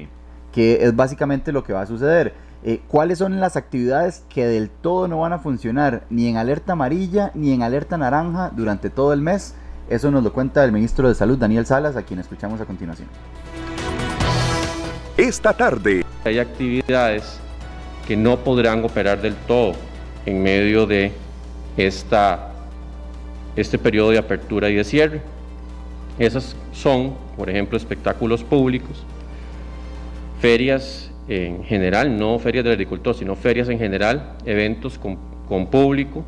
Que 0.53 0.84
es 0.84 0.94
básicamente 0.94 1.53
lo 1.53 1.64
que 1.64 1.72
va 1.72 1.82
a 1.82 1.86
suceder. 1.86 2.34
Eh, 2.62 2.82
¿Cuáles 2.88 3.18
son 3.18 3.40
las 3.40 3.57
actividades 3.57 4.22
que 4.28 4.46
del 4.46 4.68
todo 4.68 5.09
no 5.09 5.20
van 5.20 5.32
a 5.32 5.38
funcionar 5.38 6.05
ni 6.11 6.28
en 6.28 6.36
alerta 6.36 6.72
amarilla 6.72 7.30
ni 7.34 7.53
en 7.53 7.62
alerta 7.62 7.96
naranja 7.96 8.51
durante 8.55 8.90
todo 8.90 9.12
el 9.12 9.22
mes? 9.22 9.55
Eso 9.88 10.11
nos 10.11 10.22
lo 10.22 10.32
cuenta 10.32 10.64
el 10.64 10.70
ministro 10.70 11.09
de 11.09 11.14
Salud, 11.14 11.38
Daniel 11.38 11.66
Salas, 11.66 11.96
a 11.96 12.03
quien 12.03 12.20
escuchamos 12.20 12.61
a 12.61 12.64
continuación. 12.64 13.09
Esta 15.16 15.53
tarde. 15.53 16.05
Hay 16.24 16.38
actividades 16.38 17.40
que 18.07 18.16
no 18.16 18.38
podrán 18.38 18.84
operar 18.84 19.20
del 19.20 19.34
todo 19.34 19.72
en 20.26 20.42
medio 20.42 20.86
de 20.86 21.12
esta, 21.76 22.53
este 23.57 23.78
periodo 23.78 24.11
de 24.11 24.18
apertura 24.18 24.68
y 24.68 24.76
de 24.76 24.84
cierre. 24.84 25.22
Esas 26.18 26.55
son, 26.72 27.14
por 27.36 27.48
ejemplo, 27.48 27.76
espectáculos 27.76 28.44
públicos, 28.44 29.05
ferias 30.41 31.11
en 31.28 31.62
general, 31.64 32.16
no 32.18 32.38
ferias 32.38 32.64
del 32.64 32.72
agricultor, 32.72 33.14
sino 33.14 33.36
ferias 33.36 33.68
en 33.68 33.78
general, 33.78 34.36
eventos 34.45 34.99
con, 34.99 35.16
con 35.49 35.66
público, 35.66 36.24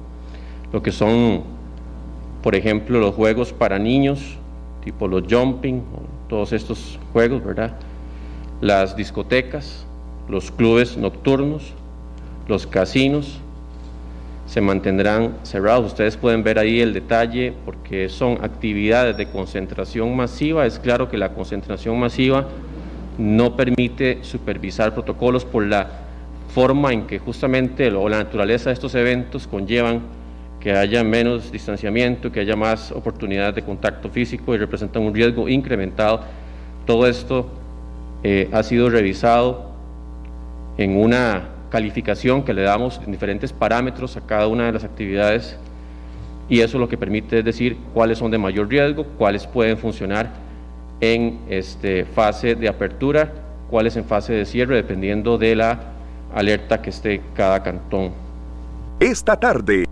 lo 0.73 0.83
que 0.83 0.93
son, 0.93 1.43
por 2.43 2.55
ejemplo, 2.55 3.01
los 3.01 3.15
juegos 3.15 3.53
para 3.53 3.79
niños, 3.79 4.37
tipo 4.85 5.09
los 5.09 5.25
jumping, 5.29 5.83
todos 6.29 6.53
estos 6.53 6.99
juegos, 7.13 7.45
¿verdad? 7.45 7.77
Las 8.61 8.95
discotecas, 8.95 9.87
los 10.29 10.51
clubes 10.51 10.97
nocturnos, 10.97 11.73
los 12.49 12.67
casinos, 12.67 13.41
se 14.47 14.61
mantendrán 14.61 15.37
cerrados. 15.45 15.87
Ustedes 15.87 16.17
pueden 16.17 16.43
ver 16.43 16.59
ahí 16.59 16.81
el 16.81 16.93
detalle 16.93 17.55
porque 17.65 18.09
son 18.09 18.45
actividades 18.45 19.17
de 19.17 19.27
concentración 19.27 20.15
masiva. 20.15 20.67
Es 20.67 20.79
claro 20.79 21.09
que 21.09 21.17
la 21.17 21.31
concentración 21.31 21.99
masiva 21.99 22.47
no 23.19 23.57
permite 23.57 24.19
supervisar 24.23 24.95
protocolos 24.95 25.45
por 25.45 25.65
la 25.67 25.89
forma 26.55 26.93
en 26.93 27.07
que 27.07 27.19
justamente 27.19 27.91
o 27.91 28.09
la 28.09 28.19
naturaleza 28.19 28.71
de 28.71 28.75
estos 28.75 28.95
eventos 28.95 29.47
conllevan 29.47 30.01
que 30.61 30.73
haya 30.73 31.03
menos 31.03 31.51
distanciamiento, 31.51 32.31
que 32.31 32.41
haya 32.41 32.55
más 32.55 32.93
oportunidades 32.93 33.55
de 33.57 33.63
contacto 33.63 34.09
físico 34.11 34.55
y 34.55 34.59
representan 34.59 35.03
un 35.03 35.13
riesgo 35.13 35.49
incrementado. 35.49 36.21
Todo 36.87 37.07
esto 37.07 37.49
eh, 38.23 38.49
ha 38.53 38.63
sido 38.63 38.89
revisado 38.89 39.73
en 40.79 40.97
una 40.97 41.49
calificación 41.71 42.45
que 42.45 42.55
le 42.55 42.63
damos 42.63 43.01
en 43.05 43.11
diferentes 43.11 43.53
parámetros 43.53 44.17
a 44.17 44.21
cada 44.21 44.47
una 44.47 44.67
de 44.67 44.73
las 44.73 44.85
actividades 44.85 45.59
y 46.49 46.61
eso 46.61 46.79
lo 46.79 46.89
que 46.89 46.99
permite 46.99 47.39
es 47.39 47.45
decir 47.45 47.77
cuáles 47.95 48.19
son 48.19 48.31
de 48.31 48.39
mayor 48.39 48.69
riesgo, 48.69 49.05
cuáles 49.19 49.47
pueden 49.47 49.79
funcionar 49.79 50.31
en 51.03 51.41
este, 51.49 52.05
fase 52.05 52.55
de 52.55 52.69
apertura, 52.69 53.33
cuáles 53.69 53.97
en 53.97 54.05
fase 54.05 54.33
de 54.33 54.47
cierre, 54.47 54.77
dependiendo 54.77 55.37
de 55.37 55.57
la 55.57 55.81
alerta 56.33 56.81
que 56.81 56.91
esté 56.91 57.21
cada 57.35 57.61
cantón. 57.61 58.13
Esta 59.01 59.37
tarde. 59.37 59.85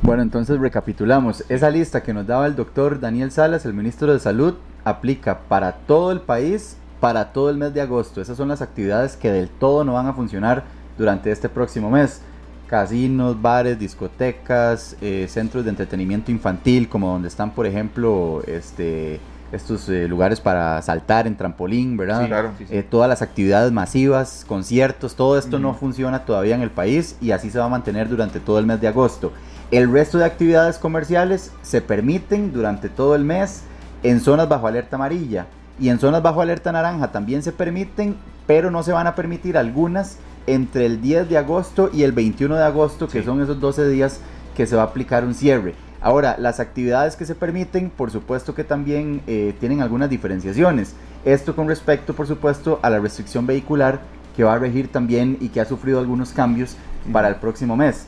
Bueno, 0.00 0.22
entonces 0.22 0.58
recapitulamos. 0.58 1.44
Esa 1.50 1.68
lista 1.68 2.02
que 2.02 2.14
nos 2.14 2.26
daba 2.26 2.46
el 2.46 2.56
doctor 2.56 2.98
Daniel 2.98 3.30
Salas, 3.30 3.66
el 3.66 3.74
ministro 3.74 4.10
de 4.14 4.18
Salud, 4.18 4.54
aplica 4.84 5.40
para 5.40 5.72
todo 5.72 6.12
el 6.12 6.22
país, 6.22 6.78
para 6.98 7.34
todo 7.34 7.50
el 7.50 7.58
mes 7.58 7.74
de 7.74 7.82
agosto. 7.82 8.22
Esas 8.22 8.38
son 8.38 8.48
las 8.48 8.62
actividades 8.62 9.16
que 9.16 9.30
del 9.30 9.50
todo 9.50 9.84
no 9.84 9.92
van 9.92 10.06
a 10.06 10.14
funcionar 10.14 10.64
durante 10.96 11.30
este 11.30 11.50
próximo 11.50 11.90
mes. 11.90 12.22
Casinos, 12.68 13.42
bares, 13.42 13.78
discotecas, 13.78 14.96
eh, 15.02 15.26
centros 15.28 15.64
de 15.64 15.70
entretenimiento 15.70 16.30
infantil, 16.30 16.88
como 16.88 17.12
donde 17.12 17.28
están, 17.28 17.50
por 17.50 17.66
ejemplo, 17.66 18.42
este, 18.46 19.20
estos 19.52 19.88
eh, 19.88 20.06
lugares 20.08 20.40
para 20.40 20.80
saltar 20.82 21.26
en 21.26 21.36
trampolín, 21.36 21.96
¿verdad? 21.96 22.20
Sí, 22.22 22.26
claro. 22.28 22.50
Eh, 22.70 22.82
todas 22.88 23.08
las 23.08 23.20
actividades 23.22 23.72
masivas, 23.72 24.44
conciertos, 24.46 25.14
todo 25.16 25.38
esto 25.38 25.58
no 25.58 25.74
funciona 25.74 26.24
todavía 26.24 26.54
en 26.54 26.62
el 26.62 26.70
país 26.70 27.16
y 27.20 27.32
así 27.32 27.50
se 27.50 27.58
va 27.58 27.64
a 27.64 27.68
mantener 27.68 28.08
durante 28.08 28.38
todo 28.40 28.58
el 28.58 28.66
mes 28.66 28.80
de 28.80 28.88
agosto. 28.88 29.32
El 29.70 29.90
resto 29.92 30.18
de 30.18 30.24
actividades 30.24 30.78
comerciales 30.78 31.52
se 31.62 31.80
permiten 31.80 32.52
durante 32.52 32.88
todo 32.88 33.14
el 33.14 33.24
mes 33.24 33.62
en 34.02 34.20
zonas 34.20 34.48
bajo 34.48 34.66
alerta 34.66 34.96
amarilla 34.96 35.46
y 35.78 35.88
en 35.88 35.98
zonas 35.98 36.22
bajo 36.22 36.40
alerta 36.40 36.72
naranja 36.72 37.10
también 37.12 37.42
se 37.42 37.52
permiten, 37.52 38.16
pero 38.46 38.70
no 38.70 38.82
se 38.82 38.92
van 38.92 39.06
a 39.06 39.14
permitir 39.14 39.56
algunas 39.56 40.16
entre 40.46 40.86
el 40.86 41.00
10 41.00 41.28
de 41.28 41.38
agosto 41.38 41.90
y 41.92 42.02
el 42.02 42.12
21 42.12 42.56
de 42.56 42.64
agosto, 42.64 43.06
que 43.08 43.20
Sí. 43.20 43.24
son 43.24 43.40
esos 43.42 43.60
12 43.60 43.88
días 43.88 44.20
que 44.56 44.66
se 44.66 44.74
va 44.76 44.82
a 44.82 44.86
aplicar 44.86 45.24
un 45.24 45.34
cierre. 45.34 45.74
Ahora, 46.02 46.36
las 46.38 46.60
actividades 46.60 47.14
que 47.14 47.26
se 47.26 47.34
permiten, 47.34 47.90
por 47.90 48.10
supuesto 48.10 48.54
que 48.54 48.64
también 48.64 49.20
eh, 49.26 49.54
tienen 49.60 49.82
algunas 49.82 50.08
diferenciaciones. 50.08 50.94
Esto 51.24 51.54
con 51.54 51.68
respecto, 51.68 52.14
por 52.14 52.26
supuesto, 52.26 52.80
a 52.82 52.88
la 52.88 52.98
restricción 52.98 53.46
vehicular 53.46 54.00
que 54.34 54.44
va 54.44 54.54
a 54.54 54.58
regir 54.58 54.90
también 54.90 55.36
y 55.40 55.50
que 55.50 55.60
ha 55.60 55.66
sufrido 55.66 55.98
algunos 55.98 56.32
cambios 56.32 56.76
para 57.12 57.28
el 57.28 57.36
próximo 57.36 57.76
mes. 57.76 58.06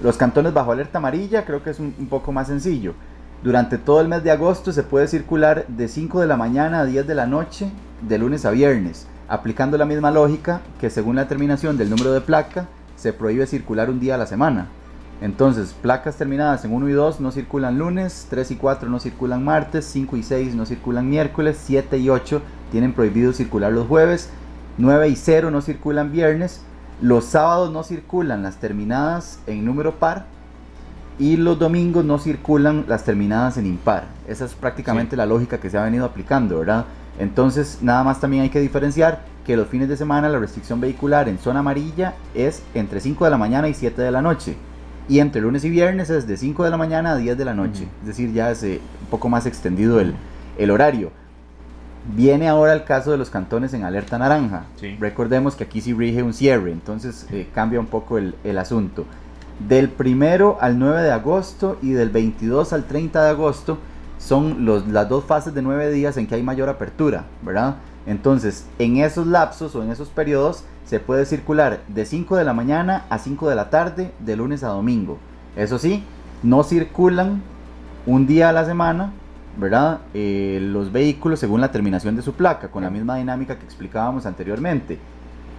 Los 0.00 0.16
cantones 0.16 0.54
bajo 0.54 0.70
alerta 0.70 0.98
amarilla 0.98 1.44
creo 1.44 1.62
que 1.64 1.70
es 1.70 1.80
un, 1.80 1.94
un 1.98 2.06
poco 2.06 2.30
más 2.30 2.46
sencillo. 2.46 2.94
Durante 3.42 3.76
todo 3.76 4.00
el 4.00 4.08
mes 4.08 4.22
de 4.22 4.30
agosto 4.30 4.70
se 4.70 4.84
puede 4.84 5.08
circular 5.08 5.66
de 5.66 5.88
5 5.88 6.20
de 6.20 6.26
la 6.28 6.36
mañana 6.36 6.80
a 6.80 6.84
10 6.84 7.06
de 7.06 7.14
la 7.14 7.26
noche, 7.26 7.70
de 8.02 8.18
lunes 8.18 8.44
a 8.44 8.50
viernes, 8.50 9.06
aplicando 9.28 9.76
la 9.76 9.84
misma 9.84 10.10
lógica 10.12 10.60
que 10.80 10.90
según 10.90 11.16
la 11.16 11.26
terminación 11.26 11.76
del 11.76 11.90
número 11.90 12.12
de 12.12 12.20
placa 12.20 12.68
se 12.96 13.12
prohíbe 13.12 13.46
circular 13.46 13.90
un 13.90 13.98
día 13.98 14.14
a 14.14 14.18
la 14.18 14.26
semana. 14.26 14.68
Entonces, 15.20 15.74
placas 15.80 16.16
terminadas 16.16 16.64
en 16.64 16.72
1 16.72 16.88
y 16.88 16.92
2 16.92 17.20
no 17.20 17.30
circulan 17.30 17.78
lunes, 17.78 18.26
3 18.30 18.52
y 18.52 18.56
4 18.56 18.88
no 18.88 19.00
circulan 19.00 19.44
martes, 19.44 19.84
5 19.84 20.16
y 20.16 20.22
6 20.22 20.54
no 20.54 20.64
circulan 20.64 21.08
miércoles, 21.10 21.60
7 21.62 21.98
y 21.98 22.08
8 22.08 22.40
tienen 22.72 22.94
prohibido 22.94 23.32
circular 23.32 23.70
los 23.70 23.86
jueves, 23.86 24.30
9 24.78 25.08
y 25.08 25.16
0 25.16 25.50
no 25.50 25.60
circulan 25.60 26.10
viernes, 26.10 26.62
los 27.02 27.26
sábados 27.26 27.70
no 27.70 27.82
circulan 27.82 28.42
las 28.42 28.56
terminadas 28.56 29.40
en 29.46 29.64
número 29.64 29.96
par 29.96 30.24
y 31.18 31.36
los 31.36 31.58
domingos 31.58 32.02
no 32.02 32.18
circulan 32.18 32.86
las 32.88 33.04
terminadas 33.04 33.58
en 33.58 33.66
impar. 33.66 34.04
Esa 34.26 34.46
es 34.46 34.54
prácticamente 34.54 35.16
la 35.16 35.26
lógica 35.26 35.58
que 35.58 35.68
se 35.68 35.76
ha 35.76 35.84
venido 35.84 36.06
aplicando, 36.06 36.60
¿verdad? 36.60 36.86
Entonces, 37.18 37.80
nada 37.82 38.02
más 38.04 38.20
también 38.20 38.44
hay 38.44 38.48
que 38.48 38.60
diferenciar 38.60 39.20
que 39.44 39.54
los 39.54 39.68
fines 39.68 39.90
de 39.90 39.98
semana 39.98 40.30
la 40.30 40.38
restricción 40.38 40.80
vehicular 40.80 41.28
en 41.28 41.38
zona 41.38 41.60
amarilla 41.60 42.14
es 42.34 42.62
entre 42.72 43.00
5 43.00 43.26
de 43.26 43.30
la 43.30 43.36
mañana 43.36 43.68
y 43.68 43.74
7 43.74 44.00
de 44.00 44.10
la 44.10 44.22
noche. 44.22 44.56
Y 45.10 45.18
entre 45.18 45.40
lunes 45.40 45.64
y 45.64 45.70
viernes 45.70 46.08
es 46.08 46.28
de 46.28 46.36
5 46.36 46.62
de 46.62 46.70
la 46.70 46.76
mañana 46.76 47.10
a 47.10 47.16
10 47.16 47.36
de 47.36 47.44
la 47.44 47.52
noche. 47.52 47.88
Es 48.02 48.06
decir, 48.06 48.32
ya 48.32 48.52
es 48.52 48.62
eh, 48.62 48.80
un 49.00 49.06
poco 49.08 49.28
más 49.28 49.44
extendido 49.44 49.98
el, 49.98 50.14
el 50.56 50.70
horario. 50.70 51.10
Viene 52.14 52.48
ahora 52.48 52.74
el 52.74 52.84
caso 52.84 53.10
de 53.10 53.18
los 53.18 53.28
cantones 53.28 53.74
en 53.74 53.82
alerta 53.82 54.18
naranja. 54.18 54.66
Sí. 54.76 54.96
Recordemos 55.00 55.56
que 55.56 55.64
aquí 55.64 55.80
sí 55.80 55.94
rige 55.94 56.22
un 56.22 56.32
cierre, 56.32 56.70
entonces 56.70 57.26
eh, 57.32 57.48
cambia 57.52 57.80
un 57.80 57.86
poco 57.86 58.18
el, 58.18 58.36
el 58.44 58.56
asunto. 58.56 59.04
Del 59.68 59.88
primero 59.88 60.58
al 60.60 60.78
9 60.78 61.02
de 61.02 61.10
agosto 61.10 61.76
y 61.82 61.90
del 61.90 62.10
22 62.10 62.72
al 62.72 62.84
30 62.84 63.24
de 63.24 63.30
agosto 63.30 63.78
son 64.20 64.64
los, 64.64 64.86
las 64.86 65.08
dos 65.08 65.24
fases 65.24 65.52
de 65.52 65.60
9 65.60 65.90
días 65.90 66.18
en 66.18 66.28
que 66.28 66.36
hay 66.36 66.44
mayor 66.44 66.68
apertura, 66.68 67.24
¿verdad? 67.42 67.74
Entonces, 68.06 68.66
en 68.78 68.96
esos 68.98 69.26
lapsos 69.26 69.74
o 69.74 69.82
en 69.82 69.90
esos 69.90 70.08
periodos 70.08 70.64
se 70.84 71.00
puede 71.00 71.26
circular 71.26 71.80
de 71.88 72.06
5 72.06 72.36
de 72.36 72.44
la 72.44 72.52
mañana 72.52 73.04
a 73.10 73.18
5 73.18 73.48
de 73.48 73.56
la 73.56 73.70
tarde, 73.70 74.12
de 74.18 74.36
lunes 74.36 74.64
a 74.64 74.68
domingo. 74.68 75.18
Eso 75.56 75.78
sí, 75.78 76.02
no 76.42 76.62
circulan 76.62 77.42
un 78.06 78.26
día 78.26 78.48
a 78.48 78.52
la 78.52 78.64
semana, 78.64 79.12
¿verdad? 79.58 80.00
Eh, 80.14 80.58
los 80.62 80.90
vehículos 80.90 81.38
según 81.38 81.60
la 81.60 81.70
terminación 81.70 82.16
de 82.16 82.22
su 82.22 82.32
placa, 82.32 82.68
con 82.68 82.82
la 82.82 82.90
misma 82.90 83.16
dinámica 83.16 83.58
que 83.58 83.64
explicábamos 83.64 84.26
anteriormente. 84.26 84.98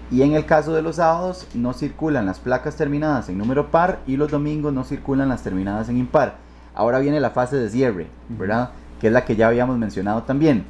Y 0.09 0.23
en 0.23 0.33
el 0.33 0.45
caso 0.45 0.73
de 0.73 0.81
los 0.81 0.97
sábados 0.97 1.47
no 1.53 1.71
circulan 1.71 2.25
las 2.25 2.39
placas 2.39 2.75
terminadas 2.75 3.29
en 3.29 3.37
número 3.37 3.71
par 3.71 3.99
y 4.07 4.17
los 4.17 4.29
domingos 4.29 4.73
no 4.73 4.83
circulan 4.83 5.29
las 5.29 5.43
terminadas 5.43 5.87
en 5.87 5.97
impar. 5.97 6.35
Ahora 6.73 6.99
viene 6.99 7.19
la 7.19 7.29
fase 7.29 7.55
de 7.55 7.69
cierre, 7.69 8.07
¿verdad? 8.27 8.71
Que 8.99 9.07
es 9.07 9.13
la 9.13 9.23
que 9.23 9.37
ya 9.37 9.47
habíamos 9.47 9.77
mencionado 9.77 10.23
también. 10.23 10.65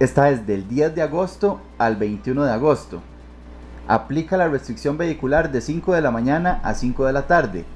Esta 0.00 0.30
es 0.30 0.46
del 0.46 0.66
10 0.66 0.94
de 0.94 1.02
agosto 1.02 1.60
al 1.76 1.96
21 1.96 2.44
de 2.44 2.52
agosto. 2.52 3.02
Aplica 3.86 4.38
la 4.38 4.48
restricción 4.48 4.96
vehicular 4.96 5.52
de 5.52 5.60
5 5.60 5.92
de 5.92 6.00
la 6.00 6.10
mañana 6.10 6.58
a 6.62 6.72
5 6.72 7.04
de 7.04 7.12
la 7.12 7.26
tarde. 7.26 7.66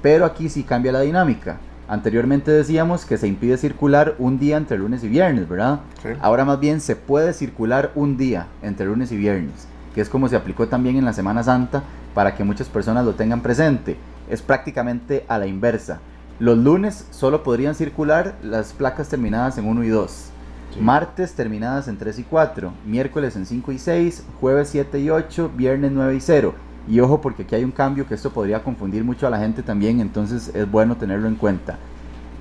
Pero 0.00 0.24
aquí 0.24 0.48
sí 0.48 0.62
cambia 0.62 0.92
la 0.92 1.00
dinámica. 1.00 1.56
Anteriormente 1.88 2.52
decíamos 2.52 3.04
que 3.04 3.18
se 3.18 3.26
impide 3.26 3.56
circular 3.56 4.14
un 4.20 4.38
día 4.38 4.58
entre 4.58 4.78
lunes 4.78 5.02
y 5.02 5.08
viernes, 5.08 5.48
¿verdad? 5.48 5.80
Sí. 6.00 6.10
Ahora 6.20 6.44
más 6.44 6.60
bien 6.60 6.80
se 6.80 6.94
puede 6.94 7.32
circular 7.32 7.90
un 7.96 8.16
día 8.16 8.46
entre 8.62 8.86
lunes 8.86 9.10
y 9.10 9.16
viernes, 9.16 9.66
que 9.92 10.02
es 10.02 10.08
como 10.08 10.28
se 10.28 10.36
aplicó 10.36 10.68
también 10.68 10.98
en 10.98 11.04
la 11.04 11.12
Semana 11.12 11.42
Santa 11.42 11.82
para 12.14 12.36
que 12.36 12.44
muchas 12.44 12.68
personas 12.68 13.04
lo 13.04 13.14
tengan 13.14 13.40
presente. 13.40 13.96
Es 14.30 14.40
prácticamente 14.40 15.24
a 15.26 15.36
la 15.36 15.48
inversa. 15.48 15.98
Los 16.38 16.58
lunes 16.58 17.08
solo 17.10 17.42
podrían 17.42 17.74
circular 17.74 18.36
las 18.40 18.72
placas 18.72 19.08
terminadas 19.08 19.58
en 19.58 19.66
1 19.66 19.82
y 19.82 19.88
2. 19.88 20.31
Martes 20.80 21.34
terminadas 21.34 21.88
en 21.88 21.98
3 21.98 22.18
y 22.18 22.22
4, 22.24 22.72
miércoles 22.86 23.36
en 23.36 23.46
5 23.46 23.72
y 23.72 23.78
6, 23.78 24.24
jueves 24.40 24.68
7 24.70 24.98
y 25.00 25.10
8, 25.10 25.50
viernes 25.54 25.92
9 25.92 26.14
y 26.14 26.20
0. 26.20 26.54
Y 26.88 27.00
ojo 27.00 27.20
porque 27.20 27.42
aquí 27.42 27.54
hay 27.54 27.64
un 27.64 27.70
cambio 27.70 28.06
que 28.06 28.14
esto 28.14 28.32
podría 28.32 28.62
confundir 28.62 29.04
mucho 29.04 29.26
a 29.26 29.30
la 29.30 29.38
gente 29.38 29.62
también, 29.62 30.00
entonces 30.00 30.50
es 30.54 30.70
bueno 30.70 30.96
tenerlo 30.96 31.28
en 31.28 31.36
cuenta. 31.36 31.78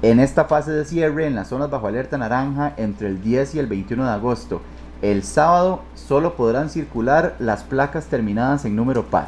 En 0.02 0.20
esta 0.20 0.46
fase 0.46 0.72
de 0.72 0.86
cierre, 0.86 1.28
en 1.28 1.36
las 1.36 1.50
zonas 1.50 1.70
bajo 1.70 1.88
alerta 1.88 2.18
naranja, 2.18 2.74
entre 2.78 3.08
el 3.08 3.22
10 3.22 3.56
y 3.56 3.60
el 3.60 3.68
21 3.68 4.04
de 4.04 4.12
agosto, 4.12 4.62
el 5.02 5.24
sábado 5.24 5.84
solo 5.94 6.36
podrán 6.36 6.70
circular 6.70 7.36
las 7.40 7.64
placas 7.64 8.06
terminadas 8.06 8.66
en 8.66 8.76
número 8.76 9.06
par. 9.06 9.28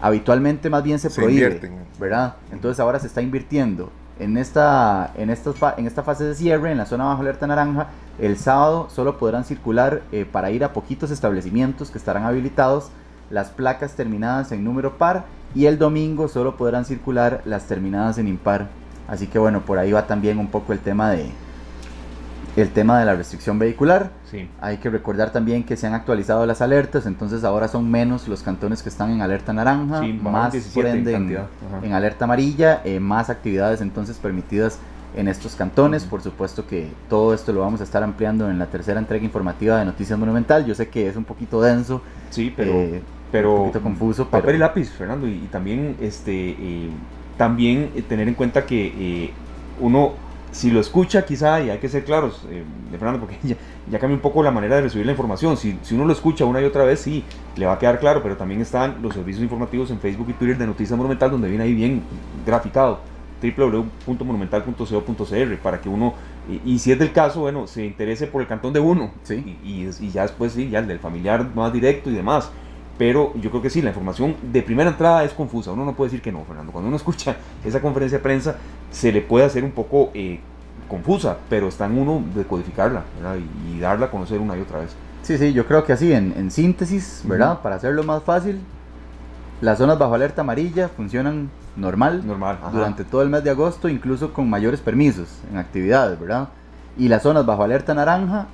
Habitualmente 0.00 0.70
más 0.70 0.82
bien 0.82 0.98
se, 0.98 1.10
Se 1.10 1.20
prohíbe, 1.20 1.42
invierten. 1.44 1.72
¿verdad? 1.98 2.36
Entonces 2.52 2.78
ahora 2.78 3.00
se 3.00 3.06
está 3.06 3.22
invirtiendo. 3.22 3.90
En 4.18 4.36
esta, 4.36 5.12
en, 5.16 5.30
esta, 5.30 5.74
en 5.76 5.86
esta 5.86 6.02
fase 6.02 6.24
de 6.24 6.34
cierre, 6.34 6.70
en 6.70 6.78
la 6.78 6.86
zona 6.86 7.04
bajo 7.04 7.22
alerta 7.22 7.46
naranja, 7.46 7.88
el 8.18 8.38
sábado 8.38 8.88
solo 8.90 9.18
podrán 9.18 9.44
circular 9.44 10.02
eh, 10.12 10.24
para 10.30 10.50
ir 10.50 10.64
a 10.64 10.72
poquitos 10.72 11.10
establecimientos 11.10 11.90
que 11.90 11.98
estarán 11.98 12.24
habilitados 12.24 12.88
las 13.30 13.50
placas 13.50 13.94
terminadas 13.94 14.52
en 14.52 14.64
número 14.64 14.96
par 14.96 15.24
y 15.54 15.66
el 15.66 15.78
domingo 15.78 16.28
solo 16.28 16.56
podrán 16.56 16.84
circular 16.84 17.42
las 17.44 17.66
terminadas 17.66 18.18
en 18.18 18.28
impar. 18.28 18.68
Así 19.08 19.26
que 19.26 19.38
bueno, 19.38 19.62
por 19.62 19.78
ahí 19.78 19.92
va 19.92 20.06
también 20.06 20.38
un 20.38 20.48
poco 20.48 20.72
el 20.72 20.78
tema 20.78 21.10
de 21.10 21.30
el 22.56 22.70
tema 22.70 22.98
de 22.98 23.04
la 23.04 23.14
restricción 23.14 23.58
vehicular. 23.58 24.10
Sí. 24.30 24.48
Hay 24.62 24.78
que 24.78 24.88
recordar 24.88 25.30
también 25.30 25.62
que 25.62 25.76
se 25.76 25.86
han 25.86 25.92
actualizado 25.92 26.46
las 26.46 26.62
alertas, 26.62 27.04
entonces 27.04 27.44
ahora 27.44 27.68
son 27.68 27.90
menos 27.90 28.28
los 28.28 28.42
cantones 28.42 28.82
que 28.82 28.88
están 28.88 29.10
en 29.10 29.20
alerta 29.20 29.52
naranja, 29.52 30.00
Sí, 30.00 30.14
más 30.14 30.52
17 30.52 30.80
por 30.80 30.86
en 30.86 31.14
ende 31.14 31.40
en 31.82 31.92
alerta 31.92 32.24
amarilla, 32.24 32.80
eh, 32.84 32.98
más 32.98 33.28
actividades 33.28 33.82
entonces 33.82 34.16
permitidas 34.16 34.78
en 35.14 35.28
estos 35.28 35.54
cantones. 35.54 36.04
Por 36.04 36.22
supuesto 36.22 36.66
que 36.66 36.88
todo 37.08 37.34
esto 37.34 37.52
lo 37.52 37.60
vamos 37.60 37.80
a 37.80 37.84
estar 37.84 38.02
ampliando 38.02 38.50
en 38.50 38.58
la 38.58 38.66
tercera 38.66 38.98
entrega 38.98 39.24
informativa 39.24 39.78
de 39.78 39.84
Noticias 39.84 40.18
Monumental. 40.18 40.66
Yo 40.66 40.74
sé 40.74 40.88
que 40.88 41.08
es 41.08 41.16
un 41.16 41.24
poquito 41.24 41.60
denso, 41.60 42.02
Sí, 42.30 42.52
pero, 42.54 42.72
eh, 42.72 43.02
pero 43.30 43.52
un 43.52 43.58
poquito 43.58 43.82
confuso, 43.82 44.28
papel 44.28 44.56
y 44.56 44.58
pero 44.58 44.58
lápiz, 44.58 44.90
Fernando, 44.90 45.26
y, 45.26 45.32
y 45.32 45.48
también 45.50 45.96
este 46.00 46.50
eh, 46.50 46.90
también 47.36 47.90
eh, 47.94 48.02
tener 48.02 48.28
en 48.28 48.34
cuenta 48.34 48.64
que 48.64 49.32
uno 49.80 50.14
si 50.56 50.70
lo 50.70 50.80
escucha 50.80 51.24
quizá 51.26 51.60
y 51.60 51.68
hay 51.68 51.78
que 51.78 51.88
ser 51.88 52.04
claros, 52.04 52.46
eh, 52.50 52.64
de 52.90 52.98
Fernando, 52.98 53.20
porque 53.20 53.38
ya, 53.46 53.56
ya 53.90 53.98
cambia 53.98 54.14
un 54.14 54.22
poco 54.22 54.42
la 54.42 54.50
manera 54.50 54.76
de 54.76 54.82
recibir 54.82 55.04
la 55.04 55.12
información. 55.12 55.56
Si, 55.56 55.78
si 55.82 55.94
uno 55.94 56.06
lo 56.06 56.12
escucha 56.12 56.44
una 56.46 56.60
y 56.60 56.64
otra 56.64 56.84
vez, 56.84 57.00
sí, 57.00 57.24
le 57.56 57.66
va 57.66 57.74
a 57.74 57.78
quedar 57.78 58.00
claro, 58.00 58.22
pero 58.22 58.36
también 58.36 58.60
están 58.62 58.96
los 59.02 59.14
servicios 59.14 59.42
informativos 59.42 59.90
en 59.90 60.00
Facebook 60.00 60.30
y 60.30 60.32
Twitter 60.32 60.56
de 60.56 60.66
Noticias 60.66 60.96
Monumental, 60.96 61.30
donde 61.30 61.48
viene 61.48 61.64
ahí 61.64 61.74
bien 61.74 62.02
graficado 62.46 63.00
www.monumental.co.cr 63.42 65.56
para 65.62 65.80
que 65.80 65.88
uno, 65.88 66.14
y, 66.48 66.60
y 66.74 66.78
si 66.78 66.92
es 66.92 66.98
del 66.98 67.12
caso, 67.12 67.40
bueno, 67.40 67.66
se 67.66 67.84
interese 67.84 68.26
por 68.26 68.42
el 68.42 68.48
cantón 68.48 68.72
de 68.72 68.80
uno, 68.80 69.10
Sí. 69.22 69.56
y, 69.64 69.84
y, 69.84 69.90
y 70.00 70.10
ya 70.10 70.22
después 70.22 70.52
sí, 70.52 70.68
ya 70.70 70.78
el 70.80 70.86
del 70.86 70.98
familiar 70.98 71.46
más 71.54 71.72
directo 71.72 72.10
y 72.10 72.14
demás. 72.14 72.50
Pero 72.98 73.34
yo 73.36 73.50
creo 73.50 73.60
que 73.60 73.68
sí, 73.68 73.82
la 73.82 73.90
información 73.90 74.36
de 74.52 74.62
primera 74.62 74.88
entrada 74.88 75.22
es 75.24 75.32
confusa. 75.34 75.70
Uno 75.72 75.84
no 75.84 75.92
puede 75.94 76.08
decir 76.10 76.22
que 76.22 76.32
no, 76.32 76.44
Fernando. 76.44 76.72
Cuando 76.72 76.88
uno 76.88 76.96
escucha 77.02 77.36
esa 77.64 77.82
conferencia 77.82 78.18
de 78.18 78.22
prensa, 78.22 78.56
se 78.90 79.12
le 79.12 79.20
puede 79.20 79.44
hacer 79.44 79.64
un 79.64 79.72
poco 79.72 80.10
eh, 80.14 80.40
confusa, 80.88 81.36
pero 81.50 81.68
está 81.68 81.84
en 81.86 81.98
uno 81.98 82.22
decodificarla 82.34 83.02
¿verdad? 83.16 83.36
y, 83.74 83.78
darla 83.80 84.06
a 84.06 84.10
conocer 84.10 84.38
una 84.40 84.56
y 84.56 84.60
otra 84.62 84.78
vez. 84.78 84.94
sí, 85.22 85.36
sí, 85.36 85.52
yo 85.52 85.66
creo 85.66 85.84
que 85.84 85.92
así 85.92 86.10
en, 86.12 86.32
en 86.36 86.50
síntesis, 86.50 87.22
¿verdad? 87.26 87.60
Para 87.60 87.76
hacerlo 87.76 88.02
más 88.04 88.22
fácil, 88.22 88.60
las 89.60 89.76
zonas 89.78 89.98
bajo 89.98 90.14
alerta 90.14 90.40
amarilla 90.42 90.88
funcionan 90.88 91.50
normal, 91.76 92.26
Normal, 92.26 92.58
durante 92.72 93.04
todo 93.04 93.22
el 93.22 93.28
mes 93.28 93.44
de 93.44 93.50
agosto, 93.50 93.88
incluso 93.88 94.32
con 94.32 94.48
mayores 94.48 94.80
permisos 94.80 95.28
en 95.50 95.58
actividades, 95.58 96.18
¿verdad? 96.18 96.48
Y 96.96 97.08
las 97.08 97.22
zonas 97.22 97.44
bajo 97.44 97.62
alerta 97.62 97.94
naranja 97.94 98.46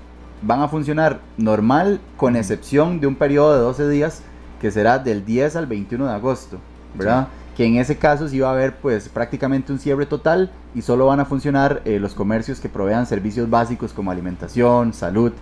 van 0.42 0.60
a 0.60 0.68
funcionar 0.68 1.20
normal, 1.36 2.00
con 2.16 2.36
excepción 2.36 3.00
de 3.00 3.06
un 3.06 3.14
periodo 3.14 3.54
de 3.54 3.60
12 3.60 3.88
días 3.88 4.22
que 4.60 4.70
será 4.70 4.98
del 4.98 5.24
10 5.24 5.56
al 5.56 5.66
21 5.66 6.06
de 6.06 6.12
agosto, 6.12 6.58
¿verdad? 6.94 7.28
Que 7.56 7.64
en 7.64 7.76
ese 7.76 7.98
caso 7.98 8.28
sí 8.28 8.40
va 8.40 8.48
a 8.48 8.52
haber 8.52 8.76
pues 8.76 9.08
prácticamente 9.08 9.72
un 9.72 9.78
cierre 9.78 10.06
total 10.06 10.50
y 10.74 10.82
solo 10.82 11.06
van 11.06 11.20
a 11.20 11.24
funcionar 11.24 11.82
eh, 11.84 11.98
los 11.98 12.14
comercios 12.14 12.60
que 12.60 12.68
provean 12.68 13.06
servicios 13.06 13.48
básicos 13.48 13.92
como 13.92 14.10
alimentación, 14.10 14.92
salud, 14.92 15.32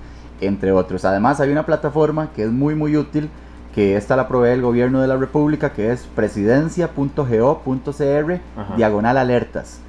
entre 0.41 0.72
otros. 0.72 1.05
Además 1.05 1.41
hay 1.41 1.51
una 1.51 1.66
plataforma 1.66 2.31
que 2.35 2.45
es 2.45 2.51
muy 2.51 2.74
muy 2.74 2.97
útil 2.97 3.31
que 3.75 3.97
esta 3.97 4.16
la 4.16 4.29
provee 4.29 4.53
el 4.53 4.62
gobierno 4.62 5.01
de 5.01 5.09
la 5.09 5.16
República, 5.16 5.73
que 5.73 5.93
es 5.93 6.07
presidencia.go.cr, 6.14 8.41
diagonal 8.77 9.18
alertas. 9.18 9.81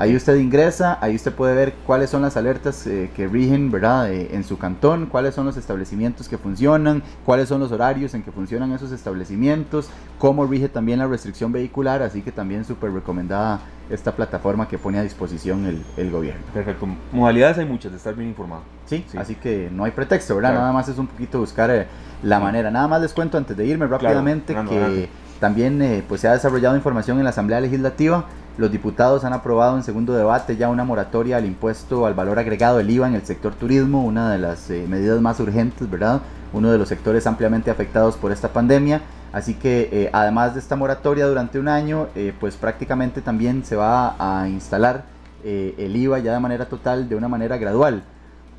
Ahí 0.00 0.16
usted 0.16 0.34
ingresa, 0.36 0.96
ahí 1.02 1.14
usted 1.14 1.30
puede 1.30 1.54
ver 1.54 1.74
cuáles 1.86 2.08
son 2.08 2.22
las 2.22 2.34
alertas 2.38 2.86
eh, 2.86 3.10
que 3.14 3.28
rigen, 3.28 3.70
¿verdad? 3.70 4.10
Eh, 4.10 4.30
en 4.32 4.44
su 4.44 4.56
cantón, 4.56 5.04
cuáles 5.04 5.34
son 5.34 5.44
los 5.44 5.58
establecimientos 5.58 6.26
que 6.26 6.38
funcionan, 6.38 7.02
cuáles 7.26 7.50
son 7.50 7.60
los 7.60 7.70
horarios 7.70 8.14
en 8.14 8.22
que 8.22 8.32
funcionan 8.32 8.72
esos 8.72 8.92
establecimientos, 8.92 9.90
cómo 10.18 10.46
rige 10.46 10.70
también 10.70 11.00
la 11.00 11.06
restricción 11.06 11.52
vehicular, 11.52 12.00
así 12.00 12.22
que 12.22 12.32
también 12.32 12.64
súper 12.64 12.92
recomendada 12.92 13.60
esta 13.90 14.12
plataforma 14.16 14.66
que 14.68 14.78
pone 14.78 14.98
a 14.98 15.02
disposición 15.02 15.66
el, 15.66 15.82
el 15.98 16.10
gobierno. 16.10 16.40
Perfecto. 16.54 16.86
Modalidades 17.12 17.58
hay 17.58 17.66
muchas 17.66 17.90
de 17.92 17.98
estar 17.98 18.14
bien 18.14 18.30
informado. 18.30 18.62
Sí, 18.86 19.04
Sí. 19.06 19.18
así 19.18 19.34
que 19.34 19.68
no 19.70 19.84
hay 19.84 19.90
pretexto, 19.90 20.34
¿verdad? 20.34 20.52
Claro. 20.52 20.60
Nada 20.62 20.72
más 20.72 20.88
es 20.88 20.96
un 20.96 21.08
poquito 21.08 21.40
buscar 21.40 21.70
eh, 21.70 21.86
la 22.22 22.38
Sí. 22.38 22.42
manera. 22.42 22.70
Nada 22.70 22.88
más 22.88 23.02
les 23.02 23.12
cuento 23.12 23.36
antes 23.36 23.54
de 23.54 23.66
irme 23.66 23.86
rápidamente 23.86 24.54
que 24.66 25.10
también 25.40 25.80
eh, 25.82 26.02
pues 26.08 26.22
se 26.22 26.28
ha 26.28 26.32
desarrollado 26.32 26.74
información 26.74 27.18
en 27.18 27.24
la 27.24 27.30
Asamblea 27.30 27.60
Legislativa. 27.60 28.24
Los 28.58 28.70
diputados 28.70 29.24
han 29.24 29.32
aprobado 29.32 29.76
en 29.76 29.82
segundo 29.82 30.12
debate 30.12 30.56
ya 30.56 30.68
una 30.68 30.84
moratoria 30.84 31.36
al 31.36 31.46
impuesto 31.46 32.04
al 32.04 32.14
valor 32.14 32.38
agregado 32.38 32.78
del 32.78 32.90
IVA 32.90 33.08
en 33.08 33.14
el 33.14 33.24
sector 33.24 33.54
turismo, 33.54 34.04
una 34.04 34.32
de 34.32 34.38
las 34.38 34.70
eh, 34.70 34.86
medidas 34.88 35.20
más 35.20 35.40
urgentes, 35.40 35.88
¿verdad? 35.88 36.20
Uno 36.52 36.70
de 36.70 36.78
los 36.78 36.88
sectores 36.88 37.26
ampliamente 37.26 37.70
afectados 37.70 38.16
por 38.16 38.32
esta 38.32 38.52
pandemia. 38.52 39.02
Así 39.32 39.54
que 39.54 39.88
eh, 39.92 40.10
además 40.12 40.54
de 40.54 40.60
esta 40.60 40.74
moratoria 40.74 41.26
durante 41.26 41.58
un 41.60 41.68
año, 41.68 42.08
eh, 42.16 42.34
pues 42.38 42.56
prácticamente 42.56 43.22
también 43.22 43.64
se 43.64 43.76
va 43.76 44.16
a 44.18 44.48
instalar 44.48 45.04
el 45.42 45.96
IVA 45.96 46.18
ya 46.18 46.34
de 46.34 46.40
manera 46.40 46.66
total, 46.66 47.08
de 47.08 47.16
una 47.16 47.28
manera 47.28 47.56
gradual. 47.56 48.02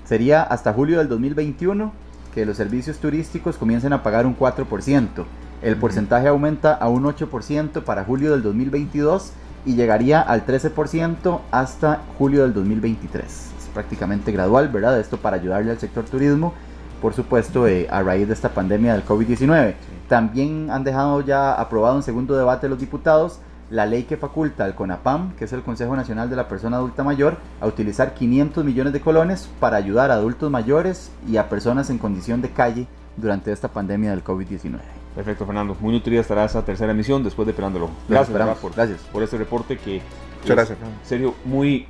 Sería 0.03 0.41
hasta 0.41 0.73
julio 0.73 0.97
del 0.97 1.09
2021 1.09 1.91
que 2.33 2.45
los 2.45 2.57
servicios 2.57 2.97
turísticos 2.97 3.57
comiencen 3.57 3.93
a 3.93 4.01
pagar 4.01 4.25
un 4.25 4.35
4%. 4.35 5.25
El 5.61 5.75
porcentaje 5.75 6.27
aumenta 6.27 6.73
a 6.73 6.89
un 6.89 7.03
8% 7.03 7.83
para 7.83 8.03
julio 8.03 8.31
del 8.31 8.41
2022 8.41 9.31
y 9.66 9.76
llegaría 9.76 10.22
al 10.22 10.45
13% 10.45 11.39
hasta 11.51 12.01
julio 12.18 12.43
del 12.43 12.53
2023. 12.53 13.24
Es 13.24 13.70
prácticamente 13.74 14.32
gradual, 14.32 14.70
¿verdad? 14.70 14.99
Esto 14.99 15.18
para 15.18 15.38
ayudarle 15.38 15.72
al 15.72 15.80
sector 15.80 16.03
turismo, 16.05 16.53
por 17.01 17.14
supuesto, 17.14 17.68
eh, 17.68 17.88
a 17.89 18.03
raíz 18.03 18.28
de 18.28 18.34
esta 18.34 18.49
pandemia 18.49 18.93
del 18.93 19.05
COVID-19. 19.05 19.76
También 20.07 20.70
han 20.72 20.84
dejado 20.84 21.22
ya 21.22 21.53
aprobado 21.53 21.95
en 21.95 22.03
segundo 22.03 22.38
debate 22.38 22.70
los 22.70 22.80
diputados 22.80 23.39
la 23.72 23.86
ley 23.86 24.03
que 24.03 24.18
faculta 24.18 24.66
al 24.66 24.76
CONAPAM, 24.76 25.34
que 25.38 25.45
es 25.45 25.53
el 25.53 25.64
Consejo 25.64 25.95
Nacional 25.95 26.30
de 26.30 26.36
la 26.36 26.49
Persona 26.49 26.76
Adulta 26.78 27.03
Mayor, 27.03 27.38
a 27.62 27.68
utilizar 27.68 28.14
500 28.14 28.66
millones 28.66 28.91
de 28.91 28.99
colones 28.99 29.49
para 29.59 29.78
ayudar 29.78 30.12
a 30.12 30.16
adultos 30.16 30.51
mayores 30.51 31.09
y 31.28 31.38
a 31.38 31.47
personas 31.47 31.89
en 31.89 31.97
condición 31.97 32.41
de 32.41 32.51
calle 32.51 32.88
durante 33.16 33.51
esta 33.51 33.70
pandemia 33.70 34.12
del 34.12 34.24
COVID-19. 34.24 35.00
Perfecto, 35.16 35.45
Fernando. 35.45 35.76
Muy 35.80 35.93
nutrida 35.93 36.22
estará 36.22 36.45
esa 36.45 36.64
tercera 36.64 36.91
emisión 36.91 37.24
después 37.24 37.45
de 37.45 37.53
Pelándolo. 37.53 37.89
Los 38.07 38.30
Gracias, 38.30 38.57
por, 38.59 38.74
Gracias. 38.74 38.99
por 39.12 39.24
este 39.24 39.38
reporte 39.38 39.78
que 39.78 40.01
Muchas 40.41 40.55
gracias, 40.57 40.77
serio, 41.03 41.35
muy, 41.45 41.85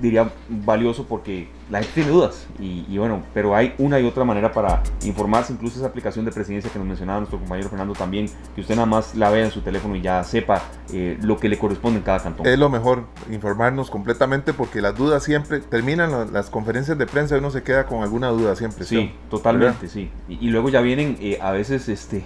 diría, 0.00 0.30
valioso 0.48 1.06
porque 1.06 1.48
la 1.70 1.78
gente 1.80 1.94
tiene 1.94 2.10
dudas. 2.10 2.46
Y, 2.58 2.84
y 2.88 2.98
bueno, 2.98 3.22
pero 3.34 3.54
hay 3.54 3.74
una 3.78 4.00
y 4.00 4.04
otra 4.06 4.24
manera 4.24 4.52
para 4.52 4.82
informarse. 5.04 5.52
Incluso 5.52 5.78
esa 5.78 5.86
aplicación 5.88 6.24
de 6.24 6.32
presidencia 6.32 6.70
que 6.72 6.78
nos 6.78 6.88
mencionaba 6.88 7.20
nuestro 7.20 7.38
compañero 7.38 7.68
Fernando 7.68 7.92
también, 7.94 8.26
que 8.54 8.62
usted 8.62 8.74
nada 8.74 8.86
más 8.86 9.14
la 9.14 9.30
vea 9.30 9.44
en 9.44 9.50
su 9.50 9.60
teléfono 9.60 9.94
y 9.96 10.00
ya 10.00 10.24
sepa 10.24 10.62
eh, 10.92 11.18
lo 11.22 11.36
que 11.38 11.48
le 11.48 11.58
corresponde 11.58 11.98
en 11.98 12.04
cada 12.04 12.20
cantón. 12.20 12.46
Es 12.46 12.58
lo 12.58 12.68
mejor, 12.70 13.04
informarnos 13.30 13.90
completamente 13.90 14.52
porque 14.52 14.80
las 14.80 14.96
dudas 14.96 15.22
siempre, 15.22 15.60
terminan 15.60 16.10
la- 16.10 16.24
las 16.24 16.50
conferencias 16.50 16.96
de 16.98 17.06
prensa 17.06 17.36
y 17.36 17.38
uno 17.38 17.50
se 17.50 17.62
queda 17.62 17.86
con 17.86 18.02
alguna 18.02 18.28
duda 18.28 18.56
siempre. 18.56 18.84
Sí, 18.84 19.12
totalmente, 19.30 19.88
sí. 19.88 20.10
Y, 20.28 20.46
y 20.46 20.50
luego 20.50 20.70
ya 20.70 20.80
vienen 20.80 21.16
eh, 21.20 21.38
a 21.40 21.50
veces 21.52 21.88
este 21.88 22.22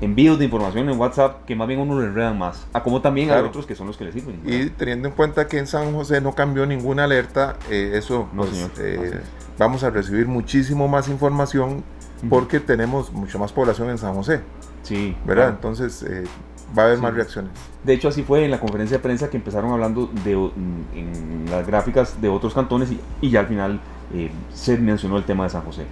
envíos 0.00 0.38
de 0.38 0.46
información 0.46 0.88
en 0.88 0.98
WhatsApp 0.98 1.44
que 1.44 1.54
más 1.54 1.68
bien 1.68 1.80
uno 1.80 2.00
le 2.00 2.06
enredan 2.06 2.38
más. 2.38 2.66
A 2.72 2.82
como 2.82 3.00
también 3.02 3.28
Claro. 3.28 3.48
otros 3.48 3.66
que 3.66 3.74
son 3.74 3.86
los 3.86 3.96
que 3.96 4.04
le 4.04 4.12
sirven. 4.12 4.40
Y 4.44 4.70
teniendo 4.70 5.08
en 5.08 5.14
cuenta 5.14 5.46
que 5.46 5.58
en 5.58 5.66
San 5.66 5.92
José 5.92 6.20
no 6.20 6.34
cambió 6.34 6.64
ninguna 6.66 7.04
alerta, 7.04 7.56
eh, 7.70 7.92
eso 7.94 8.28
No, 8.32 8.42
pues, 8.42 8.54
señor. 8.54 8.70
eh, 8.78 9.20
vamos 9.58 9.84
a 9.84 9.90
recibir 9.90 10.26
muchísimo 10.26 10.88
más 10.88 11.08
información 11.08 11.82
porque 12.28 12.60
tenemos 12.60 13.12
mucha 13.12 13.38
más 13.38 13.52
población 13.52 13.90
en 13.90 13.98
San 13.98 14.14
José, 14.14 14.40
Sí, 14.82 15.16
¿verdad? 15.24 15.44
claro. 15.44 15.56
Entonces 15.56 16.02
eh, 16.02 16.24
va 16.78 16.82
a 16.82 16.86
haber 16.86 16.96
Sí. 16.98 17.02
más 17.02 17.14
reacciones. 17.14 17.50
De 17.84 17.92
hecho, 17.94 18.08
así 18.08 18.22
fue 18.22 18.44
en 18.44 18.50
la 18.50 18.60
conferencia 18.60 18.98
de 18.98 19.02
prensa 19.02 19.28
que 19.30 19.36
empezaron 19.38 19.72
hablando 19.72 20.10
de, 20.24 20.32
en 20.32 21.46
las 21.50 21.66
gráficas 21.66 22.20
de 22.20 22.28
otros 22.28 22.54
cantones 22.54 22.90
y, 22.92 23.00
y 23.20 23.30
ya 23.30 23.40
al 23.40 23.46
final 23.46 23.80
eh, 24.14 24.30
se 24.52 24.76
mencionó 24.78 25.16
el 25.16 25.24
tema 25.24 25.44
de 25.44 25.50
San 25.50 25.62
José. 25.62 25.84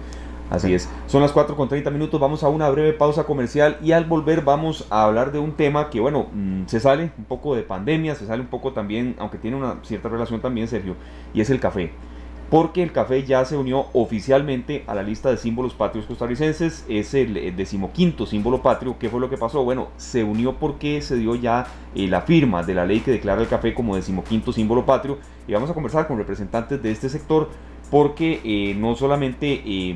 Así 0.49 0.73
es. 0.73 0.89
Son 1.05 1.21
las 1.21 1.31
4 1.31 1.55
con 1.55 1.69
30 1.69 1.91
minutos. 1.91 2.19
Vamos 2.19 2.43
a 2.43 2.49
una 2.49 2.69
breve 2.69 2.93
pausa 2.93 3.25
comercial 3.25 3.77
y 3.83 3.91
al 3.91 4.05
volver 4.05 4.43
vamos 4.43 4.87
a 4.89 5.03
hablar 5.03 5.31
de 5.31 5.39
un 5.39 5.51
tema 5.51 5.89
que, 5.89 5.99
bueno, 5.99 6.27
mm, 6.33 6.65
se 6.65 6.79
sale 6.79 7.11
un 7.17 7.25
poco 7.25 7.55
de 7.55 7.61
pandemia, 7.61 8.15
se 8.15 8.25
sale 8.25 8.41
un 8.41 8.47
poco 8.47 8.73
también, 8.73 9.15
aunque 9.19 9.37
tiene 9.37 9.57
una 9.57 9.77
cierta 9.83 10.09
relación 10.09 10.41
también, 10.41 10.67
Sergio, 10.67 10.95
y 11.33 11.41
es 11.41 11.49
el 11.51 11.59
café. 11.59 11.91
Porque 12.49 12.81
el 12.81 12.91
café 12.91 13.23
ya 13.23 13.45
se 13.45 13.57
unió 13.57 13.85
oficialmente 13.93 14.83
a 14.87 14.95
la 14.95 15.03
lista 15.03 15.29
de 15.29 15.37
símbolos 15.37 15.75
patrios 15.75 16.07
costarricenses. 16.07 16.83
Es 16.89 17.13
el 17.13 17.37
eh, 17.37 17.51
decimoquinto 17.51 18.25
símbolo 18.25 18.63
patrio. 18.63 18.97
¿Qué 18.97 19.07
fue 19.07 19.19
lo 19.19 19.29
que 19.29 19.37
pasó? 19.37 19.63
Bueno, 19.63 19.89
se 19.97 20.23
unió 20.23 20.55
porque 20.55 21.03
se 21.03 21.15
dio 21.15 21.35
ya 21.35 21.67
eh, 21.93 22.07
la 22.07 22.21
firma 22.21 22.63
de 22.63 22.73
la 22.73 22.87
ley 22.87 23.01
que 23.01 23.11
declara 23.11 23.41
el 23.41 23.47
café 23.47 23.75
como 23.75 23.95
decimoquinto 23.95 24.51
símbolo 24.51 24.83
patrio. 24.83 25.19
Y 25.47 25.53
vamos 25.53 25.69
a 25.69 25.75
conversar 25.75 26.07
con 26.07 26.17
representantes 26.17 26.81
de 26.81 26.91
este 26.91 27.07
sector 27.07 27.49
porque 27.89 28.39
eh, 28.43 28.75
no 28.75 28.95
solamente 28.95 29.61
eh, 29.65 29.95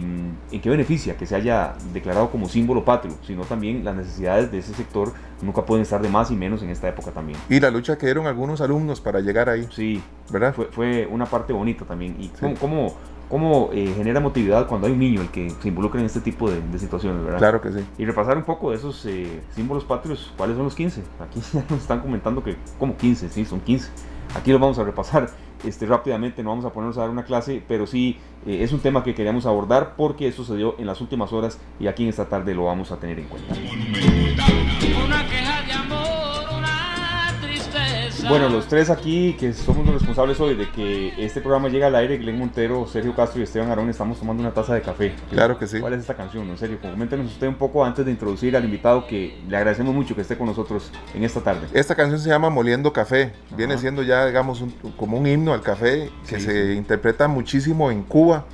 en 0.52 0.62
qué 0.62 0.70
beneficia 0.70 1.16
que 1.16 1.26
se 1.26 1.36
haya 1.36 1.76
declarado 1.94 2.30
como 2.32 2.50
símbolo 2.50 2.84
patrio, 2.84 3.14
sino 3.26 3.44
también 3.44 3.86
las 3.86 3.96
necesidades 3.96 4.52
de 4.52 4.58
ese 4.60 4.74
sector 4.74 5.14
nunca 5.42 5.64
pueden 5.66 5.84
estar 5.84 6.02
de 6.02 6.10
más 6.10 6.32
y 6.32 6.36
menos 6.36 6.64
en 6.64 6.70
esta 6.70 6.88
época 6.88 7.12
también. 7.12 7.38
Y 7.50 7.60
la 7.60 7.70
lucha 7.70 7.98
que 7.98 8.08
dieron 8.08 8.26
algunos 8.26 8.62
alumnos 8.62 9.00
para 9.00 9.20
llegar 9.20 9.50
ahí, 9.50 9.68
Sí, 9.72 10.02
¿verdad? 10.32 10.54
fue, 10.56 10.66
fue 10.72 11.08
una 11.08 11.26
parte 11.26 11.54
bonita 11.54 11.86
también. 11.86 12.16
Y 12.20 12.30
cómo, 12.30 12.56
cómo, 12.56 12.94
cómo, 13.30 13.70
eh, 13.74 13.94
genera 13.96 14.20
motividad 14.20 14.68
cuando 14.68 14.88
hay 14.88 14.94
un 14.94 15.00
niño 15.00 15.22
el 15.22 15.30
que 15.30 15.52
se 15.52 15.68
involucra 15.68 16.00
en 16.00 16.08
este 16.08 16.22
tipo 16.22 16.50
de, 16.50 16.62
de 16.62 16.80
situaciones, 16.80 17.24
¿verdad? 17.24 17.38
Claro 17.38 17.62
que 17.62 17.72
sí. 17.74 17.86
Y 18.00 18.06
repasar 18.06 18.38
un 18.38 18.44
poco 18.44 18.72
de 18.72 18.78
esos 18.78 19.06
eh, 19.06 19.42
símbolos 19.54 19.84
patrios, 19.84 20.34
¿cuáles 20.36 20.56
son 20.56 20.66
los 20.66 20.74
15? 20.76 21.02
Aquí 21.20 21.42
ya 21.54 21.64
nos 21.70 21.82
están 21.82 22.00
comentando 22.00 22.44
que, 22.44 22.56
como 22.80 22.98
15? 22.98 23.30
Sí, 23.30 23.46
son 23.46 23.60
15. 23.60 23.90
Aquí 24.36 24.52
los 24.52 24.60
vamos 24.60 24.80
a 24.80 24.84
repasar 24.84 25.30
este, 25.64 25.86
rápidamente, 25.86 26.44
no 26.44 26.50
vamos 26.50 26.66
a 26.66 26.72
ponernos 26.72 26.98
a 26.98 27.02
dar 27.02 27.10
una 27.10 27.24
clase, 27.24 27.64
pero 27.68 27.88
sí 27.88 28.18
eh, 28.46 28.64
es 28.64 28.74
un 28.74 28.80
tema 28.80 29.04
que 29.04 29.14
queríamos 29.16 29.46
abordar 29.46 29.94
porque 29.96 30.28
eso 30.28 30.44
en 30.78 30.86
las 30.86 31.02
últimas 31.02 31.32
horas 31.32 31.60
y 31.80 31.88
aquí 31.88 32.04
en 32.04 32.10
esta 32.10 32.26
tarde 32.26 32.54
lo 32.54 32.66
vamos 32.66 32.92
a 32.92 32.98
tener 32.98 33.20
en 33.20 33.28
cuenta. 33.28 33.56
Bueno, 38.30 38.48
los 38.50 38.68
tres 38.68 38.90
aquí 38.90 39.34
que 39.40 39.54
somos 39.54 39.86
los 39.86 39.96
responsables 39.96 40.40
hoy 40.40 40.56
de 40.56 40.70
que 40.72 41.14
este 41.24 41.42
programa 41.42 41.68
llegue 41.68 41.84
al 41.84 41.96
aire, 41.96 42.18
Glenn 42.18 42.40
Montero, 42.40 42.88
Sergio 42.88 43.14
Castro 43.16 43.40
y 43.42 43.44
Esteban 43.44 43.70
Arón, 43.70 43.90
estamos 43.90 44.18
tomando 44.20 44.42
una 44.42 44.54
taza 44.54 44.74
de 44.74 44.82
café. 44.82 45.14
Claro 45.30 45.58
que 45.60 45.68
sí. 45.68 45.80
¿Cuál 45.80 45.94
es 45.94 46.00
esta 46.02 46.16
canción? 46.16 46.50
En 46.50 46.58
serio, 46.58 46.80
coméntenos 46.82 47.28
usted 47.28 47.48
un 47.48 47.56
poco 47.56 47.84
antes 47.84 48.06
de 48.06 48.12
introducir 48.12 48.56
al 48.56 48.64
invitado 48.64 49.06
que 49.08 49.38
le 49.48 49.58
agradecemos 49.58 49.94
mucho 49.94 50.16
que 50.16 50.22
esté 50.22 50.38
con 50.38 50.48
nosotros 50.48 50.90
en 51.14 51.24
esta 51.24 51.42
tarde. 51.42 51.68
Esta 51.74 51.96
canción 51.96 52.20
se 52.20 52.30
llama 52.30 52.50
Moliendo 52.50 52.94
Café. 52.94 53.34
Viene 53.58 53.78
siendo 53.78 54.04
ya, 54.04 54.26
digamos, 54.26 54.62
un- 54.62 54.72
como 54.98 55.18
un 55.18 55.28
himno 55.28 55.54
al 55.54 55.62
café 55.62 56.10
que 56.28 56.40
Sí, 56.40 56.46
se 56.46 56.68
sí. 56.72 56.78
interpreta 56.78 57.28
muchísimo 57.28 57.92
en 57.92 58.04
Cuba. 58.04 58.46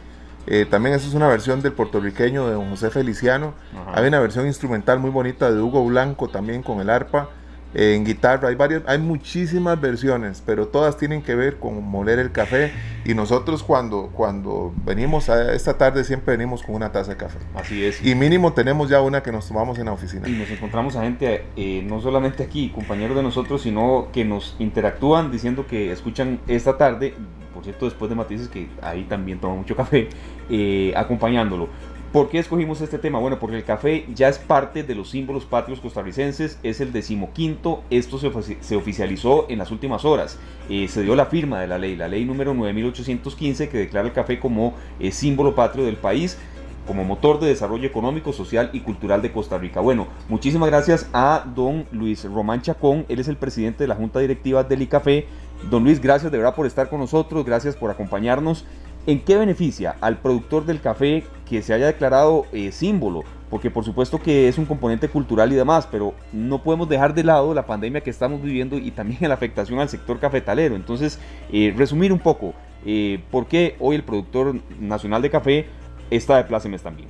Eh, 0.48 0.66
también 0.70 0.96
esa 0.96 1.08
es 1.08 1.14
una 1.14 1.28
versión 1.28 1.62
del 1.62 1.74
puertorriqueño 1.74 2.48
de 2.48 2.54
don 2.54 2.70
José 2.72 2.90
Feliciano. 2.90 3.54
Ajá. 3.74 4.00
Hay 4.02 4.08
una 4.08 4.20
versión 4.20 4.48
instrumental 4.48 4.98
muy 5.00 5.12
bonita 5.12 5.52
de 5.52 5.62
Hugo 5.62 5.86
Blanco 5.86 6.28
también 6.28 6.64
con 6.64 6.80
el 6.80 6.90
arpa. 6.90 7.30
En 7.74 8.04
guitarra 8.04 8.50
hay 8.50 8.56
varias, 8.56 8.82
hay 8.88 8.98
muchísimas 8.98 9.80
versiones, 9.80 10.42
pero 10.44 10.68
todas 10.68 10.98
tienen 10.98 11.22
que 11.22 11.36
ver 11.36 11.58
con 11.58 11.84
moler 11.84 12.20
el 12.20 12.32
café. 12.32 12.72
Y 13.06 13.14
nosotros 13.14 13.64
cuando, 13.64 14.10
cuando 14.14 14.74
venimos 14.86 15.30
a 15.30 15.54
esta 15.54 15.78
tarde 15.78 16.04
siempre 16.04 16.36
venimos 16.36 16.64
con 16.64 16.76
una 16.76 16.92
taza 16.92 17.12
de 17.12 17.18
café. 17.18 17.38
Así 17.56 17.86
es. 17.86 18.04
Y 18.04 18.16
mínimo 18.16 18.54
tenemos 18.54 18.90
ya 18.90 19.02
una 19.02 19.22
que 19.22 19.32
nos 19.32 19.48
tomamos 19.48 19.78
en 19.78 19.86
la 19.86 19.94
oficina. 19.94 20.28
Y 20.28 20.32
nos 20.32 20.50
encontramos 20.50 20.96
a 20.96 21.04
gente, 21.04 21.46
eh, 21.56 21.84
no 21.88 22.02
solamente 22.02 22.44
aquí, 22.44 22.70
compañeros 22.70 23.16
de 23.16 23.24
nosotros, 23.24 23.62
sino 23.62 24.08
que 24.12 24.26
nos 24.26 24.56
interactúan 24.60 25.32
diciendo 25.32 25.68
que 25.68 25.92
escuchan 25.92 26.40
esta 26.48 26.78
tarde, 26.78 27.14
por 27.54 27.64
cierto, 27.64 27.86
después 27.86 28.10
de 28.10 28.16
Matices, 28.16 28.48
que 28.48 28.68
ahí 28.82 29.04
también 29.04 29.40
toma 29.40 29.56
mucho 29.56 29.76
café, 29.76 30.10
eh, 30.50 30.94
acompañándolo. 30.96 31.70
¿Por 32.12 32.30
qué 32.30 32.40
escogimos 32.40 32.82
este 32.82 32.98
tema? 32.98 33.20
Bueno, 33.20 33.38
porque 33.40 33.58
el 33.58 33.64
café 33.64 34.08
ya 34.16 34.30
es 34.30 34.40
parte 34.40 34.82
de 34.82 34.96
los 34.96 35.12
símbolos 35.12 35.46
patrios 35.46 35.80
costarricenses, 35.80 36.58
es 36.64 36.82
el 36.82 36.92
decimoquinto, 36.92 37.84
esto 37.92 38.18
se, 38.18 38.32
se 38.62 38.76
oficializó 38.76 39.46
en 39.48 39.60
las 39.60 39.70
últimas 39.70 40.06
horas, 40.06 40.40
Eh, 40.70 40.88
se 40.88 41.02
dio 41.02 41.16
la 41.16 41.26
firma 41.26 41.60
de 41.62 41.68
la 41.68 41.80
ley, 41.80 41.96
la 41.96 42.08
ley 42.08 42.26
número 42.26 42.54
9815 42.54 43.70
que 43.70 43.78
declara 43.80 44.08
el 44.08 44.14
café 44.14 44.40
como 44.40 44.76
eh, 45.00 45.12
símbolo 45.12 45.56
patrio 45.56 45.84
del 45.84 45.98
país, 45.98 46.38
como 46.86 47.04
motor 47.04 47.40
de 47.40 47.48
desarrollo 47.48 47.88
económico, 47.88 48.34
social 48.34 48.70
y 48.74 48.82
cultural 48.82 49.22
de 49.22 49.32
Costa 49.32 49.58
Rica. 49.58 49.80
Bueno, 49.80 50.08
muchísimas 50.28 50.70
gracias 50.70 51.08
a 51.12 51.44
don 51.56 51.86
Luis 51.92 52.24
Román 52.24 52.62
Chacón, 52.62 53.06
él 53.10 53.20
es 53.20 53.28
el 53.28 53.38
presidente 53.38 53.84
de 53.84 53.88
la 53.88 53.96
Junta 53.96 54.20
Directiva 54.20 54.64
del 54.64 54.82
ICAFé. 54.84 55.28
Don 55.70 55.84
Luis, 55.84 56.00
gracias 56.00 56.32
de 56.32 56.38
verdad 56.38 56.56
por 56.56 56.66
estar 56.66 56.90
con 56.90 57.00
nosotros, 57.00 57.44
gracias 57.46 57.76
por 57.76 57.92
acompañarnos. 57.92 58.66
¿En 59.10 59.22
qué 59.22 59.38
beneficia 59.38 59.96
al 60.02 60.20
productor 60.20 60.68
del 60.68 60.82
café 60.82 61.24
que 61.50 61.64
se 61.64 61.74
haya 61.74 61.88
declarado 61.88 62.46
eh, 62.52 62.72
símbolo? 62.72 63.24
Porque 63.50 63.72
por 63.72 63.84
supuesto 63.84 64.20
que 64.20 64.48
es 64.48 64.60
un 64.60 64.66
componente 64.66 65.10
cultural 65.10 65.52
y 65.52 65.56
demás, 65.56 65.88
pero 65.92 66.14
no 66.32 66.62
podemos 66.62 66.88
dejar 66.88 67.16
de 67.16 67.24
lado 67.24 67.56
la 67.56 67.66
pandemia 67.66 68.02
que 68.02 68.12
estamos 68.12 68.40
viviendo 68.40 68.78
y 68.78 68.92
también 68.92 69.28
la 69.28 69.34
afectación 69.34 69.80
al 69.80 69.90
sector 69.90 70.20
cafetalero. 70.20 70.76
Entonces, 70.76 71.18
eh, 71.52 71.74
resumir 71.76 72.14
un 72.14 72.20
poco, 72.20 72.54
eh, 72.86 73.20
¿por 73.32 73.48
qué 73.48 73.76
hoy 73.80 73.96
el 73.96 74.04
productor 74.04 74.58
nacional 74.80 75.24
de 75.24 75.32
café 75.32 75.66
está 76.12 76.38
de 76.38 76.44
plácemes 76.44 76.84
también? 76.84 77.10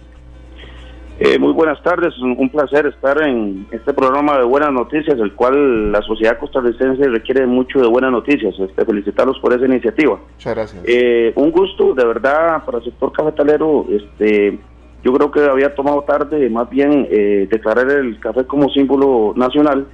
Eh, 1.22 1.38
muy 1.38 1.52
buenas 1.52 1.84
tardes, 1.84 2.18
un, 2.20 2.50
placer 2.50 2.86
estar 2.86 3.22
en 3.22 3.68
este 3.72 3.94
programa 3.94 4.38
de 4.38 4.46
buenas 4.46 4.72
noticias, 4.72 5.20
el 5.20 5.34
cual 5.34 5.92
la 5.92 6.02
sociedad 6.02 6.40
costarricense 6.40 7.10
requiere 7.10 7.46
mucho 7.46 7.82
de 7.82 7.88
buenas 7.90 8.12
noticias. 8.14 8.58
Este, 8.58 8.86
felicitarlos 8.86 9.38
por 9.40 9.52
esa 9.52 9.66
iniciativa. 9.66 10.18
Muchas 10.36 10.56
gracias. 10.56 10.84
Eh, 10.88 11.34
un 11.36 11.52
gusto, 11.52 11.94
de 11.94 12.06
verdad, 12.06 12.64
para 12.64 12.78
el 12.78 12.86
sector 12.86 13.12
cafetalero. 13.12 13.86
Este, 13.90 14.58
yo 15.04 15.12
creo 15.12 15.30
que 15.30 15.42
había 15.42 15.76
tomado 15.76 16.04
tarde, 16.04 16.50
más 16.50 16.70
bien, 16.70 17.06
eh, 17.12 17.50
declarar 17.52 17.92
el 17.92 18.18
café 18.22 18.46
como 18.46 18.70
símbolo 18.70 19.34
nacional. 19.36 19.88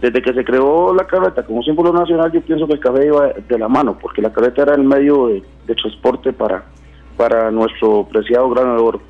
Desde 0.00 0.22
que 0.22 0.32
se 0.32 0.44
creó 0.46 0.94
la 0.94 1.06
carreta 1.06 1.44
como 1.44 1.62
símbolo 1.62 1.92
nacional, 1.92 2.32
yo 2.32 2.40
pienso 2.40 2.66
que 2.66 2.72
el 2.72 2.80
café 2.80 3.04
iba 3.04 3.34
de 3.34 3.58
la 3.58 3.68
mano, 3.68 3.98
porque 4.00 4.22
la 4.22 4.32
carreta 4.32 4.62
era 4.62 4.76
el 4.76 4.84
medio 4.84 5.26
de, 5.26 5.42
de 5.66 5.74
transporte 5.74 6.32
para, 6.32 6.64
para 7.18 7.50
nuestro 7.50 8.08
preciado 8.10 8.48
grano 8.48 8.76
de 8.76 8.80
oro. 8.82 9.09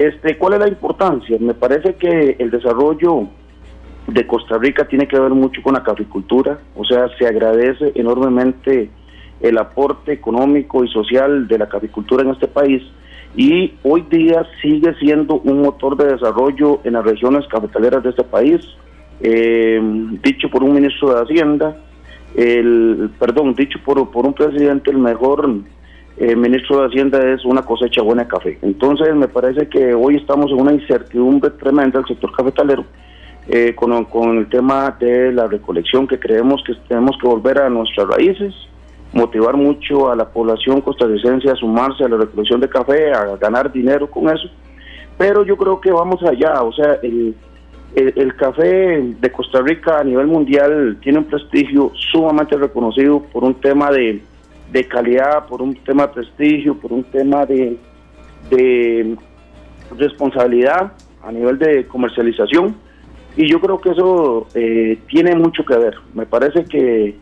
Este, 0.00 0.38
¿Cuál 0.38 0.54
es 0.54 0.60
la 0.60 0.68
importancia? 0.68 1.36
Me 1.38 1.52
parece 1.52 1.94
que 1.96 2.34
el 2.38 2.50
desarrollo 2.50 3.28
de 4.06 4.26
Costa 4.26 4.56
Rica 4.56 4.88
tiene 4.88 5.06
que 5.06 5.20
ver 5.20 5.32
mucho 5.32 5.60
con 5.62 5.74
la 5.74 5.82
caficultura, 5.82 6.58
o 6.74 6.86
sea, 6.86 7.06
se 7.18 7.26
agradece 7.26 7.92
enormemente 7.94 8.88
el 9.42 9.58
aporte 9.58 10.14
económico 10.14 10.82
y 10.82 10.88
social 10.88 11.46
de 11.46 11.58
la 11.58 11.68
caficultura 11.68 12.22
en 12.22 12.30
este 12.30 12.48
país 12.48 12.82
y 13.36 13.74
hoy 13.82 14.06
día 14.10 14.46
sigue 14.62 14.94
siendo 14.94 15.34
un 15.40 15.60
motor 15.60 15.98
de 15.98 16.12
desarrollo 16.12 16.80
en 16.84 16.94
las 16.94 17.04
regiones 17.04 17.46
cafetaleras 17.48 18.02
de 18.02 18.08
este 18.08 18.24
país, 18.24 18.58
eh, 19.20 19.78
dicho 20.22 20.48
por 20.48 20.62
un 20.62 20.76
ministro 20.76 21.12
de 21.12 21.20
Hacienda, 21.20 21.76
el, 22.36 23.10
perdón, 23.18 23.54
dicho 23.54 23.78
por, 23.84 24.10
por 24.10 24.24
un 24.24 24.32
presidente, 24.32 24.92
el 24.92 24.96
mejor 24.96 25.46
eh, 26.20 26.36
ministro 26.36 26.80
de 26.80 26.88
Hacienda 26.88 27.18
es 27.32 27.46
una 27.46 27.62
cosecha 27.62 28.02
buena 28.02 28.28
café. 28.28 28.58
Entonces 28.60 29.14
me 29.14 29.26
parece 29.26 29.66
que 29.70 29.94
hoy 29.94 30.16
estamos 30.16 30.50
en 30.50 30.60
una 30.60 30.74
incertidumbre 30.74 31.48
tremenda 31.52 31.98
del 31.98 32.08
sector 32.08 32.30
cafetalero 32.36 32.84
eh, 33.48 33.74
con, 33.74 34.04
con 34.04 34.36
el 34.36 34.46
tema 34.50 34.94
de 35.00 35.32
la 35.32 35.46
recolección 35.46 36.06
que 36.06 36.20
creemos 36.20 36.62
que 36.66 36.74
tenemos 36.86 37.16
que 37.18 37.26
volver 37.26 37.58
a 37.58 37.70
nuestras 37.70 38.06
raíces, 38.06 38.54
motivar 39.14 39.56
mucho 39.56 40.10
a 40.10 40.14
la 40.14 40.28
población 40.28 40.82
costarricense 40.82 41.48
a 41.48 41.56
sumarse 41.56 42.04
a 42.04 42.08
la 42.10 42.18
recolección 42.18 42.60
de 42.60 42.68
café, 42.68 43.12
a 43.12 43.36
ganar 43.36 43.72
dinero 43.72 44.10
con 44.10 44.28
eso. 44.28 44.46
Pero 45.16 45.42
yo 45.42 45.56
creo 45.56 45.80
que 45.80 45.90
vamos 45.90 46.22
allá, 46.22 46.62
o 46.62 46.72
sea, 46.74 46.98
el 47.02 48.36
café 48.36 49.02
de 49.18 49.32
Costa 49.32 49.62
Rica 49.62 50.00
a 50.00 50.04
nivel 50.04 50.26
mundial 50.26 50.98
tiene 51.00 51.20
un 51.20 51.24
prestigio 51.24 51.92
sumamente 52.12 52.58
reconocido 52.58 53.22
por 53.32 53.42
un 53.42 53.54
tema 53.54 53.90
de, 53.90 54.20
de 54.72 54.86
calidad, 54.86 55.46
por 55.46 55.62
un 55.62 55.74
tema 55.74 56.06
de 56.06 56.12
prestigio, 56.14 56.78
por 56.78 56.92
un 56.92 57.04
tema 57.04 57.44
de, 57.46 57.76
de 58.50 59.16
responsabilidad 59.96 60.92
a 61.22 61.32
nivel 61.32 61.58
de 61.58 61.86
comercialización. 61.86 62.76
Y 63.36 63.50
yo 63.50 63.60
creo 63.60 63.80
que 63.80 63.90
eso 63.90 64.46
eh, 64.54 64.98
tiene 65.08 65.34
mucho 65.36 65.64
que 65.64 65.76
ver. 65.76 65.94
Me 66.14 66.26
parece 66.26 66.64
que 66.64 67.16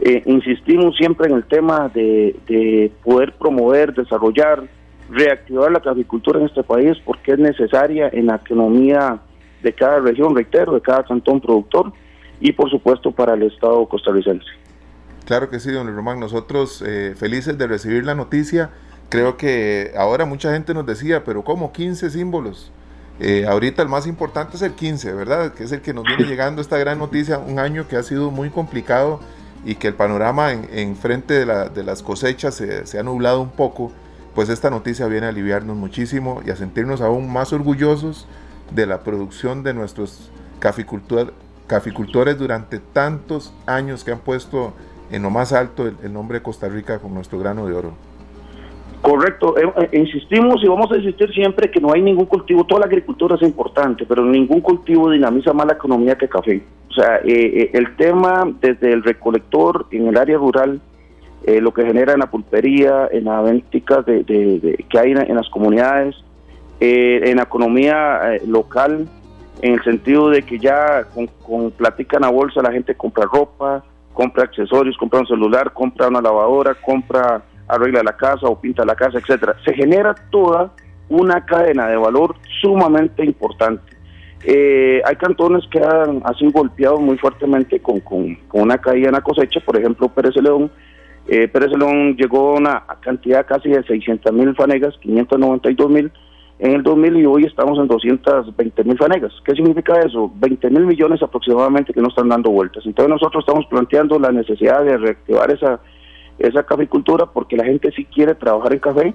eh, 0.00 0.22
insistimos 0.26 0.96
siempre 0.96 1.28
en 1.28 1.36
el 1.36 1.44
tema 1.44 1.90
de, 1.94 2.36
de 2.46 2.90
poder 3.02 3.32
promover, 3.32 3.94
desarrollar, 3.94 4.64
reactivar 5.10 5.70
la 5.70 5.80
caficultura 5.80 6.40
en 6.40 6.46
este 6.46 6.62
país 6.62 6.96
porque 7.04 7.32
es 7.32 7.38
necesaria 7.38 8.08
en 8.12 8.26
la 8.26 8.36
economía 8.36 9.20
de 9.62 9.72
cada 9.72 10.00
región, 10.00 10.34
reitero, 10.34 10.74
de 10.74 10.80
cada 10.80 11.04
cantón 11.04 11.40
productor 11.40 11.92
y 12.40 12.52
por 12.52 12.70
supuesto 12.70 13.12
para 13.12 13.34
el 13.34 13.44
Estado 13.44 13.86
costarricense. 13.86 14.46
Claro 15.26 15.48
que 15.50 15.60
sí, 15.60 15.70
don 15.70 15.94
Román. 15.94 16.20
Nosotros 16.20 16.82
eh, 16.86 17.14
felices 17.16 17.56
de 17.56 17.66
recibir 17.66 18.04
la 18.04 18.14
noticia. 18.14 18.70
Creo 19.08 19.36
que 19.36 19.92
ahora 19.96 20.24
mucha 20.24 20.52
gente 20.52 20.74
nos 20.74 20.86
decía, 20.86 21.24
pero 21.24 21.44
¿cómo 21.44 21.72
15 21.72 22.10
símbolos? 22.10 22.70
Eh, 23.20 23.46
ahorita 23.48 23.82
el 23.82 23.88
más 23.88 24.06
importante 24.06 24.56
es 24.56 24.62
el 24.62 24.72
15, 24.72 25.12
¿verdad? 25.12 25.54
Que 25.54 25.64
es 25.64 25.72
el 25.72 25.80
que 25.82 25.94
nos 25.94 26.04
viene 26.04 26.24
llegando 26.24 26.60
esta 26.60 26.78
gran 26.78 26.98
noticia, 26.98 27.38
un 27.38 27.58
año 27.58 27.86
que 27.86 27.96
ha 27.96 28.02
sido 28.02 28.30
muy 28.30 28.50
complicado 28.50 29.20
y 29.64 29.76
que 29.76 29.88
el 29.88 29.94
panorama 29.94 30.52
en, 30.52 30.68
en 30.72 30.96
frente 30.96 31.34
de, 31.34 31.46
la, 31.46 31.68
de, 31.68 31.84
las 31.84 32.02
cosechas 32.02 32.54
se, 32.54 32.86
se, 32.86 32.98
ha 32.98 33.02
nublado 33.02 33.40
un 33.40 33.50
poco, 33.50 33.92
pues 34.34 34.48
esta 34.48 34.68
noticia 34.68 35.06
viene 35.06 35.26
a 35.26 35.28
aliviarnos 35.30 35.76
muchísimo 35.76 36.42
y 36.44 36.50
a 36.50 36.56
sentirnos 36.56 37.00
aún 37.00 37.32
más 37.32 37.52
orgullosos 37.52 38.26
de 38.74 38.86
la 38.86 39.00
producción 39.04 39.62
de 39.62 39.74
nuestros 39.74 40.30
caficultor, 40.58 41.34
caficultores 41.66 42.36
durante 42.36 42.78
tantos 42.78 43.52
años 43.66 44.02
que 44.02 44.12
han 44.12 44.18
puesto 44.18 44.74
en 45.14 45.22
lo 45.22 45.30
más 45.30 45.52
alto 45.52 45.86
el, 45.86 46.12
nombre 46.12 46.38
de 46.38 46.42
Costa 46.42 46.68
Rica 46.68 46.98
con 46.98 47.14
nuestro 47.14 47.38
grano 47.38 47.66
de 47.66 47.74
oro. 47.74 47.92
Correcto, 49.00 49.56
eh, 49.58 49.70
eh, 49.76 49.98
insistimos 49.98 50.62
y 50.64 50.68
vamos 50.68 50.90
a 50.90 50.96
insistir 50.96 51.32
siempre 51.32 51.70
que 51.70 51.80
no 51.80 51.92
hay 51.92 52.02
ningún 52.02 52.26
cultivo, 52.26 52.64
toda 52.64 52.80
la 52.80 52.86
agricultura 52.86 53.36
es 53.36 53.42
importante, 53.42 54.06
pero 54.06 54.24
ningún 54.24 54.60
cultivo 54.60 55.10
dinamiza 55.10 55.52
más 55.52 55.66
la 55.66 55.74
economía 55.74 56.16
que 56.16 56.28
café. 56.28 56.62
O 56.88 56.92
sea, 56.94 57.20
eh, 57.24 57.70
el 57.74 57.96
tema 57.96 58.50
desde 58.60 58.92
el 58.92 59.02
recolector 59.02 59.86
en 59.90 60.08
el 60.08 60.16
área 60.16 60.38
rural, 60.38 60.80
lo 61.46 61.74
que 61.74 61.84
genera 61.84 62.14
en 62.14 62.20
la 62.20 62.30
pulpería, 62.30 63.06
en 63.12 63.24
las 63.24 63.44
venticas 63.44 64.06
de, 64.06 64.24
de, 64.24 64.60
de, 64.60 64.84
que 64.88 64.98
hay 64.98 65.10
en, 65.10 65.18
en 65.18 65.36
las 65.36 65.50
comunidades, 65.50 66.16
en 66.80 67.36
la 67.36 67.42
economía 67.42 68.38
local, 68.46 69.06
en 69.60 69.74
el 69.74 69.84
sentido 69.84 70.30
de 70.30 70.40
que 70.42 70.58
ya 70.58 71.04
con, 71.14 71.26
con 71.26 71.70
platica 71.70 72.16
en 72.16 72.22
la 72.22 72.30
bolsa 72.30 72.62
la 72.62 72.72
gente 72.72 72.94
compra 72.94 73.26
ropa, 73.30 73.84
compra 74.14 74.44
accesorios, 74.44 74.96
compra 74.96 75.20
un 75.20 75.26
celular, 75.26 75.72
compra 75.74 76.08
una 76.08 76.22
lavadora, 76.22 76.74
compra 76.74 77.42
arregla 77.68 78.02
la 78.02 78.16
casa 78.16 78.46
o 78.46 78.60
pinta 78.60 78.84
la 78.84 78.94
casa, 78.94 79.18
etcétera. 79.18 79.56
Se 79.64 79.74
genera 79.74 80.14
toda 80.30 80.72
una 81.08 81.44
cadena 81.44 81.88
de 81.88 81.96
valor 81.96 82.36
sumamente 82.62 83.24
importante. 83.24 83.92
Eh, 84.46 85.00
hay 85.04 85.16
cantones 85.16 85.64
que 85.70 85.80
han, 85.80 86.22
sido 86.38 86.52
golpeados 86.52 87.00
muy 87.00 87.16
fuertemente 87.16 87.80
con, 87.80 88.00
con, 88.00 88.34
con, 88.48 88.62
una 88.62 88.78
caída 88.78 89.08
en 89.08 89.14
la 89.14 89.22
cosecha, 89.22 89.60
por 89.60 89.78
ejemplo 89.78 90.08
Pérez 90.08 90.36
León. 90.36 90.70
Eh, 91.26 91.48
Pérez 91.48 91.70
León 91.70 92.14
llegó 92.16 92.50
a 92.50 92.58
una 92.58 92.84
cantidad 93.00 93.46
casi 93.46 93.70
de 93.70 93.82
600 93.82 94.32
mil 94.32 94.54
fanegas, 94.54 94.94
592 95.00 95.90
mil 95.90 96.12
en 96.58 96.72
el 96.72 96.82
2000 96.82 97.16
y 97.16 97.26
hoy 97.26 97.44
estamos 97.44 97.78
en 97.78 97.88
220 97.88 98.84
mil 98.84 98.96
fanegas. 98.96 99.32
¿Qué 99.44 99.54
significa 99.54 99.98
eso? 100.00 100.32
20 100.36 100.70
mil 100.70 100.86
millones 100.86 101.22
aproximadamente 101.22 101.92
que 101.92 102.00
no 102.00 102.08
están 102.08 102.28
dando 102.28 102.50
vueltas. 102.50 102.86
Entonces 102.86 103.10
nosotros 103.10 103.44
estamos 103.46 103.66
planteando 103.66 104.18
la 104.18 104.30
necesidad 104.30 104.84
de 104.84 104.96
reactivar 104.96 105.50
esa 105.50 105.80
esa 106.38 106.64
caficultura 106.64 107.26
porque 107.26 107.56
la 107.56 107.64
gente 107.64 107.92
sí 107.94 108.04
quiere 108.04 108.34
trabajar 108.34 108.72
en 108.72 108.78
café. 108.78 109.14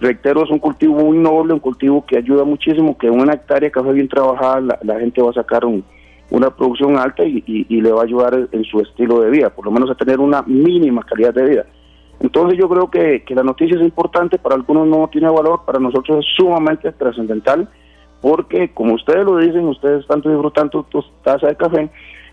Reitero, 0.00 0.44
es 0.44 0.50
un 0.50 0.58
cultivo 0.58 0.94
muy 0.94 1.18
noble, 1.18 1.52
un 1.52 1.60
cultivo 1.60 2.04
que 2.06 2.16
ayuda 2.16 2.44
muchísimo, 2.44 2.96
que 2.96 3.10
una 3.10 3.34
hectárea 3.34 3.68
de 3.68 3.72
café 3.72 3.92
bien 3.92 4.08
trabajada 4.08 4.60
la, 4.60 4.78
la 4.82 4.98
gente 4.98 5.20
va 5.20 5.30
a 5.30 5.34
sacar 5.34 5.64
un, 5.64 5.84
una 6.30 6.50
producción 6.50 6.96
alta 6.96 7.24
y, 7.24 7.42
y, 7.46 7.66
y, 7.68 7.80
le 7.82 7.92
va 7.92 8.00
a 8.00 8.04
ayudar 8.04 8.48
en 8.50 8.64
su 8.64 8.80
estilo 8.80 9.20
de 9.20 9.30
vida, 9.30 9.50
por 9.50 9.66
lo 9.66 9.70
menos 9.70 9.90
a 9.90 9.94
tener 9.94 10.18
una 10.20 10.42
mínima 10.42 11.02
calidad 11.02 11.34
de 11.34 11.44
vida. 11.44 11.66
Entonces 12.20 12.58
yo 12.58 12.68
creo 12.68 12.90
que, 12.90 13.22
que 13.24 13.34
la 13.34 13.42
noticia 13.42 13.76
es 13.76 13.82
importante, 13.82 14.38
para 14.38 14.54
algunos 14.54 14.86
no 14.86 15.08
tiene 15.08 15.28
valor, 15.28 15.62
para 15.64 15.78
nosotros 15.78 16.18
es 16.24 16.32
sumamente 16.36 16.92
trascendental, 16.92 17.68
porque 18.20 18.70
como 18.74 18.94
ustedes 18.94 19.24
lo 19.24 19.38
dicen, 19.38 19.66
ustedes 19.66 20.02
están 20.02 20.20
disfrutando 20.20 20.82
tu 20.84 21.02
taza 21.24 21.46
de 21.46 21.56
café, 21.56 21.88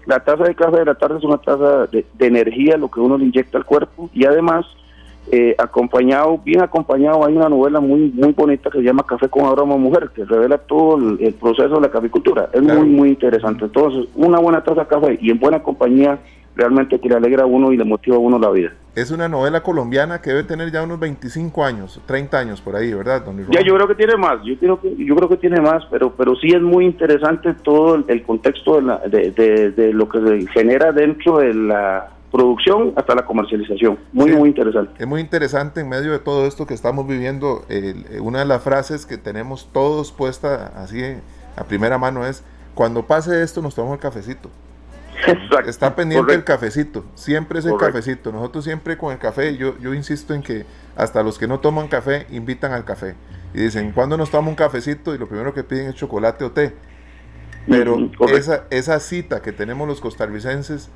la 0.06 0.20
taza 0.20 0.44
de 0.44 0.56
café 0.56 0.80
de 0.80 0.86
la 0.86 0.96
tarde 0.96 1.18
es 1.18 1.24
una 1.24 1.38
taza 1.38 1.88
de, 1.88 2.06
de, 2.14 2.28
energía, 2.28 2.76
lo 2.78 2.92
que 2.92 3.00
uno 3.00 3.18
le 3.18 3.26
inyecta 3.26 3.58
al 3.58 3.66
cuerpo, 3.66 4.10
y 4.14 4.26
además, 4.26 4.66
eh, 5.32 5.56
acompañado, 5.58 6.38
bien 6.38 6.62
acompañado, 6.62 7.26
hay 7.26 7.36
una 7.36 7.50
novela 7.50 7.80
muy 7.80 8.12
muy 8.12 8.34
bonita 8.34 8.70
que 8.70 8.80
se 8.80 8.84
llama 8.84 9.04
Café 9.04 9.30
con 9.30 9.46
aroma 9.46 9.78
mujer, 9.78 10.10
que 10.14 10.26
revela 10.26 10.58
todo 10.58 10.98
el, 10.98 11.18
el 11.22 11.34
proceso 11.34 11.76
de 11.76 11.82
la 11.82 11.92
caficultura. 11.92 12.50
Es 12.54 12.62
claro. 12.62 12.82
muy, 12.82 12.90
muy 12.90 13.10
interesante. 13.10 13.66
Entonces, 13.66 14.10
una 14.16 14.40
buena 14.40 14.64
taza 14.64 14.82
de 14.82 14.88
café 14.88 15.18
y 15.22 15.32
en 15.32 15.40
buena 15.40 15.62
compañía 15.64 16.20
realmente 16.58 17.00
que 17.00 17.08
le 17.08 17.16
alegra 17.16 17.44
a 17.44 17.46
uno 17.46 17.72
y 17.72 17.78
le 17.78 17.84
motiva 17.86 18.16
a 18.18 18.20
uno 18.20 18.38
la 18.40 18.50
vida. 18.50 18.72
Es 18.96 19.12
una 19.12 19.30
novela 19.30 19.62
colombiana 19.62 20.20
que 20.22 20.32
debe 20.32 20.44
tener 20.44 20.72
ya 20.72 20.82
unos 20.84 21.00
25 21.00 21.64
años, 21.64 22.02
30 22.08 22.40
años 22.40 22.62
por 22.62 22.76
ahí, 22.76 22.92
¿verdad, 22.94 23.22
don 23.24 23.36
Luis 23.38 23.48
Ya, 23.52 23.62
yo 23.62 23.76
creo 23.76 23.88
que 23.88 23.94
tiene 23.96 24.18
más, 24.18 24.40
yo 24.44 24.58
creo 24.58 24.82
que, 24.82 24.96
yo 24.98 25.16
creo 25.16 25.30
que 25.30 25.38
tiene 25.38 25.62
más, 25.62 25.84
pero, 25.92 26.14
pero 26.16 26.36
sí 26.36 26.48
es 26.48 26.62
muy 26.62 26.86
interesante 26.86 27.54
todo 27.64 27.96
el, 27.96 28.06
el 28.08 28.24
contexto 28.24 28.78
de, 28.78 28.82
la- 28.82 28.98
de, 29.08 29.32
de- 29.32 29.72
de 29.72 29.94
lo 29.94 30.10
que 30.10 30.20
se 30.20 30.48
genera 30.48 30.92
dentro 30.92 31.38
de 31.38 31.54
la 31.54 32.10
producción 32.32 32.94
hasta 32.96 33.14
la 33.16 33.24
comercialización. 33.26 34.00
Muy, 34.12 34.32
Sí. 34.32 34.36
muy 34.36 34.50
interesante. 34.50 34.92
Es 35.02 35.08
muy 35.08 35.22
interesante 35.22 35.82
en 35.82 35.90
medio 35.90 36.12
de 36.12 36.20
todo 36.20 36.46
esto 36.48 36.66
que 36.66 36.74
estamos 36.74 37.08
viviendo. 37.08 37.64
eh, 37.70 37.94
una 38.22 38.40
de 38.40 38.46
las 38.46 38.64
frases 38.64 39.06
que 39.06 39.18
tenemos 39.18 39.70
todos 39.72 40.12
puesta 40.12 40.74
así 40.76 41.02
a 41.56 41.64
primera 41.66 41.98
mano 41.98 42.26
es: 42.26 42.44
Cuando 42.76 43.04
pase 43.06 43.44
esto, 43.44 43.62
nos 43.62 43.76
tomamos 43.76 43.96
el 43.98 44.02
cafecito. 44.02 44.50
Exacto. 45.26 45.70
Está 45.70 45.96
pendiente 45.96 46.34
el 46.34 46.44
cafecito, 46.44 47.06
siempre 47.16 47.60
es 47.60 47.66
el 47.66 47.72
Correcto. 47.72 47.94
cafecito. 47.94 48.32
Nosotros 48.32 48.64
siempre 48.64 48.98
con 48.98 49.12
el 49.12 49.20
café, 49.20 49.58
yo, 49.58 49.78
yo 49.80 49.94
insisto 49.94 50.34
en 50.34 50.44
que 50.44 50.66
hasta 50.96 51.24
los 51.24 51.40
que 51.40 51.48
no 51.48 51.60
toman 51.60 51.88
café 51.88 52.28
invitan 52.30 52.72
al 52.72 52.86
café. 52.86 53.16
Y 53.54 53.62
dicen, 53.62 53.92
¿cuándo 53.92 54.18
nos 54.18 54.30
tomamos 54.30 54.52
un 54.52 54.56
cafecito? 54.56 55.16
Y 55.16 55.18
lo 55.18 55.28
primero 55.28 55.54
que 55.54 55.64
piden 55.64 55.88
es 55.88 55.96
chocolate 55.96 56.44
o 56.46 56.52
té. 56.52 56.76
Pero 57.68 57.98
esa, 58.30 58.66
esa 58.70 59.00
cita 59.00 59.42
que 59.42 59.52
tenemos 59.52 59.88
los 59.88 60.00
costarricenses 60.00 60.90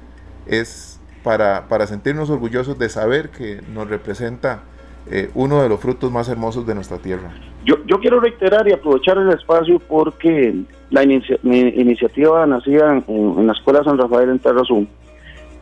es 0.45 0.99
para, 1.23 1.67
para 1.67 1.85
sentirnos 1.87 2.29
orgullosos 2.29 2.79
de 2.79 2.89
saber 2.89 3.29
que 3.29 3.61
nos 3.73 3.89
representa 3.89 4.63
eh, 5.09 5.29
uno 5.33 5.61
de 5.61 5.69
los 5.69 5.79
frutos 5.79 6.11
más 6.11 6.29
hermosos 6.29 6.65
de 6.65 6.75
nuestra 6.75 6.97
tierra. 6.97 7.31
Yo, 7.65 7.75
yo 7.85 7.99
quiero 7.99 8.19
reiterar 8.19 8.67
y 8.67 8.73
aprovechar 8.73 9.17
el 9.17 9.29
espacio 9.29 9.79
porque 9.79 10.55
la 10.89 11.03
iniciativa 11.03 12.45
nacida 12.45 13.03
en, 13.07 13.47
la 13.47 13.53
Escuela 13.53 13.83
San 13.83 13.97
Rafael 13.97 14.29
en 14.29 14.39
Terrazú 14.39 14.87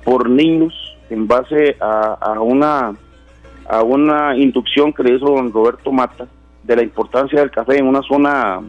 por 0.03 0.29
niños 0.29 0.73
en 1.09 1.27
base 1.27 1.75
a, 1.79 2.13
a 2.13 2.39
una 2.41 2.93
a 3.69 3.83
una 3.83 4.35
inducción 4.35 4.91
que 4.91 5.03
le 5.03 5.15
hizo 5.15 5.25
don 5.25 5.53
Roberto 5.53 5.91
Mata 5.91 6.27
de 6.63 6.75
la 6.75 6.81
importancia 6.81 7.39
del 7.39 7.51
café 7.51 7.77
en 7.77 7.85
una 7.85 8.01
zona 8.01 8.61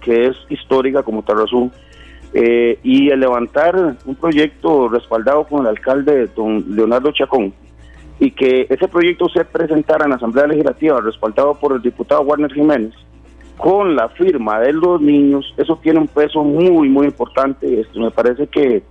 que 0.00 0.26
es 0.26 0.36
histórica 0.48 1.04
como 1.04 1.22
Terrazú 1.22 1.70
eh, 2.32 2.78
y 2.82 3.10
el 3.10 3.20
levantar 3.20 3.96
un 4.04 4.14
proyecto 4.16 4.88
respaldado 4.88 5.44
con 5.44 5.60
el 5.60 5.68
alcalde 5.68 6.26
don 6.34 6.64
Leonardo 6.74 7.12
Chacón 7.12 7.52
y 8.20 8.30
que 8.32 8.66
ese 8.68 8.86
proyecto 8.86 9.28
se 9.30 9.44
presentara 9.44 10.04
en 10.04 10.10
la 10.10 10.16
Asamblea 10.16 10.46
Legislativa 10.46 11.00
respaldado 11.00 11.54
por 11.54 11.72
el 11.72 11.82
diputado 11.82 12.20
Warner 12.20 12.52
Jiménez 12.52 12.94
con 13.56 13.96
la 13.96 14.08
firma 14.10 14.60
de 14.60 14.72
los 14.72 15.00
niños, 15.02 15.52
eso 15.58 15.78
tiene 15.82 15.98
un 16.00 16.08
peso 16.08 16.42
muy, 16.44 16.88
muy 16.88 17.06
importante. 17.06 17.80
Esto 17.80 18.00
me 18.00 18.10
parece 18.10 18.46
que 18.46 18.82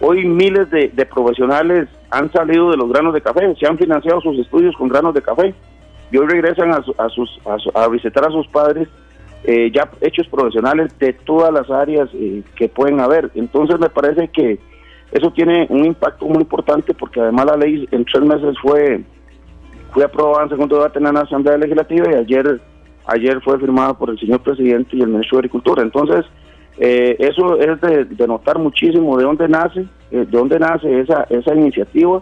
hoy 0.00 0.24
miles 0.24 0.70
de, 0.70 0.88
profesionales 1.06 1.88
han 2.10 2.30
salido 2.32 2.70
de 2.70 2.76
los 2.76 2.88
granos 2.88 3.14
de 3.14 3.20
café, 3.20 3.54
se 3.58 3.66
han 3.66 3.78
financiado 3.78 4.20
sus 4.20 4.38
estudios 4.38 4.76
con 4.76 4.88
granos 4.88 5.12
de 5.14 5.22
café 5.22 5.54
y 6.12 6.16
hoy 6.18 6.26
regresan 6.28 6.70
a, 6.72 6.84
a 6.98 7.08
sus, 7.08 7.40
a, 7.46 7.58
su- 7.58 7.72
a 7.74 7.88
visitar 7.88 8.24
a 8.24 8.30
sus 8.30 8.46
padres 8.48 8.86
eh, 9.42 9.70
ya 9.74 9.88
hechos 10.00 10.26
profesionales 10.28 10.96
de 11.00 11.12
todas 11.12 11.52
las 11.52 11.68
áreas 11.70 12.08
eh, 12.14 12.42
que 12.56 12.68
pueden 12.68 13.00
haber. 13.00 13.30
Entonces 13.34 13.78
me 13.80 13.88
parece 13.88 14.28
que 14.28 14.58
eso 15.12 15.30
tiene 15.30 15.66
un 15.70 15.84
impacto 15.84 16.26
muy 16.26 16.38
importante 16.38 16.94
porque 16.94 17.20
además 17.20 17.46
la 17.46 17.56
ley 17.56 17.88
en 17.90 18.04
tres 18.04 18.24
meses 18.24 18.56
fue 18.60 19.04
fue 19.92 20.04
aprobada 20.04 20.44
en 20.44 20.50
segundo 20.50 20.76
debate 20.76 20.98
en 20.98 21.04
la 21.04 21.20
Asamblea 21.20 21.56
Legislativa 21.56 22.10
y 22.10 22.14
ayer 22.14 22.60
ayer 23.06 23.40
fue 23.42 23.58
firmada 23.58 23.94
por 23.94 24.10
el 24.10 24.18
señor 24.18 24.40
presidente 24.40 24.96
y 24.96 25.00
el 25.00 25.08
ministro 25.08 25.36
de 25.36 25.40
Agricultura. 25.40 25.82
Entonces, 25.82 26.24
eh, 26.78 27.16
eso 27.18 27.58
es 27.58 27.80
de, 27.80 28.04
de 28.04 28.26
notar 28.26 28.58
muchísimo 28.58 29.16
de 29.16 29.24
dónde 29.24 29.48
nace, 29.48 29.80
eh, 30.10 30.18
de 30.18 30.26
dónde 30.26 30.58
nace 30.58 31.00
esa, 31.00 31.22
esa 31.30 31.54
iniciativa 31.54 32.20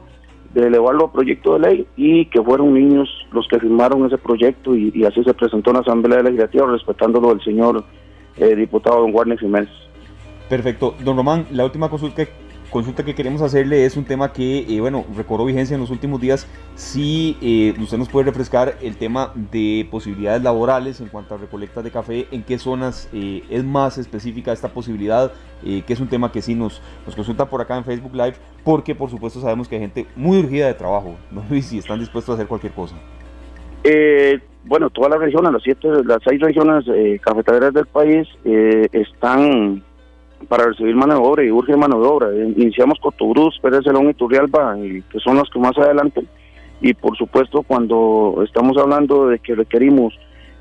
de 0.55 0.69
elevarlo 0.69 1.07
a 1.07 1.13
proyecto 1.13 1.55
de 1.55 1.61
ley 1.61 1.87
y 1.97 2.27
que 2.27 2.41
fueron 2.41 2.75
niños 2.75 3.09
los 3.33 3.47
que 3.49 3.59
firmaron 3.59 4.07
ese 4.07 4.19
proyecto 4.19 4.77
y, 4.77 5.05
así 5.05 5.25
se 5.25 5.35
presentó 5.35 5.71
en 5.71 5.75
la 5.75 5.81
Asamblea 5.81 6.23
Legislativa 6.23 6.67
respetándolo 6.71 7.33
el 7.33 7.43
señor 7.43 7.85
eh, 8.37 8.55
diputado 8.55 9.01
don 9.01 9.13
Warner 9.13 9.39
Jiménez. 9.39 9.71
Perfecto. 10.49 10.95
Don 11.03 11.17
Román, 11.17 11.47
la 11.51 11.65
última 11.65 11.89
consulta, 11.89 12.23
consulta 12.75 13.05
que 13.05 13.15
queremos 13.15 13.41
hacerle 13.41 13.85
es 13.85 13.97
un 13.97 14.05
tema 14.05 14.33
que, 14.33 14.67
eh, 14.69 14.81
bueno, 14.81 15.05
recobró 15.17 15.45
vigencia 15.45 15.77
en 15.77 15.81
los 15.81 15.91
últimos 15.91 16.21
días. 16.21 16.49
Si 16.75 17.39
eh, 17.41 17.73
usted 17.81 17.99
nos 17.99 18.09
puede 18.09 18.27
refrescar 18.27 18.75
el 18.83 18.97
tema 18.97 19.33
de 19.53 19.87
posibilidades 19.93 20.43
laborales 20.43 21.01
en 21.01 21.07
cuanto 21.07 21.37
a 21.37 21.39
recolectas 21.39 21.85
de 21.85 21.93
café, 21.93 22.27
en 22.33 22.43
qué 22.43 22.59
zonas 22.59 23.09
eh, 23.13 23.45
es 23.49 23.63
más 23.63 23.97
específica 23.97 24.53
esta 24.53 24.71
posibilidad, 24.71 25.33
que 25.63 25.85
es 25.87 26.01
un 26.01 26.09
tema 26.09 26.31
que 26.31 26.43
sí 26.43 26.55
nos, 26.55 26.83
nos 27.07 27.15
consulta 27.15 27.49
por 27.49 27.61
acá 27.61 27.77
en 27.77 27.85
Facebook 27.85 28.13
Live, 28.13 28.35
porque 28.65 28.95
por 28.95 29.09
supuesto 29.09 29.41
sabemos 29.41 29.69
que 29.69 29.77
hay 29.77 29.81
gente 29.81 30.07
muy 30.17 30.41
urgida 30.41 30.67
de 30.67 30.75
trabajo, 30.75 31.15
¿no? 31.31 31.45
Y 31.57 31.63
si 31.63 31.79
están 31.79 32.01
dispuestos 32.01 32.33
a 32.33 32.35
hacer 32.35 32.49
cualquier 32.49 32.73
cosa. 32.73 32.97
Bueno, 34.65 34.91
todas 34.91 35.13
las 35.13 35.21
regiones, 35.21 35.53
las 35.53 35.63
siete, 35.63 35.89
las 36.05 36.19
seis 36.27 36.41
regiones 36.41 36.85
cafetaleras 37.23 37.73
del 37.73 37.87
país 37.87 38.27
están 38.93 39.83
para 40.49 40.67
recibir 40.67 40.95
mano 40.95 41.15
de 41.15 41.21
obra 41.21 41.45
y 41.45 41.51
urge 41.51 41.77
mano 41.77 42.01
de 42.01 42.07
obra. 42.07 42.29
Eh, 42.31 42.55
Iniciamos 42.57 42.99
Cotobruz, 43.01 43.59
Pérez 43.61 43.85
Celón 43.85 44.11
y 44.11 44.15
Turrialba, 44.15 44.79
y 44.79 45.03
que 45.03 45.19
son 45.21 45.37
las 45.37 45.49
que 45.51 45.59
más 45.59 45.77
adelante. 45.79 46.25
Y 46.81 46.93
por 46.95 47.17
supuesto, 47.17 47.63
cuando 47.63 48.43
estamos 48.45 48.77
hablando 48.77 49.29
de 49.29 49.39
que 49.39 49.55
requerimos 49.55 50.15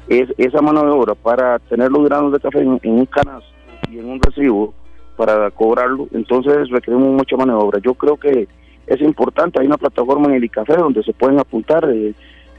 es, 0.07 0.29
esa 0.37 0.61
mano 0.61 0.83
de 0.83 0.91
obra 0.91 1.15
para 1.15 1.59
tener 1.59 1.91
los 1.91 2.05
granos 2.05 2.31
de 2.31 2.39
café 2.39 2.59
en, 2.59 2.79
en 2.81 2.91
un 2.91 3.05
canasto 3.05 3.49
y 3.91 3.99
en 3.99 4.09
un 4.09 4.21
recibo 4.21 4.73
para 5.15 5.51
cobrarlo, 5.51 6.07
entonces 6.13 6.69
requerimos 6.69 7.09
mucha 7.09 7.35
mano 7.37 7.57
de 7.57 7.63
obra. 7.63 7.79
Yo 7.79 7.93
creo 7.93 8.17
que 8.17 8.47
es 8.87 9.01
importante, 9.01 9.59
hay 9.59 9.67
una 9.67 9.77
plataforma 9.77 10.27
en 10.27 10.35
el 10.35 10.43
ICAFE 10.43 10.73
donde 10.73 11.03
se 11.03 11.13
pueden 11.13 11.39
apuntar 11.39 11.89
eh, 11.89 12.13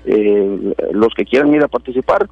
eh, 0.06 0.74
los 0.92 1.12
que 1.14 1.24
quieran 1.24 1.54
ir 1.54 1.62
a 1.62 1.68
participar. 1.68 2.28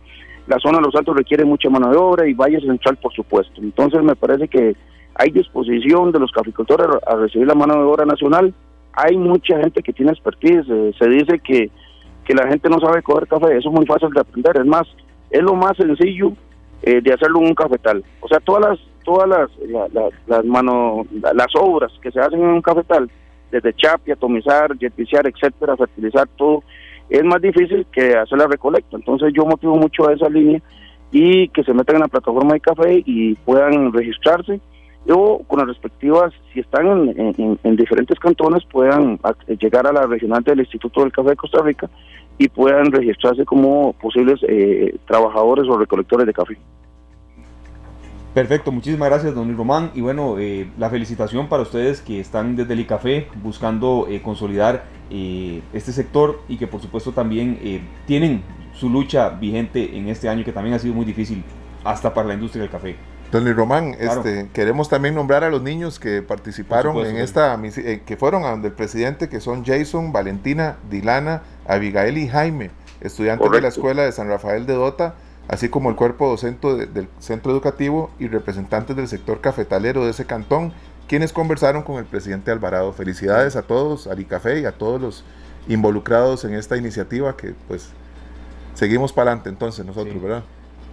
La 0.46 0.58
zona 0.58 0.78
de 0.78 0.84
los 0.84 0.94
altos 0.94 1.16
requiere 1.16 1.44
mucha 1.44 1.70
mano 1.70 1.90
de 1.90 1.96
obra 1.96 2.26
y 2.28 2.34
Valle 2.34 2.60
Central, 2.60 2.96
por 2.96 3.12
supuesto. 3.12 3.60
Entonces 3.60 4.02
me 4.02 4.16
parece 4.16 4.48
que 4.48 4.74
hay 5.14 5.30
disposición 5.30 6.10
de 6.12 6.18
los 6.18 6.32
caficultores 6.32 6.86
a 7.06 7.14
recibir 7.16 7.46
la 7.46 7.54
mano 7.54 7.74
de 7.74 7.80
obra 7.82 8.04
nacional. 8.04 8.52
Hay 8.94 9.16
mucha 9.16 9.58
gente 9.58 9.82
que 9.82 9.92
tiene 9.92 10.12
expertise. 10.12 10.64
eh, 10.68 10.92
se 10.98 11.08
dice 11.08 11.38
que, 11.38 11.70
que 12.24 12.34
la 12.34 12.46
gente 12.48 12.68
no 12.68 12.78
sabe 12.80 13.02
coger 13.02 13.28
café. 13.28 13.56
Eso 13.56 13.68
es 13.68 13.74
muy 13.74 13.86
fácil 13.86 14.10
de 14.10 14.20
aprender. 14.20 14.56
Es 14.56 14.66
más, 14.66 14.86
es 15.30 15.42
lo 15.42 15.54
más 15.54 15.76
sencillo 15.76 16.32
eh, 16.82 17.00
de 17.00 17.12
hacerlo 17.12 17.38
en 17.40 17.46
un 17.48 17.54
cafetal. 17.54 18.02
O 18.20 18.28
sea, 18.28 18.40
todas 18.40 18.62
las 18.70 18.78
todas 19.04 19.28
las, 19.28 19.50
la- 19.68 19.88
la- 19.92 20.08
las, 20.28 20.44
mano, 20.44 21.04
la- 21.20 21.32
las 21.34 21.48
obras 21.58 21.90
que 22.00 22.10
se 22.12 22.20
hacen 22.20 22.40
en 22.40 22.46
un 22.48 22.62
cafetal, 22.62 23.10
desde 23.50 23.74
chapi, 23.74 24.12
atomizar, 24.12 24.76
jeticiar, 24.78 25.26
etcétera, 25.26 25.76
fertilizar, 25.76 26.28
todo, 26.36 26.62
es 27.18 27.24
más 27.24 27.40
difícil 27.42 27.86
que 27.92 28.16
hacer 28.16 28.38
la 28.38 28.46
recolecta. 28.46 28.96
Entonces 28.96 29.32
yo 29.34 29.44
motivo 29.44 29.76
mucho 29.76 30.08
a 30.08 30.12
esa 30.14 30.28
línea 30.28 30.60
y 31.10 31.48
que 31.48 31.62
se 31.62 31.74
metan 31.74 31.96
en 31.96 32.02
la 32.02 32.08
plataforma 32.08 32.54
de 32.54 32.60
café 32.60 33.02
y 33.04 33.34
puedan 33.34 33.92
registrarse 33.92 34.60
o 35.10 35.42
con 35.48 35.58
las 35.58 35.68
respectivas, 35.68 36.32
si 36.54 36.60
están 36.60 36.86
en, 36.86 37.34
en- 37.36 37.58
en 37.62 37.76
diferentes 37.76 38.18
cantones, 38.20 38.62
puedan 38.70 39.18
ac- 39.18 39.58
llegar 39.60 39.86
a 39.86 39.92
la 39.92 40.06
regional 40.06 40.42
del 40.44 40.60
Instituto 40.60 41.00
del 41.02 41.10
Café 41.12 41.30
de 41.30 41.36
Costa 41.36 41.60
Rica 41.62 41.90
y 42.38 42.48
puedan 42.48 42.90
registrarse 42.92 43.44
como 43.44 43.92
posibles 43.94 44.40
eh, 44.48 44.94
trabajadores 45.06 45.66
o 45.68 45.76
recolectores 45.76 46.26
de 46.26 46.32
café. 46.32 46.56
Perfecto, 48.34 48.72
muchísimas 48.72 49.10
gracias, 49.10 49.34
don 49.34 49.46
Luis 49.46 49.58
Román. 49.58 49.90
Y 49.94 50.00
bueno, 50.00 50.36
eh, 50.38 50.70
la 50.78 50.88
felicitación 50.88 51.48
para 51.48 51.62
ustedes 51.64 52.00
que 52.00 52.18
están 52.18 52.56
desde 52.56 52.72
el 52.72 52.80
ICAFE 52.80 53.28
buscando 53.42 54.06
eh, 54.08 54.22
consolidar 54.22 54.84
eh, 55.10 55.60
este 55.74 55.92
sector 55.92 56.40
y 56.48 56.56
que 56.56 56.66
por 56.66 56.80
supuesto 56.80 57.12
también 57.12 57.58
eh, 57.62 57.82
tienen 58.06 58.42
su 58.72 58.88
lucha 58.88 59.28
vigente 59.28 59.98
en 59.98 60.08
este 60.08 60.30
año 60.30 60.44
que 60.44 60.52
también 60.52 60.74
ha 60.74 60.78
sido 60.78 60.94
muy 60.94 61.04
difícil 61.04 61.44
hasta 61.84 62.14
para 62.14 62.28
la 62.28 62.34
industria 62.34 62.62
del 62.62 62.70
café. 62.70 62.96
Don 63.30 63.44
Luis 63.44 63.56
Román, 63.56 63.94
Claro. 63.94 64.20
este, 64.24 64.48
queremos 64.52 64.88
también 64.88 65.14
nombrar 65.14 65.44
a 65.44 65.50
los 65.50 65.62
niños 65.62 65.98
que 65.98 66.22
participaron 66.22 66.92
supuesto, 66.94 67.14
en 67.14 67.22
esta, 67.22 67.58
eh, 67.64 68.02
que 68.04 68.16
fueron 68.16 68.44
a 68.44 68.50
donde 68.50 68.68
el 68.68 68.74
presidente, 68.74 69.28
que 69.28 69.40
son 69.40 69.64
Jason, 69.64 70.12
Valentina, 70.12 70.76
Dilana, 70.90 71.42
Abigail 71.66 72.16
y 72.18 72.28
Jaime, 72.28 72.70
estudiantes 73.00 73.50
de 73.50 73.60
la. 73.60 73.68
Escuela 73.68 74.02
de 74.04 74.12
San 74.12 74.28
Rafael 74.28 74.66
de 74.66 74.74
Dota, 74.74 75.14
así 75.52 75.68
como 75.68 75.90
el 75.90 75.96
cuerpo 75.96 76.28
docente 76.28 76.66
de- 76.74 76.86
del 76.86 77.08
centro 77.18 77.52
educativo 77.52 78.10
y 78.18 78.26
representantes 78.26 78.96
del 78.96 79.06
sector 79.06 79.40
cafetalero 79.42 80.02
de 80.04 80.10
ese 80.10 80.24
cantón, 80.26 80.72
quienes 81.06 81.32
conversaron 81.34 81.82
con 81.82 81.96
el 81.98 82.06
presidente 82.06 82.50
Alvarado. 82.50 82.92
Felicidades 82.94 83.54
a 83.54 83.62
todos, 83.62 84.06
a 84.06 84.16
Café 84.26 84.60
y 84.60 84.64
a 84.64 84.72
todos 84.72 84.98
los 85.00 85.24
involucrados 85.68 86.44
en 86.46 86.54
esta 86.54 86.76
iniciativa 86.78 87.36
que 87.36 87.52
pues 87.68 87.92
seguimos 88.72 89.12
para 89.12 89.30
adelante 89.32 89.50
entonces 89.50 89.84
nosotros, 89.84 90.14
Sí. 90.14 90.20
¿verdad? 90.20 90.42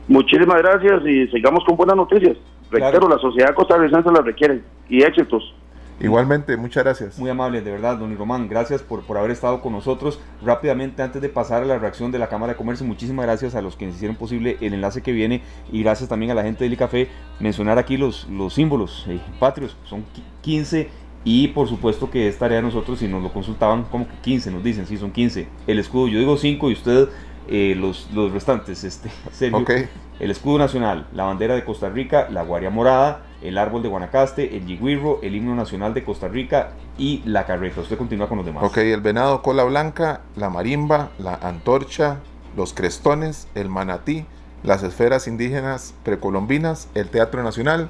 Muchísimas 0.10 0.58
gracias 0.62 1.04
y 1.06 1.28
sigamos 1.28 1.64
con 1.66 1.78
buenas 1.78 1.96
noticias. 1.96 2.36
Reitero, 2.70 3.00
Claro. 3.08 3.16
la 3.16 3.22
sociedad 3.22 3.54
costarricense 3.56 4.12
la 4.12 4.22
requiere 4.22 4.62
y 4.90 5.04
éxitos. 5.04 5.56
Igualmente, 6.00 6.56
muchas 6.58 6.84
gracias. 6.84 7.20
Muy 7.20 7.30
amable, 7.30 7.62
de 7.62 7.72
verdad, 7.72 7.98
don 7.98 8.16
Román. 8.18 8.48
Gracias 8.48 8.82
por, 8.82 9.04
por 9.04 9.18
haber 9.18 9.32
estado 9.32 9.62
con 9.62 9.74
nosotros. 9.74 10.20
Rápidamente, 10.44 11.02
antes 11.02 11.22
de 11.22 11.30
pasar 11.30 11.64
a 11.64 11.66
la 11.66 11.78
reacción 11.78 12.12
de 12.12 12.20
la 12.20 12.28
Cámara 12.30 12.54
de 12.54 12.58
Comercio, 12.58 12.86
muchísimas 12.86 13.26
gracias 13.26 13.56
a 13.56 13.62
los 13.62 13.76
que 13.76 13.86
nos 13.86 13.96
hicieron 13.96 14.16
posible 14.16 14.58
el 14.62 14.74
enlace 14.74 15.02
que 15.02 15.12
viene 15.12 15.42
y 15.72 15.84
gracias 15.84 16.08
también 16.10 16.32
a 16.32 16.36
la 16.36 16.44
gente 16.44 16.64
del 16.64 16.74
ICAFE. 16.74 17.10
Mencionar 17.40 17.78
aquí 17.78 17.98
los, 17.98 18.28
los 18.30 18.54
símbolos 18.54 19.06
eh, 19.10 19.20
patrios. 19.40 19.76
Son 19.84 20.02
qui- 20.02 20.24
15 20.42 20.90
Y 21.26 21.50
por 21.50 21.68
supuesto 21.68 22.10
que 22.10 22.28
esta 22.30 22.46
área 22.46 22.62
nosotros, 22.62 23.00
si 23.00 23.08
nos 23.08 23.22
lo 23.22 23.34
consultaban, 23.34 23.84
como 23.84 24.08
que 24.08 24.16
15, 24.22 24.52
nos 24.52 24.64
dicen, 24.64 24.86
sí, 24.88 24.96
son 24.98 25.12
15. 25.12 25.48
El 25.68 25.80
escudo, 25.80 26.08
yo 26.08 26.18
digo 26.20 26.38
5 26.38 26.70
y 26.70 26.74
usted 26.74 27.10
eh, 27.50 27.76
los, 27.78 28.10
los 28.14 28.32
restantes, 28.32 28.84
este, 28.86 29.10
Sergio. 29.32 29.58
Ok. 29.60 29.72
El 30.20 30.32
escudo 30.32 30.58
nacional, 30.60 31.08
la 31.14 31.24
bandera 31.26 31.56
de 31.56 31.64
Costa 31.66 31.90
Rica, 31.90 32.28
la 32.30 32.44
guaria 32.44 32.70
morada, 32.70 33.24
el 33.42 33.58
árbol 33.58 33.82
de 33.82 33.90
Guanacaste, 33.90 34.58
el 34.58 34.66
yigüirro, 34.66 35.20
el 35.22 35.36
himno 35.36 35.56
nacional 35.56 35.94
de 35.94 36.04
Costa 36.04 36.28
Rica 36.28 36.72
y 36.98 37.22
la 37.26 37.46
carreta. 37.46 37.82
Usted 37.82 37.98
continúa 37.98 38.28
con 38.28 38.38
los 38.38 38.46
demás. 38.46 38.64
Ok, 38.64 38.78
el 38.78 39.02
venado 39.02 39.42
cola 39.42 39.64
blanca, 39.64 40.22
la 40.36 40.50
marimba, 40.50 41.10
la 41.18 41.36
antorcha, 41.36 42.20
los 42.56 42.74
crestones, 42.74 43.48
el 43.56 43.70
manatí, 43.70 44.26
las 44.64 44.84
esferas 44.84 45.28
indígenas 45.28 45.94
precolombinas, 46.04 46.90
el 46.96 47.10
Teatro 47.10 47.44
Nacional 47.44 47.90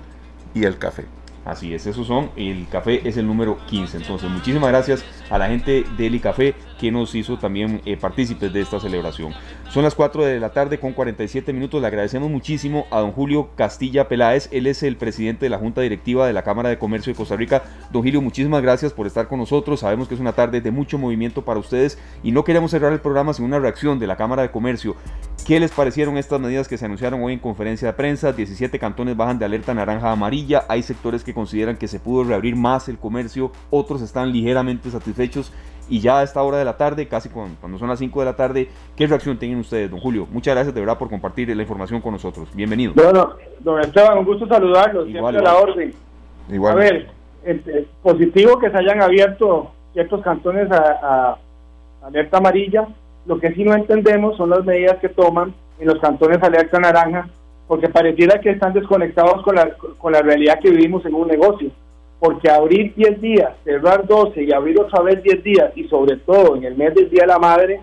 y 0.53 0.65
el 0.65 0.77
café. 0.77 1.05
Así 1.45 1.73
es, 1.73 1.87
esos 1.87 2.05
son. 2.05 2.29
El 2.35 2.67
café 2.69 3.07
es 3.07 3.17
el 3.17 3.25
número 3.25 3.57
15. 3.67 3.97
Entonces, 3.97 4.29
muchísimas 4.29 4.69
gracias 4.69 5.03
a 5.29 5.37
la 5.37 5.47
gente 5.47 5.83
de 5.97 6.07
Eli 6.07 6.19
Café 6.19 6.53
que 6.79 6.91
nos 6.91 7.13
hizo 7.13 7.37
también 7.37 7.81
eh, 7.85 7.97
partícipes 7.97 8.51
de 8.51 8.61
esta 8.61 8.79
celebración. 8.79 9.33
Son 9.69 9.83
las 9.83 9.95
4 9.95 10.25
de 10.25 10.39
la 10.39 10.51
tarde 10.51 10.79
con 10.79 10.93
47 10.93 11.53
minutos. 11.53 11.81
Le 11.81 11.87
agradecemos 11.87 12.29
muchísimo 12.29 12.85
a 12.89 12.99
don 12.99 13.11
Julio 13.11 13.49
Castilla 13.55 14.07
Peláez. 14.07 14.49
Él 14.51 14.65
es 14.65 14.81
el 14.83 14.95
presidente 14.95 15.45
de 15.45 15.49
la 15.49 15.57
Junta 15.57 15.81
Directiva 15.81 16.25
de 16.25 16.33
la 16.33 16.43
Cámara 16.43 16.69
de 16.69 16.79
Comercio 16.79 17.13
de 17.13 17.17
Costa 17.17 17.35
Rica. 17.35 17.63
Don 17.91 18.01
Julio, 18.01 18.21
muchísimas 18.21 18.61
gracias 18.61 18.93
por 18.93 19.05
estar 19.05 19.27
con 19.27 19.39
nosotros. 19.39 19.81
Sabemos 19.81 20.07
que 20.07 20.15
es 20.15 20.21
una 20.21 20.33
tarde 20.33 20.61
de 20.61 20.71
mucho 20.71 20.97
movimiento 20.97 21.43
para 21.43 21.59
ustedes 21.59 21.99
y 22.23 22.31
no 22.31 22.43
queremos 22.43 22.71
cerrar 22.71 22.93
el 22.93 23.01
programa 23.01 23.33
sin 23.33 23.45
una 23.45 23.59
reacción 23.59 23.99
de 23.99 24.07
la 24.07 24.15
Cámara 24.15 24.41
de 24.41 24.51
Comercio. 24.51 24.95
¿Qué 25.45 25.59
les 25.59 25.71
parecieron 25.71 26.17
estas 26.17 26.39
medidas 26.39 26.67
que 26.67 26.77
se 26.77 26.85
anunciaron 26.85 27.23
hoy 27.23 27.33
en 27.33 27.39
conferencia 27.39 27.87
de 27.87 27.93
prensa? 27.93 28.33
17 28.33 28.77
cantones 28.79 29.17
bajan 29.17 29.39
de 29.39 29.45
alerta 29.45 29.73
naranja 29.73 30.09
a 30.09 30.11
amarilla. 30.11 30.65
Hay 30.67 30.83
sectores 30.83 31.23
que 31.23 31.33
consideran 31.33 31.75
que 31.77 31.87
se 31.87 31.99
pudo 31.99 32.23
reabrir 32.23 32.55
más 32.55 32.87
el 32.87 32.97
comercio, 32.97 33.51
otros 33.69 34.01
están 34.01 34.31
ligeramente 34.31 34.91
satisfechos. 34.91 35.51
Y 35.89 35.99
ya 36.01 36.19
a 36.19 36.23
esta 36.23 36.41
hora 36.43 36.57
de 36.57 36.65
la 36.65 36.77
tarde, 36.77 37.07
casi 37.07 37.29
cuando 37.29 37.77
son 37.79 37.87
las 37.89 37.97
5 37.99 38.19
de 38.19 38.25
la 38.25 38.35
tarde, 38.35 38.69
¿qué 38.95 39.07
reacción 39.07 39.37
tienen 39.37 39.59
ustedes, 39.59 39.89
don 39.89 39.99
Julio? 39.99 40.27
Muchas 40.31 40.53
gracias 40.53 40.73
de 40.75 40.79
verdad 40.81 40.97
por 40.97 41.09
compartir 41.09 41.53
la 41.55 41.61
información 41.63 41.99
con 42.01 42.13
nosotros. 42.13 42.47
Bienvenido. 42.53 42.93
Bueno, 42.95 43.33
don 43.59 43.79
Esteban, 43.81 44.19
un 44.19 44.25
gusto 44.25 44.47
saludarlos, 44.47 45.07
Igual, 45.09 45.33
siempre 45.33 45.49
a 45.49 45.53
la 45.53 45.59
orden. 45.59 45.93
Igual. 46.51 46.73
A 46.73 46.75
ver, 46.75 47.07
positivo 48.03 48.59
que 48.59 48.69
se 48.69 48.77
hayan 48.77 49.01
abierto 49.01 49.71
ciertos 49.93 50.21
cantones 50.21 50.71
a- 50.71 51.37
a 52.01 52.05
alerta 52.05 52.37
amarilla. 52.37 52.87
Lo 53.25 53.39
que 53.39 53.53
sí 53.53 53.63
no 53.63 53.73
entendemos 53.73 54.37
son 54.37 54.49
las 54.51 54.63
medidas 54.65 54.97
que 54.99 55.09
toman 55.09 55.53
en 55.79 55.87
los 55.87 55.99
cantones 55.99 56.41
alerta 56.41 56.79
naranja, 56.79 57.27
porque 57.67 57.89
pareciera 57.89 58.39
que 58.39 58.51
están 58.51 58.73
desconectados 58.73 59.41
con 59.43 59.55
la, 59.55 59.69
con 59.97 60.11
la 60.13 60.21
realidad 60.21 60.59
que 60.61 60.69
vivimos 60.71 61.05
en 61.05 61.13
un 61.15 61.27
negocio. 61.27 61.69
Porque 62.19 62.49
abrir 62.49 62.93
10 62.95 63.21
días, 63.21 63.53
cerrar 63.63 64.05
12 64.05 64.43
y 64.43 64.51
abrir 64.51 64.79
otra 64.79 65.01
vez 65.01 65.23
10 65.23 65.43
días, 65.43 65.71
y 65.75 65.85
sobre 65.85 66.17
todo 66.17 66.55
en 66.55 66.65
el 66.65 66.75
mes 66.75 66.93
del 66.93 67.09
Día 67.09 67.21
de 67.21 67.27
la 67.27 67.39
Madre, 67.39 67.81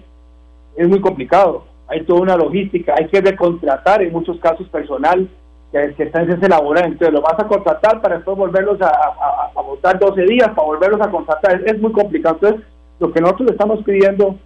es 0.77 0.89
muy 0.89 1.01
complicado. 1.01 1.65
Hay 1.89 2.03
toda 2.05 2.21
una 2.21 2.37
logística, 2.37 2.95
hay 2.99 3.07
que 3.09 3.21
recontratar 3.21 4.03
en 4.03 4.13
muchos 4.13 4.39
casos 4.41 4.69
personal 4.69 5.29
que, 5.73 5.95
que 5.95 6.03
está 6.05 6.23
en 6.23 6.33
ese 6.33 6.49
laboral. 6.49 6.85
Entonces 6.85 7.13
lo 7.13 7.23
vas 7.23 7.39
a 7.39 7.47
contratar 7.47 8.01
para 8.01 8.17
después 8.17 8.37
volverlos 8.37 8.79
a, 8.83 9.51
votar 9.63 9.99
12 9.99 10.23
días, 10.23 10.49
para 10.49 10.67
volverlos 10.67 11.01
a 11.01 11.11
contratar. 11.11 11.63
Es, 11.65 11.81
muy 11.81 11.93
complicado. 11.93 12.39
Entonces, 12.41 12.67
lo 12.99 13.13
que 13.13 13.21
nosotros 13.21 13.47
le 13.47 13.53
estamos 13.53 13.83
pidiendo 13.85 14.37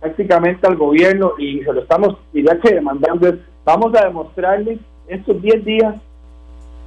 prácticamente 0.00 0.66
al 0.66 0.76
gobierno 0.76 1.32
y 1.38 1.60
se 1.60 1.72
lo 1.72 1.82
estamos, 1.82 2.16
diría 2.32 2.58
que 2.58 2.74
demandando 2.74 3.28
es, 3.28 3.34
vamos 3.64 3.94
a 3.94 4.06
demostrarle 4.06 4.78
estos 5.06 5.40
10 5.42 5.64
días 5.64 5.94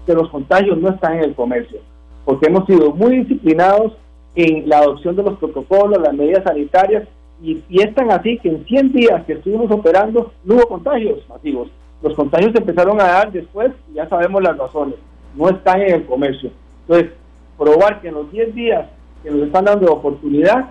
que 0.05 0.14
los 0.14 0.30
contagios 0.30 0.78
no 0.80 0.89
están 0.89 1.18
en 1.18 1.26
el 1.26 1.36
comercio, 1.36 1.80
porque 2.26 2.47
hemos 2.47 2.65
sido 2.65 2.91
muy 2.91 3.17
disciplinados 3.19 3.93
en 4.36 4.67
la 4.67 4.80
adopción 4.80 5.15
de 5.15 5.24
los 5.24 5.38
protocolos, 5.38 6.01
las 6.01 6.13
medidas 6.13 6.43
sanitarias, 6.43 7.07
y, 7.41 7.61
y 7.69 7.82
es 7.82 7.93
tan 7.93 8.11
así 8.11 8.38
que 8.39 8.49
en 8.49 8.65
100 8.65 8.93
días 8.93 9.24
que 9.26 9.34
estuvimos 9.34 9.69
operando 9.71 10.32
no 10.45 10.55
hubo 10.55 10.67
contagios 10.67 11.19
masivos. 11.30 11.69
Los 12.01 12.13
contagios 12.15 12.51
se 12.53 12.59
empezaron 12.59 12.99
a 13.01 13.05
dar 13.05 13.32
después, 13.32 13.71
y 13.91 13.95
ya 13.95 14.07
sabemos 14.09 14.41
las 14.41 14.57
razones, 14.57 14.95
no 15.36 15.49
están 15.49 15.82
en 15.82 15.93
el 15.95 16.05
comercio. 16.05 16.49
Entonces, 16.88 17.11
probar 17.57 18.01
que 18.01 18.07
en 18.09 18.15
los 18.15 18.32
10 18.32 18.55
días 18.55 18.89
que 19.24 19.32
nos 19.32 19.41
están 19.41 19.65
dando 19.65 19.91
oportunidad, 19.91 20.69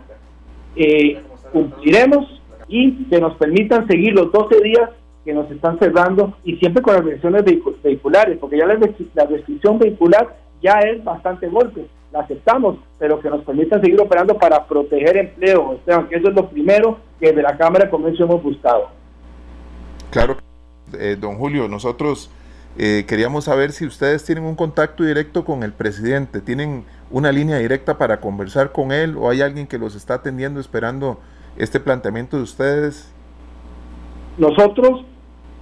eh, 0.76 1.20
cumpliremos 1.52 2.40
y 2.68 3.04
que 3.04 3.20
nos 3.20 3.34
permitan 3.36 3.86
seguir 3.86 4.14
los 4.14 4.32
12 4.32 4.60
días 4.62 4.90
que 5.24 5.32
nos 5.34 5.50
están 5.50 5.78
cerrando 5.78 6.34
y 6.44 6.56
siempre 6.56 6.82
con 6.82 6.94
las 6.94 7.04
restricciones 7.04 7.44
vehicu- 7.44 7.76
vehiculares, 7.82 8.38
porque 8.38 8.58
ya 8.58 8.66
la 8.66 9.24
restricción 9.26 9.78
vehicular 9.78 10.36
ya 10.62 10.78
es 10.80 11.02
bastante 11.02 11.48
golpe, 11.48 11.86
la 12.12 12.20
aceptamos, 12.20 12.76
pero 12.98 13.20
que 13.20 13.28
nos 13.28 13.44
permitan 13.44 13.80
seguir 13.80 14.00
operando 14.00 14.38
para 14.38 14.64
proteger 14.66 15.16
empleo, 15.16 15.74
Esteban, 15.74 16.08
que 16.08 16.16
eso 16.16 16.28
es 16.28 16.34
lo 16.34 16.48
primero 16.48 16.98
que 17.18 17.28
desde 17.28 17.42
la 17.42 17.56
Cámara 17.56 17.86
de 17.86 17.90
Comercio 17.90 18.24
hemos 18.24 18.42
buscado. 18.42 18.88
Claro, 20.10 20.36
eh, 20.98 21.16
don 21.18 21.36
Julio, 21.36 21.68
nosotros 21.68 22.30
eh, 22.78 23.04
queríamos 23.06 23.44
saber 23.44 23.72
si 23.72 23.84
ustedes 23.84 24.24
tienen 24.24 24.44
un 24.44 24.54
contacto 24.54 25.04
directo 25.04 25.44
con 25.44 25.62
el 25.62 25.72
presidente, 25.72 26.40
tienen 26.40 26.84
una 27.10 27.30
línea 27.30 27.58
directa 27.58 27.98
para 27.98 28.20
conversar 28.20 28.72
con 28.72 28.92
él 28.92 29.16
o 29.18 29.28
hay 29.28 29.42
alguien 29.42 29.66
que 29.66 29.78
los 29.78 29.94
está 29.94 30.14
atendiendo 30.14 30.60
esperando 30.60 31.20
este 31.56 31.80
planteamiento 31.80 32.38
de 32.38 32.42
ustedes. 32.42 33.12
Nosotros 34.38 35.04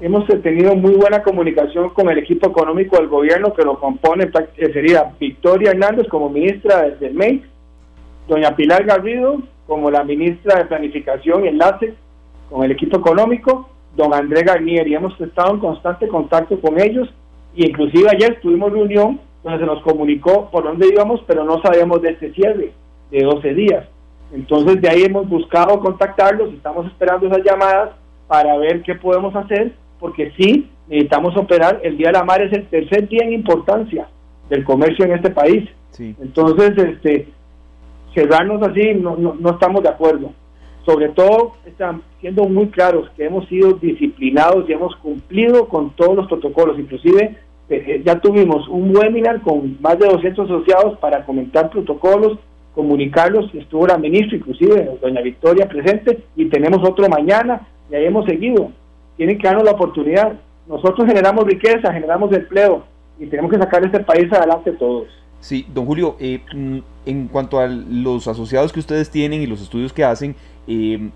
hemos 0.01 0.27
tenido 0.43 0.75
muy 0.75 0.95
buena 0.95 1.23
comunicación 1.23 1.91
con 1.91 2.09
el 2.09 2.19
equipo 2.19 2.49
económico 2.49 2.97
del 2.97 3.09
gobierno 3.09 3.53
que 3.53 3.63
lo 3.65 3.79
compone, 3.79 4.31
eh, 4.57 4.73
sería 4.73 5.13
Victoria 5.19 5.71
Hernández 5.73 6.09
como 6.09 6.31
ministra 6.31 6.83
de- 6.83 6.97
del 6.97 7.15
MEI, 7.15 7.45
doña 8.29 8.55
Pilar 8.57 8.85
Garrido 8.85 9.37
como 9.67 9.91
la 9.91 10.03
ministra 10.05 10.59
de 10.59 10.65
Planificación 10.67 11.45
y 11.45 11.49
Enlace 11.49 11.95
con 12.49 12.65
el 12.65 12.73
equipo 12.73 12.97
económico, 12.99 13.69
don 13.97 14.13
André 14.15 14.43
Garnier, 14.43 14.89
y 14.89 14.95
hemos 14.95 15.21
estado 15.21 15.55
en 15.55 15.61
constante 15.61 16.09
contacto 16.09 16.61
con 16.61 16.81
ellos, 16.81 17.09
y 17.55 17.67
inclusive 17.67 18.09
ayer 18.11 18.41
tuvimos 18.41 18.73
reunión 18.73 19.21
donde 19.45 19.59
se 19.61 19.67
nos 19.67 19.83
comunicó 19.83 20.51
por 20.51 20.65
dónde 20.65 20.89
íbamos, 20.89 21.23
pero 21.27 21.45
no 21.45 21.61
sabíamos 21.63 22.03
de 22.03 22.11
este 22.11 22.33
cierre 22.33 22.73
de 23.11 23.23
12 23.23 23.55
días. 23.55 23.87
Entonces 24.33 24.81
de 24.81 24.89
ahí 24.89 25.03
hemos 25.05 25.29
buscado 25.29 25.79
contactarlos, 25.81 26.53
estamos 26.53 26.87
esperando 26.87 27.27
esas 27.27 27.45
llamadas 27.45 27.91
para 28.29 28.57
ver 28.59 28.83
qué 28.83 28.95
podemos 28.95 29.35
hacer, 29.35 29.73
porque 30.01 30.33
sí 30.37 30.69
necesitamos 30.89 31.37
operar. 31.37 31.81
El 31.85 31.97
Día 31.97 32.09
de 32.09 32.15
la 32.15 32.25
Mar 32.25 32.43
es 32.43 32.53
el 32.53 32.67
tercer 32.67 33.09
día 33.09 33.25
en 33.25 33.35
importancia 33.35 34.09
del 34.49 34.65
comercio 34.65 35.05
en 35.05 35.13
este 35.13 35.31
país. 35.31 35.69
Sí. 35.93 36.17
Entonces, 36.21 36.77
este, 36.77 37.29
cerrarnos 38.15 38.63
así 38.63 38.95
no, 38.95 39.17
no, 39.17 39.35
no 39.39 39.51
estamos 39.51 39.83
de 39.83 39.91
acuerdo. 39.91 40.33
Sobre 40.85 41.11
todo, 41.11 41.53
están 41.67 42.03
siendo 42.21 42.45
muy 42.45 42.69
claros 42.69 43.11
que 43.17 43.27
hemos 43.27 43.47
sido 43.49 43.75
disciplinados 43.75 44.69
y 44.69 44.73
hemos 44.73 44.97
cumplido 44.97 45.69
con 45.69 45.91
todos 45.91 46.17
los 46.17 46.27
protocolos. 46.27 46.79
Inclusive, 46.79 47.37
eh, 47.69 48.03
ya 48.05 48.19
tuvimos 48.19 48.67
un 48.69 48.97
webinar 48.97 49.43
con 49.43 49.77
más 49.81 49.99
de 49.99 50.09
200 50.09 50.51
asociados 50.51 50.99
para 50.99 51.25
comentar 51.25 51.71
protocolos, 51.71 52.39
comunicarlos. 52.75 53.55
Estuvo 53.55 53.87
la 53.87 53.99
ministra, 53.99 54.39
inclusive, 54.39 54.99
doña 55.01 55.21
Victoria 55.21 55.69
presente, 55.69 56.25
y 56.35 56.47
tenemos 56.47 56.81
otro 56.89 57.09
mañana, 57.09 57.69
y 57.91 57.95
ahí 57.95 58.07
hemos 58.07 58.25
seguido. 58.25 58.73
Tienen 59.21 59.37
que 59.37 59.47
darnos 59.47 59.65
la 59.65 59.73
oportunidad. 59.73 60.33
Nosotros 60.67 61.07
generamos 61.07 61.45
riqueza, 61.45 61.93
generamos 61.93 62.33
empleo, 62.33 62.85
y 63.19 63.27
tenemos 63.27 63.51
que 63.51 63.59
sacar 63.59 63.85
este 63.85 64.01
país 64.01 64.33
adelante 64.33 64.73
todos. 64.73 65.09
Sí, 65.41 65.67
don 65.75 65.85
Julio, 65.85 66.17
eh, 66.19 66.41
mm, 66.55 66.79
en 67.05 67.29
cuanto 67.29 67.59
a 67.61 67.67
los 67.67 68.27
asociados 68.27 68.73
que 68.73 68.81
ustedes 68.81 69.11
tienen 69.11 69.43
y 69.43 69.47
los 69.47 69.61
estudios 69.61 69.93
que 69.93 70.05
hacen, 70.05 70.35
eh, 70.67 71.11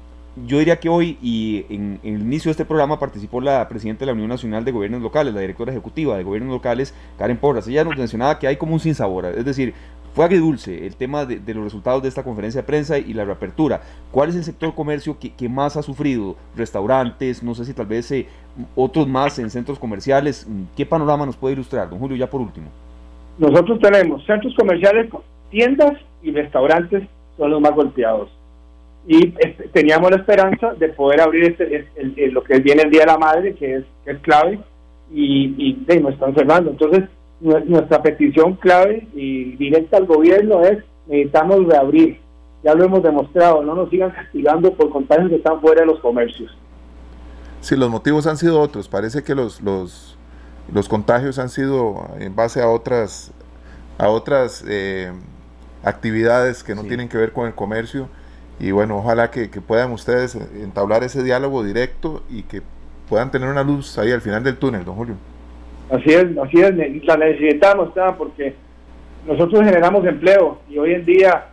yo 0.44 0.58
diría 0.58 0.76
que 0.76 0.90
hoy 0.90 1.16
y 1.22 1.64
en, 1.70 1.98
el 2.02 2.20
inicio 2.20 2.50
de 2.50 2.52
este 2.52 2.66
programa 2.66 2.98
participó 2.98 3.40
la 3.40 3.66
presidenta 3.70 4.00
de 4.00 4.06
la 4.06 4.12
Unión 4.12 4.28
Nacional 4.28 4.66
de 4.66 4.72
Gobiernos 4.72 5.00
Locales, 5.00 5.32
la 5.32 5.40
directora 5.40 5.72
ejecutiva 5.72 6.18
de 6.18 6.24
Gobiernos 6.24 6.52
Locales, 6.52 6.94
Karen 7.16 7.38
Porras. 7.38 7.66
Ella 7.68 7.84
nos 7.84 7.96
mencionaba 7.96 8.38
que 8.38 8.48
hay 8.48 8.56
como 8.56 8.74
un 8.74 8.80
sinsabor, 8.80 9.24
es 9.24 9.46
decir, 9.46 9.72
fue 10.14 10.24
agridulce 10.24 10.86
el 10.86 10.94
tema 10.96 11.26
de, 11.26 11.40
de 11.40 11.54
los 11.54 11.64
resultados 11.64 12.02
de 12.02 12.08
esta 12.08 12.22
conferencia 12.22 12.60
de 12.62 12.66
prensa 12.66 12.98
y 12.98 13.12
la 13.12 13.24
reapertura. 13.24 13.80
¿Cuál 14.12 14.28
es 14.30 14.36
el 14.36 14.44
sector 14.44 14.74
comercio 14.74 15.18
que, 15.18 15.30
que 15.32 15.48
más 15.48 15.76
ha 15.76 15.82
sufrido? 15.82 16.36
Restaurantes, 16.56 17.42
no 17.42 17.54
sé 17.54 17.64
si 17.64 17.74
tal 17.74 17.86
vez 17.86 18.10
eh, 18.12 18.26
otros 18.76 19.08
más 19.08 19.38
en 19.38 19.50
centros 19.50 19.78
comerciales. 19.78 20.46
¿Qué 20.76 20.86
panorama 20.86 21.26
nos 21.26 21.36
puede 21.36 21.54
ilustrar, 21.54 21.90
don 21.90 21.98
Julio, 21.98 22.16
ya 22.16 22.30
por 22.30 22.40
último? 22.40 22.66
Nosotros 23.38 23.80
tenemos 23.80 24.24
centros 24.24 24.54
comerciales, 24.54 25.10
tiendas 25.50 25.94
y 26.22 26.30
restaurantes 26.30 27.02
son 27.36 27.50
los 27.50 27.60
más 27.60 27.72
golpeados. 27.74 28.30
Y 29.06 29.34
este, 29.38 29.68
teníamos 29.72 30.10
la 30.12 30.18
esperanza 30.18 30.72
de 30.74 30.88
poder 30.90 31.20
abrir 31.20 31.44
este, 31.44 31.76
es- 31.76 31.86
el- 31.96 32.14
el- 32.16 32.32
lo 32.32 32.42
que 32.44 32.58
viene 32.60 32.82
el 32.84 32.90
Día 32.90 33.00
de 33.00 33.06
la 33.06 33.18
Madre, 33.18 33.54
que 33.54 33.74
es, 33.76 33.84
que 34.04 34.12
es 34.12 34.18
clave, 34.20 34.60
y, 35.12 35.54
y 35.58 35.84
de, 35.84 36.00
nos 36.00 36.14
están 36.14 36.34
cerrando. 36.34 36.70
Entonces, 36.70 37.04
nuestra 37.40 38.02
petición 38.02 38.54
clave 38.54 39.06
y 39.14 39.56
directa 39.56 39.96
al 39.98 40.06
gobierno 40.06 40.62
es 40.62 40.78
necesitamos 41.06 41.66
reabrir. 41.66 42.20
Ya 42.62 42.74
lo 42.74 42.84
hemos 42.84 43.02
demostrado, 43.02 43.62
no 43.62 43.74
nos 43.74 43.90
sigan 43.90 44.10
castigando 44.10 44.72
por 44.74 44.88
contagios 44.90 45.28
que 45.28 45.36
están 45.36 45.60
fuera 45.60 45.82
de 45.82 45.86
los 45.86 46.00
comercios. 46.00 46.56
Si 47.60 47.76
los 47.76 47.90
motivos 47.90 48.26
han 48.26 48.36
sido 48.38 48.60
otros, 48.60 48.88
parece 48.88 49.22
que 49.22 49.34
los, 49.34 49.60
los, 49.60 50.16
los 50.72 50.88
contagios 50.88 51.38
han 51.38 51.50
sido 51.50 52.08
en 52.18 52.34
base 52.34 52.62
a 52.62 52.68
otras, 52.70 53.32
a 53.98 54.08
otras 54.08 54.64
eh, 54.66 55.12
actividades 55.82 56.64
que 56.64 56.74
no 56.74 56.82
Sí. 56.82 56.88
tienen 56.88 57.08
que 57.08 57.18
ver 57.18 57.32
con 57.32 57.46
el 57.46 57.54
comercio. 57.54 58.08
Y 58.58 58.70
bueno, 58.70 58.96
ojalá 58.98 59.30
que, 59.30 59.50
que 59.50 59.60
puedan 59.60 59.92
ustedes 59.92 60.34
entablar 60.34 61.02
ese 61.04 61.22
diálogo 61.22 61.62
directo 61.64 62.22
y 62.30 62.44
que 62.44 62.62
puedan 63.08 63.30
tener 63.30 63.48
una 63.48 63.62
luz 63.64 63.98
ahí 63.98 64.12
al 64.12 64.20
final 64.22 64.42
del 64.44 64.56
túnel, 64.56 64.84
don 64.84 64.94
Julio. 64.94 65.16
Así 65.90 66.10
es, 66.10 66.26
así 66.38 66.60
es, 66.60 67.04
la 67.04 67.16
necesitamos, 67.16 67.90
porque 68.16 68.54
nosotros 69.26 69.64
generamos 69.64 70.04
empleo 70.06 70.58
y 70.68 70.78
hoy 70.78 70.94
en 70.94 71.04
día 71.04 71.46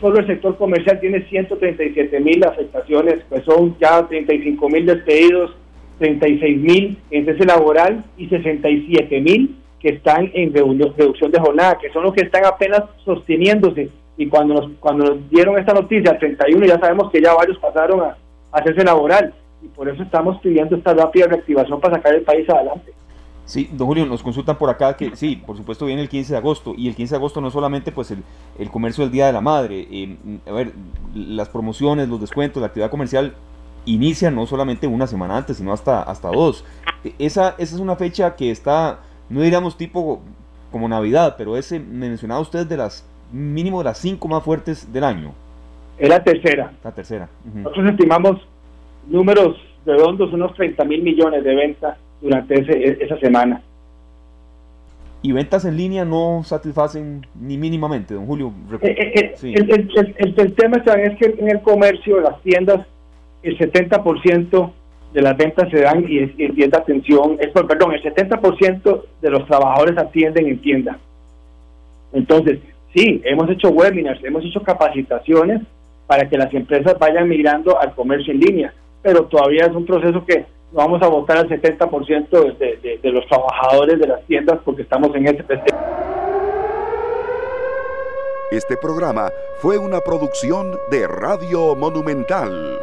solo 0.00 0.20
el 0.20 0.26
sector 0.26 0.56
comercial 0.56 1.00
tiene 1.00 1.22
137 1.28 2.20
mil 2.20 2.44
afectaciones, 2.44 3.24
pues 3.28 3.44
son 3.44 3.76
ya 3.78 4.06
35 4.06 4.68
mil 4.68 4.86
despedidos, 4.86 5.54
36 5.98 6.58
mil 6.58 6.98
en 7.10 7.24
cese 7.26 7.44
laboral 7.44 8.04
y 8.16 8.28
67 8.28 9.20
mil 9.20 9.56
que 9.80 9.90
están 9.90 10.30
en 10.34 10.52
reducción 10.52 11.30
de 11.30 11.40
jornada, 11.40 11.78
que 11.80 11.90
son 11.90 12.04
los 12.04 12.12
que 12.12 12.24
están 12.24 12.44
apenas 12.44 12.82
sosteniéndose. 13.04 13.90
Y 14.16 14.26
cuando 14.26 14.54
nos, 14.54 14.70
cuando 14.80 15.04
nos 15.04 15.30
dieron 15.30 15.56
esta 15.58 15.72
noticia, 15.72 16.12
el 16.12 16.18
31, 16.18 16.66
ya 16.66 16.78
sabemos 16.80 17.10
que 17.12 17.22
ya 17.22 17.34
varios 17.34 17.58
pasaron 17.58 18.00
a, 18.00 18.16
a 18.50 18.62
cese 18.64 18.82
laboral. 18.84 19.32
Y 19.62 19.68
por 19.68 19.88
eso 19.88 20.02
estamos 20.02 20.40
pidiendo 20.40 20.76
esta 20.76 20.94
rápida 20.94 21.26
reactivación 21.26 21.80
para 21.80 21.96
sacar 21.96 22.14
el 22.14 22.22
país 22.22 22.48
adelante. 22.50 22.92
Sí, 23.48 23.70
don 23.72 23.86
Julio, 23.86 24.04
nos 24.04 24.22
consultan 24.22 24.58
por 24.58 24.68
acá 24.68 24.94
que 24.94 25.16
sí, 25.16 25.36
por 25.36 25.56
supuesto 25.56 25.86
viene 25.86 26.02
el 26.02 26.10
15 26.10 26.34
de 26.34 26.36
agosto 26.36 26.74
y 26.76 26.86
el 26.86 26.94
15 26.94 27.14
de 27.14 27.16
agosto 27.16 27.40
no 27.40 27.50
solamente 27.50 27.90
pues 27.92 28.10
el, 28.10 28.22
el 28.58 28.68
comercio 28.70 29.04
del 29.04 29.10
Día 29.10 29.26
de 29.26 29.32
la 29.32 29.40
Madre, 29.40 29.88
eh, 29.90 30.16
a 30.46 30.52
ver, 30.52 30.72
las 31.14 31.48
promociones, 31.48 32.10
los 32.10 32.20
descuentos, 32.20 32.60
la 32.60 32.66
actividad 32.66 32.90
comercial 32.90 33.32
inicia 33.86 34.30
no 34.30 34.44
solamente 34.44 34.86
una 34.86 35.06
semana 35.06 35.38
antes, 35.38 35.56
sino 35.56 35.72
hasta, 35.72 36.02
hasta 36.02 36.28
dos. 36.28 36.62
E- 37.02 37.14
Esa, 37.18 37.54
esa 37.56 37.74
es 37.74 37.80
una 37.80 37.96
fecha 37.96 38.36
que 38.36 38.50
está, 38.50 38.98
no 39.30 39.40
diríamos 39.40 39.78
tipo 39.78 40.20
como 40.70 40.86
Navidad, 40.86 41.36
pero 41.38 41.56
ese 41.56 41.80
mencionaba 41.80 42.40
usted 42.40 42.66
de 42.66 42.76
las 42.76 43.08
mínimo 43.32 43.78
de 43.78 43.84
las 43.84 43.96
cinco 43.96 44.28
más 44.28 44.42
fuertes 44.42 44.92
del 44.92 45.04
año, 45.04 45.32
Es 45.98 46.06
la 46.10 46.22
tercera. 46.22 46.70
la 46.84 46.92
tercera. 46.92 47.30
Nosotros 47.54 47.92
estimamos 47.92 48.42
números 49.06 49.56
redondos, 49.86 50.30
unos 50.34 50.52
30 50.54 50.84
mil 50.84 51.02
millones 51.02 51.42
de 51.42 51.54
ventas 51.54 51.96
durante 52.20 52.54
ese, 52.60 52.72
e- 52.72 52.98
esa 53.00 53.18
semana. 53.18 53.62
Y 55.20 55.32
ventas 55.32 55.64
en 55.64 55.76
línea 55.76 56.04
no 56.04 56.42
satisfacen 56.44 57.26
ni 57.40 57.58
mínimamente, 57.58 58.14
don 58.14 58.26
Julio. 58.26 58.52
Eh, 58.80 58.94
eh, 58.96 59.12
eh, 59.14 59.32
Sí. 59.36 59.52
el, 59.54 59.70
el- 59.70 60.14
el- 60.16 60.34
el- 60.38 60.54
tema 60.54 60.76
es 60.76 61.18
que 61.18 61.34
en 61.38 61.48
el 61.50 61.60
comercio, 61.60 62.20
las 62.20 62.40
tiendas, 62.42 62.86
el 63.42 63.58
70% 63.58 64.72
de 65.12 65.22
las 65.22 65.36
ventas 65.36 65.68
se 65.70 65.80
dan 65.80 66.04
y 66.08 66.18
es, 66.18 66.30
y 66.38 66.44
es 66.62 66.70
de 66.70 66.76
atención, 66.76 67.36
es, 67.40 67.48
perdón, 67.48 67.94
el 67.94 68.02
70% 68.02 69.04
de 69.20 69.30
los 69.30 69.44
trabajadores 69.46 69.96
atienden 69.98 70.46
en 70.48 70.58
tienda. 70.60 70.98
Entonces, 72.12 72.60
sí, 72.94 73.20
hemos 73.24 73.50
hecho 73.50 73.70
webinars, 73.70 74.22
hemos 74.24 74.44
hecho 74.44 74.62
capacitaciones 74.62 75.62
para 76.06 76.28
que 76.28 76.38
las 76.38 76.52
empresas 76.54 76.96
vayan 76.98 77.28
migrando 77.28 77.78
al 77.80 77.94
comercio 77.94 78.32
en 78.32 78.40
línea, 78.40 78.72
pero 79.02 79.24
todavía 79.24 79.66
es 79.66 79.74
un 79.74 79.84
proceso 79.84 80.24
que 80.24 80.46
vamos 80.72 81.02
a 81.02 81.08
votar 81.08 81.38
al 81.38 81.48
70% 81.48 82.58
de, 82.58 82.76
de, 82.76 82.98
de 82.98 83.12
los 83.12 83.26
trabajadores 83.26 83.98
de 83.98 84.06
las 84.06 84.24
tiendas 84.26 84.58
porque 84.64 84.82
estamos 84.82 85.14
en 85.14 85.26
ese 85.26 85.44
Este 88.50 88.76
programa 88.76 89.30
fue 89.60 89.78
una 89.78 90.00
producción 90.00 90.78
de 90.90 91.06
Radio 91.06 91.74
Monumental. 91.74 92.78